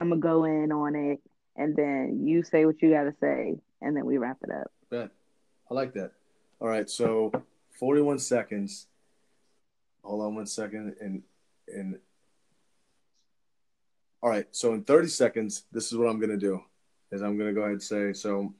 I'm 0.00 0.08
gonna 0.08 0.20
go 0.20 0.44
in 0.44 0.72
on 0.72 0.96
it, 0.96 1.20
and 1.56 1.76
then 1.76 2.26
you 2.26 2.42
say 2.42 2.66
what 2.66 2.82
you 2.82 2.90
gotta 2.90 3.14
say, 3.20 3.60
and 3.80 3.96
then 3.96 4.04
we 4.04 4.18
wrap 4.18 4.38
it 4.42 4.50
up. 4.50 4.72
Bet. 4.90 5.10
I 5.70 5.74
like 5.74 5.94
that. 5.94 6.12
All 6.60 6.68
right, 6.68 6.90
so 6.90 7.32
41 7.78 8.18
seconds. 8.18 8.88
Hold 10.02 10.22
on 10.22 10.34
one 10.34 10.46
second, 10.46 10.96
and 11.00 11.22
and 11.68 11.98
all 14.20 14.30
right, 14.30 14.46
so 14.52 14.72
in 14.74 14.84
30 14.84 15.08
seconds, 15.08 15.64
this 15.72 15.90
is 15.90 15.98
what 15.98 16.08
I'm 16.08 16.20
to 16.20 16.36
do. 16.36 16.62
Is 17.12 17.22
I'm 17.22 17.36
going 17.36 17.50
to 17.50 17.54
go 17.54 17.60
ahead 17.60 17.72
and 17.72 17.82
say 17.82 18.12
so 18.12 18.54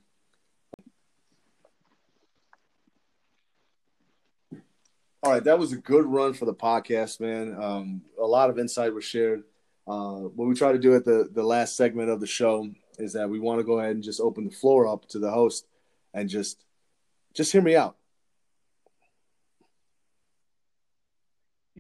All 5.25 5.31
right, 5.31 5.45
that 5.45 5.59
was 5.59 5.73
a 5.73 5.77
good 5.77 6.05
run 6.05 6.33
for 6.33 6.47
the 6.47 6.55
podcast, 6.55 7.21
man. 7.21 7.57
Um, 7.57 8.03
a 8.21 8.27
lot 8.27 8.51
of 8.51 8.59
insight 8.59 8.93
was 8.93 9.05
shared. 9.05 9.45
Uh, 9.87 10.15
what 10.15 10.49
we 10.49 10.55
try 10.55 10.73
to 10.73 10.79
do 10.79 10.97
at 10.97 11.05
the 11.05 11.29
the 11.33 11.45
last 11.45 11.77
segment 11.77 12.11
of 12.11 12.19
the 12.19 12.27
show 12.27 12.69
is 12.99 13.13
that 13.13 13.31
we 13.31 13.39
want 13.39 13.61
to 13.61 13.65
go 13.65 13.79
ahead 13.79 13.93
and 13.93 14.03
just 14.03 14.21
open 14.21 14.45
the 14.45 14.51
floor 14.51 14.89
up 14.89 15.07
to 15.09 15.21
the 15.21 15.31
host 15.31 15.67
and 16.13 16.29
just 16.29 16.65
just 17.35 17.53
hear 17.53 17.63
me 17.63 17.77
out. 17.77 17.97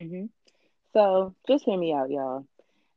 Mm-hmm. 0.00 0.26
So 0.92 1.34
just 1.48 1.64
hear 1.64 1.78
me 1.78 1.92
out, 1.92 2.10
y'all. 2.10 2.46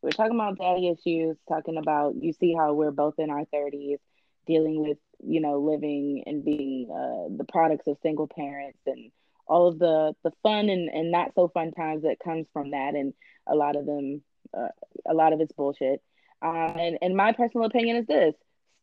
We're 0.06 0.12
talking 0.12 0.36
about 0.36 0.60
daddy 0.60 0.90
issues, 0.90 1.36
talking 1.50 1.78
about 1.78 2.14
you 2.22 2.32
see 2.32 2.54
how 2.54 2.74
we're 2.74 2.92
both 2.92 3.16
in 3.18 3.32
our 3.32 3.44
30s 3.52 3.98
dealing 4.46 4.88
with, 4.88 5.00
you 5.26 5.42
know, 5.42 5.60
living 5.60 6.22
and 6.28 6.46
being 6.46 6.88
uh, 6.92 7.36
the 7.36 7.44
products 7.52 7.88
of 7.88 7.98
single 8.04 8.28
parents 8.28 8.78
and 8.86 9.12
all 9.48 9.68
of 9.68 9.80
the 9.80 10.14
the 10.24 10.32
fun 10.44 10.70
and, 10.70 10.90
and 10.90 11.12
not 11.12 11.34
so 11.34 11.48
fun 11.48 11.72
times 11.72 12.04
that 12.04 12.18
comes 12.24 12.46
from 12.54 12.70
that. 12.70 12.94
And 12.94 13.16
a 13.48 13.56
lot 13.56 13.76
of 13.76 13.88
them 13.88 14.22
uh, 14.56 14.68
a 15.08 15.16
lot 15.16 15.34
of 15.34 15.42
it's 15.42 15.52
bullshit. 15.54 16.04
Um, 16.44 16.76
and, 16.78 16.98
and 17.02 17.16
my 17.16 17.32
personal 17.32 17.66
opinion 17.66 17.98
is 17.98 18.06
this 18.06 18.36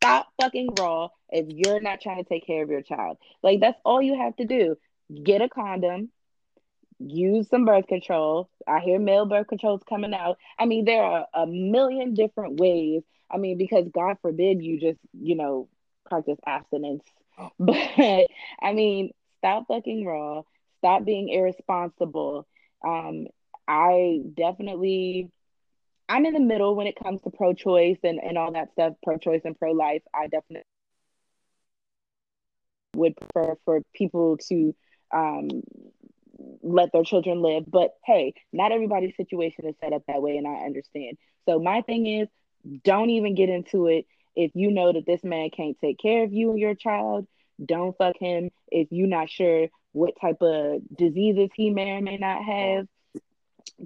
stop 0.03 0.27
fucking 0.41 0.71
raw 0.77 1.09
if 1.29 1.47
you're 1.49 1.81
not 1.81 2.01
trying 2.01 2.21
to 2.21 2.29
take 2.29 2.49
care 2.49 2.65
of 2.65 2.69
your 2.69 2.83
child. 2.83 3.19
Like 3.45 3.61
that's 3.61 3.79
all 3.85 4.03
you 4.03 4.19
have 4.19 4.35
to 4.39 4.45
do. 4.45 4.77
Get 5.23 5.41
a 5.41 5.49
condom 5.49 6.09
use 7.07 7.49
some 7.49 7.65
birth 7.65 7.87
control. 7.87 8.49
I 8.67 8.81
hear 8.81 8.99
male 8.99 9.27
birth 9.27 9.49
control 9.49 9.77
is 9.77 9.83
coming 9.89 10.15
out. 10.15 10.39
I 10.59 10.67
mean, 10.67 10.85
there 10.85 11.03
are 11.03 11.27
a 11.35 11.47
million 11.47 12.15
different 12.15 12.61
ways. 12.61 13.03
I 13.31 13.39
mean, 13.39 13.59
because 13.59 13.89
God 13.93 14.17
forbid 14.23 14.63
you 14.63 14.81
just, 14.81 14.99
you 15.13 15.37
know, 15.37 15.69
practice 16.09 16.39
abstinence. 16.47 17.05
Oh. 17.39 17.51
But 17.59 18.27
I 18.63 18.73
mean, 18.73 19.11
stop 19.39 19.67
fucking 19.69 20.05
raw. 20.05 20.43
Stop 20.79 21.05
being 21.05 21.29
irresponsible. 21.29 22.47
Um, 22.85 23.27
I 23.67 24.21
definitely 24.37 25.31
I'm 26.09 26.27
in 26.27 26.35
the 26.35 26.41
middle 26.41 26.75
when 26.75 26.87
it 26.87 26.97
comes 27.03 27.23
to 27.23 27.31
pro-choice 27.31 27.99
and, 28.03 28.19
and 28.23 28.37
all 28.37 28.53
that 28.53 28.73
stuff, 28.73 28.95
pro-choice 29.03 29.43
and 29.45 29.59
pro-life. 29.59 30.03
I 30.13 30.27
definitely 30.27 30.65
would 32.95 33.17
prefer 33.17 33.57
for 33.65 33.81
people 33.95 34.37
to 34.49 34.75
um, 35.11 35.49
let 36.63 36.93
their 36.93 37.05
children 37.05 37.43
live. 37.43 37.65
But 37.69 37.95
hey, 38.05 38.35
not 38.53 38.73
everybody's 38.73 39.17
situation 39.17 39.67
is 39.67 39.75
set 39.81 39.93
up 39.93 40.03
that 40.09 40.23
way, 40.23 40.37
and 40.37 40.47
I 40.47 40.65
understand. 40.65 41.19
So 41.47 41.59
my 41.59 41.83
thing 41.83 42.07
is, 42.07 42.29
don't 42.85 43.11
even 43.11 43.35
get 43.35 43.49
into 43.49 43.87
it 43.89 44.07
if 44.37 44.53
you 44.55 44.71
know 44.71 44.93
that 44.93 45.07
this 45.07 45.23
man 45.25 45.51
can't 45.51 45.77
take 45.81 45.99
care 45.99 46.25
of 46.25 46.33
you 46.33 46.51
and 46.51 46.59
your 46.59 46.75
child. 46.75 47.27
Don't 47.65 47.97
fuck 47.97 48.17
him 48.19 48.51
if 48.71 48.89
you're 48.91 49.07
not 49.07 49.31
sure 49.31 49.69
what 49.93 50.15
type 50.21 50.41
of 50.41 50.81
diseases 50.97 51.51
he 51.55 51.71
may 51.71 51.91
or 51.91 52.01
may 52.01 52.17
not 52.17 52.43
have. 52.43 52.87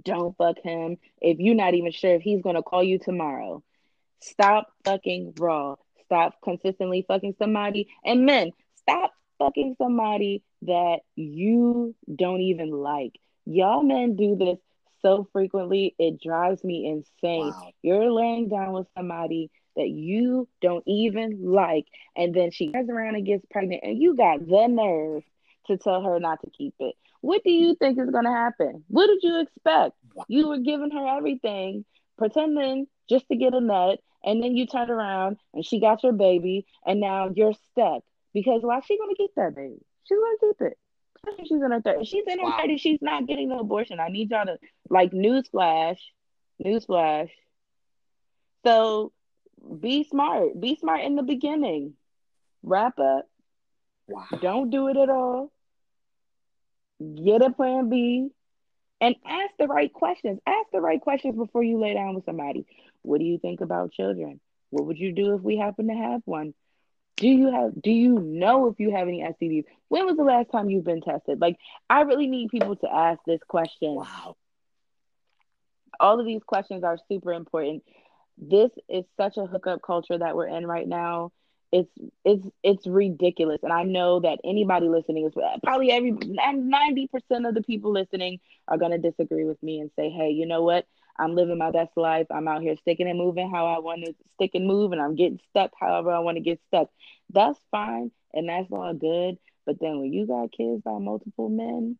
Don't 0.02 0.36
fuck 0.36 0.56
him 0.62 0.98
if 1.20 1.38
you're 1.38 1.54
not 1.54 1.74
even 1.74 1.92
sure 1.92 2.14
if 2.14 2.22
he's 2.22 2.42
gonna 2.42 2.62
call 2.62 2.82
you 2.82 2.98
tomorrow. 2.98 3.62
Stop 4.20 4.68
fucking 4.84 5.34
raw. 5.38 5.76
Stop 6.04 6.34
consistently 6.42 7.04
fucking 7.06 7.34
somebody. 7.38 7.88
And 8.04 8.24
men, 8.24 8.52
stop 8.76 9.12
fucking 9.38 9.76
somebody 9.78 10.42
that 10.62 11.00
you 11.14 11.94
don't 12.14 12.40
even 12.40 12.70
like. 12.70 13.12
Y'all 13.44 13.82
men 13.82 14.16
do 14.16 14.36
this 14.36 14.58
so 15.02 15.28
frequently, 15.32 15.94
it 15.98 16.20
drives 16.20 16.64
me 16.64 16.86
insane. 16.86 17.52
Wow. 17.52 17.72
You're 17.82 18.10
laying 18.10 18.48
down 18.48 18.72
with 18.72 18.86
somebody 18.96 19.50
that 19.76 19.88
you 19.88 20.48
don't 20.62 20.82
even 20.86 21.38
like, 21.44 21.86
and 22.16 22.34
then 22.34 22.50
she 22.50 22.72
turns 22.72 22.90
around 22.90 23.14
and 23.14 23.26
gets 23.26 23.44
pregnant, 23.50 23.82
and 23.84 24.00
you 24.00 24.16
got 24.16 24.40
the 24.46 24.66
nerve 24.68 25.22
to 25.66 25.76
tell 25.76 26.02
her 26.02 26.18
not 26.18 26.40
to 26.40 26.50
keep 26.50 26.74
it. 26.80 26.94
What 27.20 27.42
do 27.44 27.50
you 27.50 27.74
think 27.74 27.98
is 27.98 28.10
going 28.10 28.24
to 28.24 28.30
happen? 28.30 28.84
What 28.88 29.08
did 29.08 29.22
you 29.22 29.40
expect? 29.40 29.94
You 30.28 30.48
were 30.48 30.58
giving 30.58 30.90
her 30.90 31.18
everything, 31.18 31.84
pretending 32.16 32.86
just 33.08 33.28
to 33.28 33.36
get 33.36 33.54
a 33.54 33.60
nut, 33.60 34.00
and 34.24 34.42
then 34.42 34.56
you 34.56 34.66
turn 34.66 34.90
around 34.90 35.36
and 35.52 35.64
she 35.64 35.78
got 35.78 36.02
your 36.02 36.12
baby, 36.12 36.66
and 36.86 37.00
now 37.00 37.30
you're 37.34 37.54
stuck 37.72 38.02
because 38.36 38.60
why 38.60 38.80
she 38.80 38.98
to 38.98 39.14
keep 39.16 39.30
that 39.36 39.56
baby? 39.56 39.78
She's 40.04 40.18
gonna 40.18 40.36
keep 40.52 40.60
it. 40.60 40.78
Especially 41.16 41.46
she's 41.46 41.62
in 41.62 41.70
her 41.70 41.80
30s. 41.80 42.06
She's 42.06 42.24
in 42.26 42.38
her 42.38 42.44
wow. 42.44 42.60
30s. 42.62 42.80
She's 42.80 42.98
not 43.00 43.26
getting 43.26 43.48
no 43.48 43.60
abortion. 43.60 43.98
I 43.98 44.08
need 44.08 44.30
y'all 44.30 44.44
to 44.44 44.58
like 44.90 45.12
newsflash. 45.12 45.96
Newsflash. 46.62 47.30
So 48.62 49.12
be 49.80 50.04
smart. 50.04 50.60
Be 50.60 50.76
smart 50.76 51.00
in 51.04 51.16
the 51.16 51.22
beginning. 51.22 51.94
Wrap 52.62 52.98
up. 52.98 53.24
Wow. 54.06 54.26
Don't 54.42 54.68
do 54.68 54.88
it 54.88 54.98
at 54.98 55.08
all. 55.08 55.50
Get 57.00 57.40
a 57.40 57.50
plan 57.50 57.88
B 57.88 58.28
and 59.00 59.16
ask 59.26 59.54
the 59.58 59.66
right 59.66 59.90
questions. 59.90 60.40
Ask 60.46 60.68
the 60.74 60.82
right 60.82 61.00
questions 61.00 61.36
before 61.36 61.62
you 61.62 61.80
lay 61.80 61.94
down 61.94 62.14
with 62.14 62.26
somebody. 62.26 62.66
What 63.00 63.18
do 63.18 63.24
you 63.24 63.38
think 63.38 63.62
about 63.62 63.92
children? 63.92 64.40
What 64.68 64.84
would 64.84 64.98
you 64.98 65.12
do 65.12 65.34
if 65.36 65.40
we 65.40 65.56
happen 65.56 65.88
to 65.88 65.94
have 65.94 66.20
one? 66.26 66.52
Do 67.16 67.28
you 67.28 67.50
have 67.50 67.80
do 67.80 67.90
you 67.90 68.18
know 68.18 68.68
if 68.68 68.78
you 68.78 68.90
have 68.92 69.08
any 69.08 69.22
STDs? 69.22 69.64
When 69.88 70.06
was 70.06 70.16
the 70.16 70.24
last 70.24 70.50
time 70.50 70.68
you've 70.70 70.84
been 70.84 71.00
tested? 71.00 71.40
Like 71.40 71.56
I 71.88 72.02
really 72.02 72.26
need 72.26 72.50
people 72.50 72.76
to 72.76 72.92
ask 72.92 73.20
this 73.26 73.40
question. 73.48 73.94
Wow. 73.94 74.36
All 75.98 76.20
of 76.20 76.26
these 76.26 76.42
questions 76.44 76.84
are 76.84 76.98
super 77.08 77.32
important. 77.32 77.82
This 78.36 78.70
is 78.88 79.04
such 79.16 79.38
a 79.38 79.46
hookup 79.46 79.80
culture 79.82 80.18
that 80.18 80.36
we're 80.36 80.48
in 80.48 80.66
right 80.66 80.86
now. 80.86 81.32
It's 81.72 81.90
it's 82.24 82.46
it's 82.62 82.86
ridiculous. 82.86 83.60
And 83.62 83.72
I 83.72 83.82
know 83.82 84.20
that 84.20 84.38
anybody 84.44 84.88
listening 84.88 85.26
is 85.26 85.32
probably 85.64 85.90
every 85.90 86.12
90% 86.12 87.48
of 87.48 87.54
the 87.54 87.62
people 87.62 87.92
listening 87.92 88.40
are 88.68 88.76
gonna 88.76 88.98
disagree 88.98 89.44
with 89.44 89.62
me 89.62 89.80
and 89.80 89.90
say, 89.96 90.10
hey, 90.10 90.30
you 90.30 90.46
know 90.46 90.62
what? 90.62 90.86
I'm 91.18 91.34
living 91.34 91.58
my 91.58 91.70
best 91.70 91.96
life. 91.96 92.26
I'm 92.30 92.48
out 92.48 92.62
here 92.62 92.76
sticking 92.76 93.08
and 93.08 93.18
moving 93.18 93.50
how 93.50 93.66
I 93.66 93.78
want 93.78 94.04
to 94.04 94.14
stick 94.34 94.50
and 94.54 94.66
move, 94.66 94.92
and 94.92 95.00
I'm 95.00 95.16
getting 95.16 95.40
stuck 95.50 95.72
however 95.78 96.10
I 96.10 96.20
want 96.20 96.36
to 96.36 96.42
get 96.42 96.60
stuck. 96.68 96.88
That's 97.32 97.58
fine 97.70 98.10
and 98.36 98.48
that's 98.48 98.70
all 98.70 98.94
good. 98.94 99.38
But 99.64 99.80
then 99.80 99.98
when 99.98 100.12
you 100.12 100.26
got 100.26 100.52
kids 100.52 100.82
by 100.84 100.98
multiple 100.98 101.48
men, 101.48 101.98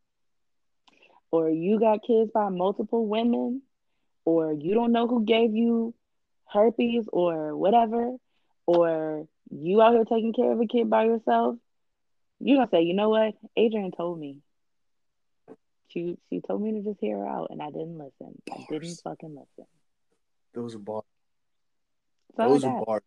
or 1.33 1.51
you 1.51 1.81
got 1.81 2.01
kids 2.07 2.31
by 2.33 2.49
multiple 2.51 3.07
women, 3.07 3.63
or 4.25 4.53
you 4.53 4.75
don't 4.75 4.93
know 4.93 5.09
who 5.09 5.25
gave 5.25 5.55
you 5.55 5.95
herpes 6.53 7.07
or 7.13 7.57
whatever, 7.57 8.13
or 8.67 9.27
you 9.51 9.83
out 9.83 9.95
here 9.95 10.05
taking 10.05 10.33
care 10.33 10.53
of 10.53 10.61
a 10.61 10.67
kid 10.67 10.89
by 10.89 11.05
yourself, 11.05 11.57
you're 12.39 12.59
gonna 12.59 12.71
say, 12.71 12.83
you 12.83 12.95
know 12.95 13.09
what? 13.09 13.35
Adrian 13.57 13.91
told 13.91 14.19
me. 14.19 14.39
She 15.89 16.19
she 16.29 16.41
told 16.41 16.63
me 16.63 16.73
to 16.73 16.83
just 16.83 17.01
hear 17.01 17.19
her 17.19 17.27
out, 17.27 17.49
and 17.51 17.63
I 17.63 17.67
didn't 17.67 17.99
listen. 17.99 18.41
Bars. 18.47 18.65
I 18.69 18.73
didn't 18.73 19.01
fucking 19.03 19.31
listen. 19.31 19.69
Those 20.53 20.75
are 20.75 20.79
bars. 20.79 21.05
Those 22.37 22.65
are 22.65 22.85
bars. 22.85 23.03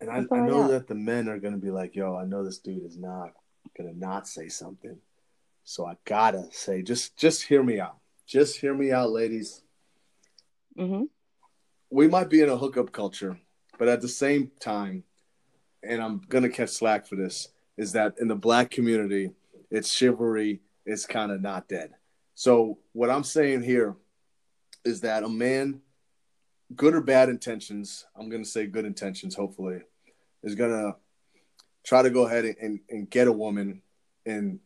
And 0.00 0.10
I, 0.10 0.18
I 0.18 0.46
know 0.46 0.68
that 0.68 0.86
the 0.86 0.94
men 0.94 1.28
are 1.28 1.38
gonna 1.38 1.58
be 1.58 1.70
like, 1.70 1.94
"Yo, 1.94 2.16
I 2.16 2.24
know 2.24 2.44
this 2.44 2.58
dude 2.58 2.84
is 2.84 2.96
not 2.96 3.32
gonna 3.76 3.92
not 3.92 4.28
say 4.28 4.48
something, 4.48 4.98
so 5.64 5.86
I 5.86 5.96
gotta 6.04 6.48
say, 6.50 6.82
just 6.82 7.16
just 7.16 7.42
hear 7.42 7.62
me 7.62 7.80
out. 7.80 7.98
Just 8.26 8.58
hear 8.60 8.74
me 8.74 8.92
out, 8.92 9.10
ladies. 9.10 9.62
Mm-hmm. 10.78 11.04
We 11.90 12.08
might 12.08 12.30
be 12.30 12.42
in 12.42 12.48
a 12.48 12.56
hookup 12.56 12.92
culture, 12.92 13.38
but 13.78 13.88
at 13.88 14.00
the 14.00 14.08
same 14.08 14.50
time, 14.60 15.04
and 15.82 16.02
I'm 16.02 16.22
gonna 16.28 16.48
catch 16.48 16.70
slack 16.70 17.06
for 17.06 17.16
this, 17.16 17.48
is 17.76 17.92
that 17.92 18.14
in 18.20 18.28
the 18.28 18.36
black 18.36 18.70
community, 18.70 19.32
it's 19.70 19.92
chivalry 19.92 20.60
is 20.88 21.06
kind 21.06 21.30
of 21.30 21.40
not 21.40 21.68
dead. 21.68 21.92
So 22.34 22.78
what 22.92 23.10
I'm 23.10 23.24
saying 23.24 23.62
here 23.62 23.94
is 24.84 25.02
that 25.02 25.22
a 25.22 25.28
man, 25.28 25.80
good 26.74 26.94
or 26.94 27.00
bad 27.00 27.28
intentions, 27.28 28.06
I'm 28.16 28.28
gonna 28.28 28.44
say 28.44 28.66
good 28.66 28.84
intentions, 28.84 29.34
hopefully, 29.34 29.80
is 30.42 30.54
gonna 30.54 30.96
try 31.84 32.02
to 32.02 32.10
go 32.10 32.26
ahead 32.26 32.44
and, 32.44 32.80
and 32.88 33.08
get 33.08 33.28
a 33.28 33.32
woman 33.32 33.82
and 34.26 34.60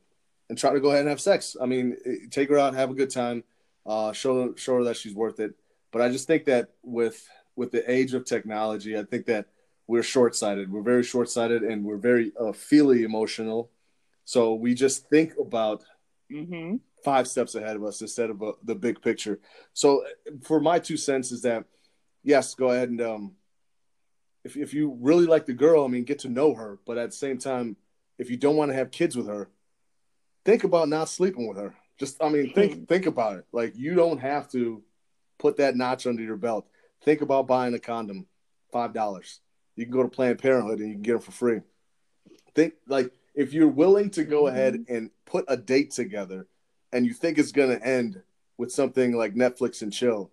and 0.48 0.58
try 0.58 0.72
to 0.72 0.80
go 0.80 0.88
ahead 0.88 1.00
and 1.00 1.08
have 1.08 1.20
sex. 1.20 1.56
I 1.60 1.66
mean, 1.66 1.96
take 2.30 2.50
her 2.50 2.58
out, 2.58 2.74
have 2.74 2.90
a 2.90 2.94
good 2.94 3.10
time, 3.10 3.42
uh, 3.86 4.12
show 4.12 4.54
show 4.54 4.76
her 4.76 4.84
that 4.84 4.96
she's 4.96 5.14
worth 5.14 5.40
it. 5.40 5.54
But 5.90 6.02
I 6.02 6.10
just 6.10 6.26
think 6.26 6.44
that 6.44 6.70
with 6.82 7.26
with 7.56 7.72
the 7.72 7.90
age 7.90 8.14
of 8.14 8.24
technology, 8.24 8.96
I 8.98 9.04
think 9.04 9.26
that 9.26 9.46
we're 9.86 10.02
short 10.02 10.36
sighted. 10.36 10.70
We're 10.70 10.82
very 10.82 11.02
short 11.02 11.30
sighted, 11.30 11.62
and 11.62 11.84
we're 11.84 11.96
very 11.96 12.32
uh, 12.38 12.52
feely 12.52 13.02
emotional. 13.02 13.70
So 14.24 14.54
we 14.54 14.74
just 14.74 15.08
think 15.08 15.32
about 15.40 15.84
mm-hmm. 16.32 16.76
five 17.04 17.28
steps 17.28 17.54
ahead 17.54 17.76
of 17.76 17.84
us 17.84 18.00
instead 18.00 18.30
of 18.30 18.42
uh, 18.42 18.52
the 18.64 18.74
big 18.74 19.02
picture. 19.02 19.40
So 19.72 20.04
for 20.42 20.60
my 20.60 20.78
two 20.78 20.96
cents 20.96 21.32
is 21.32 21.42
that 21.42 21.64
yes, 22.22 22.54
go 22.54 22.70
ahead 22.70 22.90
and 22.90 23.00
um, 23.00 23.32
if 24.44 24.56
if 24.56 24.74
you 24.74 24.96
really 25.00 25.26
like 25.26 25.46
the 25.46 25.52
girl, 25.52 25.84
I 25.84 25.88
mean, 25.88 26.04
get 26.04 26.20
to 26.20 26.28
know 26.28 26.54
her. 26.54 26.78
But 26.86 26.98
at 26.98 27.10
the 27.10 27.16
same 27.16 27.38
time, 27.38 27.76
if 28.18 28.30
you 28.30 28.36
don't 28.36 28.56
want 28.56 28.70
to 28.70 28.76
have 28.76 28.90
kids 28.90 29.16
with 29.16 29.28
her, 29.28 29.48
think 30.44 30.64
about 30.64 30.88
not 30.88 31.08
sleeping 31.08 31.48
with 31.48 31.58
her. 31.58 31.74
Just 31.98 32.22
I 32.22 32.28
mean, 32.28 32.52
think 32.52 32.74
hmm. 32.74 32.84
think 32.84 33.06
about 33.06 33.36
it. 33.36 33.44
Like 33.52 33.76
you 33.76 33.94
don't 33.94 34.18
have 34.18 34.50
to 34.52 34.82
put 35.38 35.58
that 35.58 35.76
notch 35.76 36.06
under 36.06 36.22
your 36.22 36.36
belt. 36.36 36.66
Think 37.04 37.20
about 37.20 37.46
buying 37.46 37.74
a 37.74 37.78
condom, 37.78 38.26
five 38.72 38.92
dollars. 38.92 39.40
You 39.76 39.84
can 39.84 39.92
go 39.92 40.02
to 40.02 40.08
Planned 40.08 40.38
Parenthood 40.38 40.80
and 40.80 40.88
you 40.88 40.94
can 40.94 41.02
get 41.02 41.12
them 41.12 41.22
for 41.22 41.32
free. 41.32 41.60
Think 42.54 42.74
like 42.86 43.10
if 43.34 43.52
you're 43.52 43.68
willing 43.68 44.10
to 44.10 44.24
go 44.24 44.44
mm-hmm. 44.44 44.54
ahead 44.56 44.84
and 44.88 45.10
put 45.24 45.44
a 45.48 45.56
date 45.56 45.90
together 45.90 46.46
and 46.92 47.06
you 47.06 47.14
think 47.14 47.38
it's 47.38 47.52
going 47.52 47.70
to 47.70 47.86
end 47.86 48.22
with 48.58 48.72
something 48.72 49.12
like 49.12 49.34
Netflix 49.34 49.82
and 49.82 49.92
chill, 49.92 50.30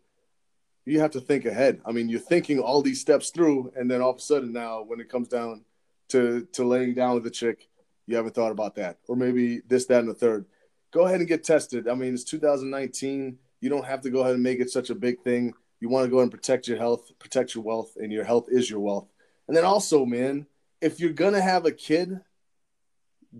you 0.86 1.00
have 1.00 1.12
to 1.12 1.22
think 1.22 1.46
ahead. 1.46 1.82
I 1.86 1.92
mean, 1.92 2.10
you're 2.10 2.20
thinking 2.20 2.60
all 2.60 2.82
these 2.82 3.00
steps 3.00 3.30
through, 3.30 3.72
and 3.76 3.90
then 3.90 4.02
all 4.02 4.12
of 4.12 4.18
a 4.18 4.22
sudden 4.22 4.52
now, 4.52 4.84
when 4.84 5.00
it 5.00 5.10
comes 5.10 5.28
down 5.28 5.64
to 6.10 6.48
to 6.54 6.64
laying 6.64 6.96
down 6.96 7.16
with 7.16 7.28
a 7.28 7.32
chick, 7.32 7.70
you 8.08 8.16
haven't 8.16 8.34
thought 8.34 8.52
about 8.52 8.76
that, 8.76 8.98
or 9.08 9.16
maybe 9.16 9.62
this, 9.68 9.86
that, 9.86 10.00
and 10.00 10.10
the 10.10 10.14
third. 10.14 10.46
Go 10.92 11.06
ahead 11.06 11.20
and 11.20 11.28
get 11.28 11.44
tested. 11.44 11.88
I 11.88 11.94
mean, 11.94 12.14
it's 12.14 12.24
2019. 12.24 13.38
You 13.62 13.70
don't 13.70 13.86
have 13.86 14.02
to 14.02 14.10
go 14.10 14.22
ahead 14.22 14.34
and 14.34 14.42
make 14.42 14.60
it 14.60 14.72
such 14.72 14.90
a 14.90 14.96
big 14.96 15.22
thing. 15.22 15.54
You 15.80 15.90
want 15.90 16.06
to 16.06 16.10
go 16.10 16.18
ahead 16.18 16.24
and 16.24 16.32
protect 16.32 16.68
your 16.68 16.78
health, 16.78 17.12
protect 17.20 17.54
your 17.54 17.64
wealth, 17.64 17.96
and 17.98 18.12
your 18.12 18.24
health 18.24 18.48
is 18.50 18.70
your 18.70 18.80
wealth. 18.80 19.08
And 19.48 19.56
then 19.56 19.66
also, 19.66 20.06
man, 20.06 20.48
if 20.82 21.00
you're 21.00 21.14
gonna 21.14 21.42
have 21.42 21.66
a 21.66 21.72
kid, 21.72 22.20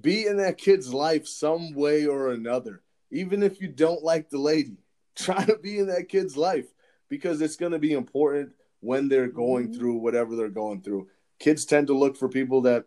be 0.02 0.26
in 0.26 0.38
that 0.38 0.58
kid's 0.58 0.94
life 0.94 1.28
some 1.28 1.74
way 1.74 2.06
or 2.06 2.32
another. 2.32 2.82
Even 3.12 3.44
if 3.44 3.60
you 3.62 3.68
don't 3.68 4.04
like 4.04 4.30
the 4.30 4.38
lady, 4.38 4.78
try 5.16 5.44
to 5.46 5.58
be 5.58 5.80
in 5.80 5.88
that 5.88 6.10
kid's 6.10 6.38
life 6.38 6.68
because 7.10 7.42
it's 7.42 7.56
going 7.56 7.72
to 7.72 7.80
be 7.80 7.94
important 7.94 8.52
when 8.82 9.10
they're 9.10 9.28
going 9.28 9.70
mm-hmm. 9.70 9.80
through 9.80 9.96
whatever 9.96 10.36
they're 10.36 10.50
going 10.50 10.82
through. 10.82 11.08
Kids 11.40 11.66
tend 11.66 11.88
to 11.88 11.98
look 11.98 12.16
for 12.18 12.30
people 12.30 12.62
that 12.62 12.86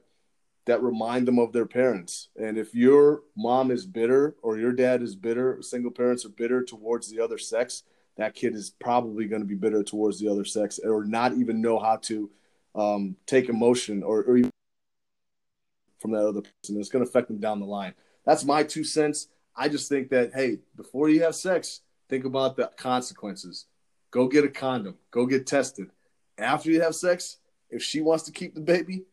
that 0.66 0.82
remind 0.82 1.26
them 1.26 1.40
of 1.40 1.52
their 1.52 1.66
parents. 1.66 2.28
And 2.36 2.56
if 2.56 2.72
your 2.72 3.22
mom 3.36 3.72
is 3.72 3.84
bitter 3.84 4.36
or 4.42 4.58
your 4.58 4.72
dad 4.72 5.02
is 5.02 5.16
bitter, 5.16 5.60
single 5.60 5.90
parents 5.90 6.24
are 6.24 6.28
bitter 6.28 6.62
towards 6.62 7.10
the 7.10 7.18
other 7.18 7.36
sex, 7.36 7.82
that 8.16 8.34
kid 8.34 8.54
is 8.54 8.70
probably 8.70 9.26
going 9.26 9.42
to 9.42 9.48
be 9.48 9.56
bitter 9.56 9.82
towards 9.82 10.20
the 10.20 10.28
other 10.28 10.44
sex 10.44 10.78
or 10.78 11.04
not 11.04 11.34
even 11.34 11.60
know 11.60 11.80
how 11.80 11.96
to 11.96 12.30
um, 12.76 13.16
take 13.26 13.48
emotion 13.48 14.04
or, 14.04 14.22
or 14.22 14.40
from 16.02 16.10
that 16.10 16.26
other 16.26 16.42
person. 16.42 16.78
It's 16.78 16.90
going 16.90 17.04
to 17.04 17.08
affect 17.08 17.28
them 17.28 17.38
down 17.38 17.60
the 17.60 17.66
line. 17.66 17.94
That's 18.26 18.44
my 18.44 18.64
two 18.64 18.84
cents. 18.84 19.28
I 19.56 19.68
just 19.68 19.88
think 19.88 20.10
that, 20.10 20.32
hey, 20.34 20.58
before 20.76 21.08
you 21.08 21.22
have 21.22 21.34
sex, 21.34 21.80
think 22.08 22.24
about 22.24 22.56
the 22.56 22.70
consequences. 22.76 23.66
Go 24.10 24.28
get 24.28 24.44
a 24.44 24.48
condom, 24.48 24.96
go 25.10 25.24
get 25.24 25.46
tested. 25.46 25.90
After 26.36 26.70
you 26.70 26.82
have 26.82 26.94
sex, 26.94 27.38
if 27.70 27.82
she 27.82 28.00
wants 28.00 28.24
to 28.24 28.32
keep 28.32 28.54
the 28.54 28.60
baby, 28.60 29.04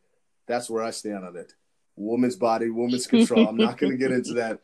that's 0.48 0.70
where 0.70 0.84
I 0.84 0.92
stand 0.92 1.24
on 1.24 1.38
it. 1.38 1.54
Woman's 1.96 2.36
body, 2.36 2.70
woman's 2.70 3.08
control. 3.08 3.48
I'm 3.48 3.58
not 3.58 3.78
going 3.78 3.92
to 3.92 3.98
get 3.98 4.12
into 4.12 4.34
that, 4.34 4.60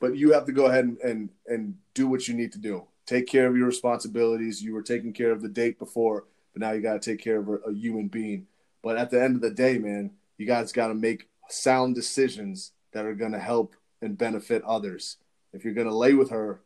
but 0.00 0.16
you 0.16 0.32
have 0.32 0.44
to 0.46 0.52
go 0.52 0.66
ahead 0.66 0.84
and, 0.84 0.98
and 0.98 1.30
and 1.46 1.74
do 1.94 2.08
what 2.08 2.28
you 2.28 2.34
need 2.34 2.52
to 2.52 2.58
do. 2.58 2.84
Take 3.06 3.26
care 3.26 3.46
of 3.46 3.56
your 3.56 3.66
responsibilities. 3.66 4.62
You 4.62 4.74
were 4.74 4.82
taking 4.82 5.12
care 5.12 5.32
of 5.32 5.42
the 5.42 5.48
date 5.48 5.78
before, 5.78 6.26
but 6.52 6.60
now 6.60 6.72
you 6.72 6.80
got 6.80 7.00
to 7.00 7.10
take 7.10 7.20
care 7.20 7.38
of 7.38 7.48
a, 7.48 7.54
a 7.54 7.72
human 7.72 8.08
being. 8.08 8.46
But 8.82 8.96
at 8.96 9.10
the 9.10 9.22
end 9.22 9.36
of 9.36 9.42
the 9.42 9.50
day, 9.50 9.78
man, 9.78 10.12
you 10.36 10.46
guys 10.46 10.72
got 10.72 10.88
to 10.88 10.94
make 10.94 11.28
sound 11.52 11.94
decisions 11.94 12.72
that 12.92 13.04
are 13.04 13.14
going 13.14 13.32
to 13.32 13.38
help 13.38 13.74
and 14.02 14.16
benefit 14.16 14.62
others. 14.64 15.16
If 15.52 15.64
you're 15.64 15.74
going 15.74 15.86
to 15.88 15.94
lay 15.94 16.14
with 16.14 16.30
her, 16.30 16.60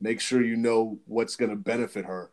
make 0.00 0.20
sure 0.20 0.42
you 0.42 0.56
know 0.56 0.98
what's 1.06 1.36
going 1.36 1.50
to 1.50 1.56
benefit 1.56 2.04
her. 2.04 2.30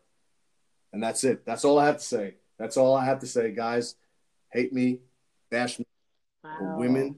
And 0.92 1.02
that's 1.02 1.24
it. 1.24 1.44
That's 1.44 1.64
all 1.64 1.78
I 1.78 1.86
have 1.86 1.98
to 1.98 2.04
say. 2.04 2.34
That's 2.58 2.76
all 2.76 2.94
I 2.94 3.04
have 3.04 3.20
to 3.20 3.26
say, 3.26 3.50
guys. 3.50 3.96
Hate 4.52 4.72
me, 4.72 5.00
bash 5.50 5.78
me. 5.78 5.86
Wow. 6.44 6.76
Women, 6.78 7.16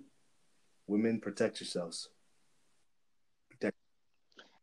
women, 0.86 1.20
protect 1.20 1.60
yourselves. 1.60 2.08
Protect. 3.50 3.76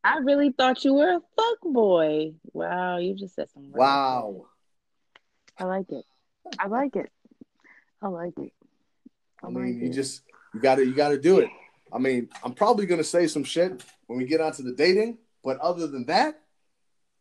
I 0.04 0.18
really 0.18 0.52
thought 0.52 0.84
you 0.84 0.96
were 0.96 1.18
a 1.18 1.22
fuck 1.36 1.60
boy. 1.62 2.34
Wow, 2.54 2.98
you 2.98 3.14
just 3.14 3.36
said 3.36 3.50
some. 3.52 3.72
Wow. 3.72 4.48
I 5.60 5.66
like 5.66 5.92
it. 5.92 6.06
I 6.58 6.68
like 6.68 6.96
it. 6.96 7.12
I 8.02 8.08
like 8.08 8.34
it. 8.40 8.52
I 9.44 9.50
mean, 9.50 9.80
you 9.82 9.90
just 9.90 10.22
you 10.54 10.60
gotta 10.60 10.86
you 10.86 10.94
gotta 10.94 11.18
do 11.18 11.40
it. 11.40 11.50
I 11.92 11.98
mean, 12.00 12.30
I'm 12.44 12.54
probably 12.54 12.86
gonna 12.86 13.04
say 13.04 13.28
some 13.28 13.44
shit 13.44 13.84
when 14.08 14.18
we 14.18 14.26
get 14.26 14.42
onto 14.42 14.64
the 14.64 14.74
dating, 14.74 15.18
but 15.44 15.60
other 15.60 15.88
than 15.88 16.06
that, 16.06 16.40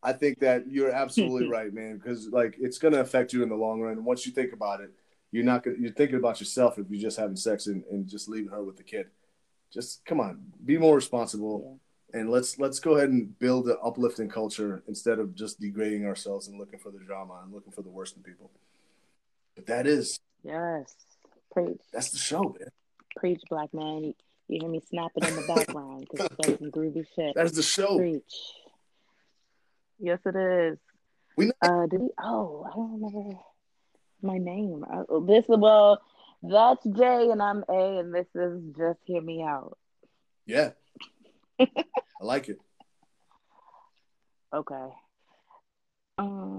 I 0.03 0.13
think 0.13 0.39
that 0.41 0.71
you're 0.71 0.91
absolutely 0.91 1.49
right, 1.51 1.73
man. 1.73 1.97
Because 1.97 2.29
like 2.29 2.57
it's 2.61 2.79
gonna 2.79 3.01
affect 3.01 3.33
you 3.33 3.43
in 3.43 3.49
the 3.49 3.57
long 3.57 3.81
run. 3.81 4.05
Once 4.05 4.27
you 4.27 4.33
think 4.33 4.53
about 4.53 4.81
it, 4.81 4.91
you're 5.33 5.45
not 5.45 5.65
gonna 5.65 5.77
you're 5.79 5.93
thinking 5.93 6.17
about 6.17 6.41
yourself 6.41 6.79
if 6.79 6.87
you're 6.89 7.01
just 7.01 7.19
having 7.19 7.37
sex 7.37 7.67
and, 7.67 7.85
and 7.91 8.09
just 8.09 8.29
leaving 8.29 8.51
her 8.51 8.63
with 8.63 8.77
the 8.77 8.83
kid. 8.83 9.07
Just 9.73 10.05
come 10.05 10.21
on, 10.21 10.41
be 10.65 10.77
more 10.77 10.95
responsible, 10.95 11.79
yeah. 12.13 12.21
and 12.21 12.31
let's 12.31 12.59
let's 12.59 12.79
go 12.79 12.97
ahead 12.97 13.09
and 13.09 13.39
build 13.39 13.69
an 13.69 13.77
uplifting 13.83 14.29
culture 14.29 14.83
instead 14.87 15.19
of 15.19 15.35
just 15.35 15.61
degrading 15.61 16.07
ourselves 16.07 16.49
and 16.49 16.59
looking 16.59 16.79
for 16.79 16.91
the 16.91 16.99
drama 16.99 17.41
and 17.43 17.53
looking 17.53 17.73
for 17.73 17.83
the 17.83 17.89
worst 17.89 18.17
in 18.17 18.23
people. 18.23 18.51
But 19.57 19.67
that 19.67 19.87
is 19.87 20.19
yes 20.45 20.95
Preach. 21.53 21.81
That's 21.93 22.11
the 22.11 22.19
show, 22.19 22.43
man. 22.59 22.69
Preach, 23.17 23.43
black 23.51 23.73
man. 23.75 24.05
You, 24.05 24.15
hear 24.61 24.69
me 24.69 24.83
snapping 24.89 25.25
in 25.25 25.37
the 25.37 25.43
background 25.47 26.07
because 26.11 26.29
it's 26.39 26.59
some 26.59 26.71
groovy 26.71 27.07
shit. 27.15 27.35
That's 27.35 27.53
the 27.53 27.63
show. 27.63 27.97
Preach. 27.97 28.23
Yes, 29.99 30.19
it 30.27 30.37
is. 30.37 30.79
We 31.37 31.47
know. 31.47 31.53
uh, 31.63 31.87
did 31.87 32.01
he? 32.01 32.09
Oh, 32.23 32.67
I 32.67 32.75
don't 32.75 32.93
remember 33.01 33.39
my 34.21 34.39
name. 34.39 34.85
Uh, 34.91 35.21
this 35.21 35.45
well, 35.49 36.01
that's 36.43 36.85
J 36.85 37.31
and 37.31 37.43
I'm 37.43 37.65
A, 37.69 37.99
and 37.99 38.15
this 38.15 38.27
is 38.35 38.61
just 38.77 38.99
hear 39.05 39.23
me 39.23 39.43
out. 39.43 39.79
Yeah, 40.45 40.71
I 41.61 41.67
like 42.21 42.49
it. 42.49 42.59
Okay. 44.53 44.89
Um. 46.19 46.51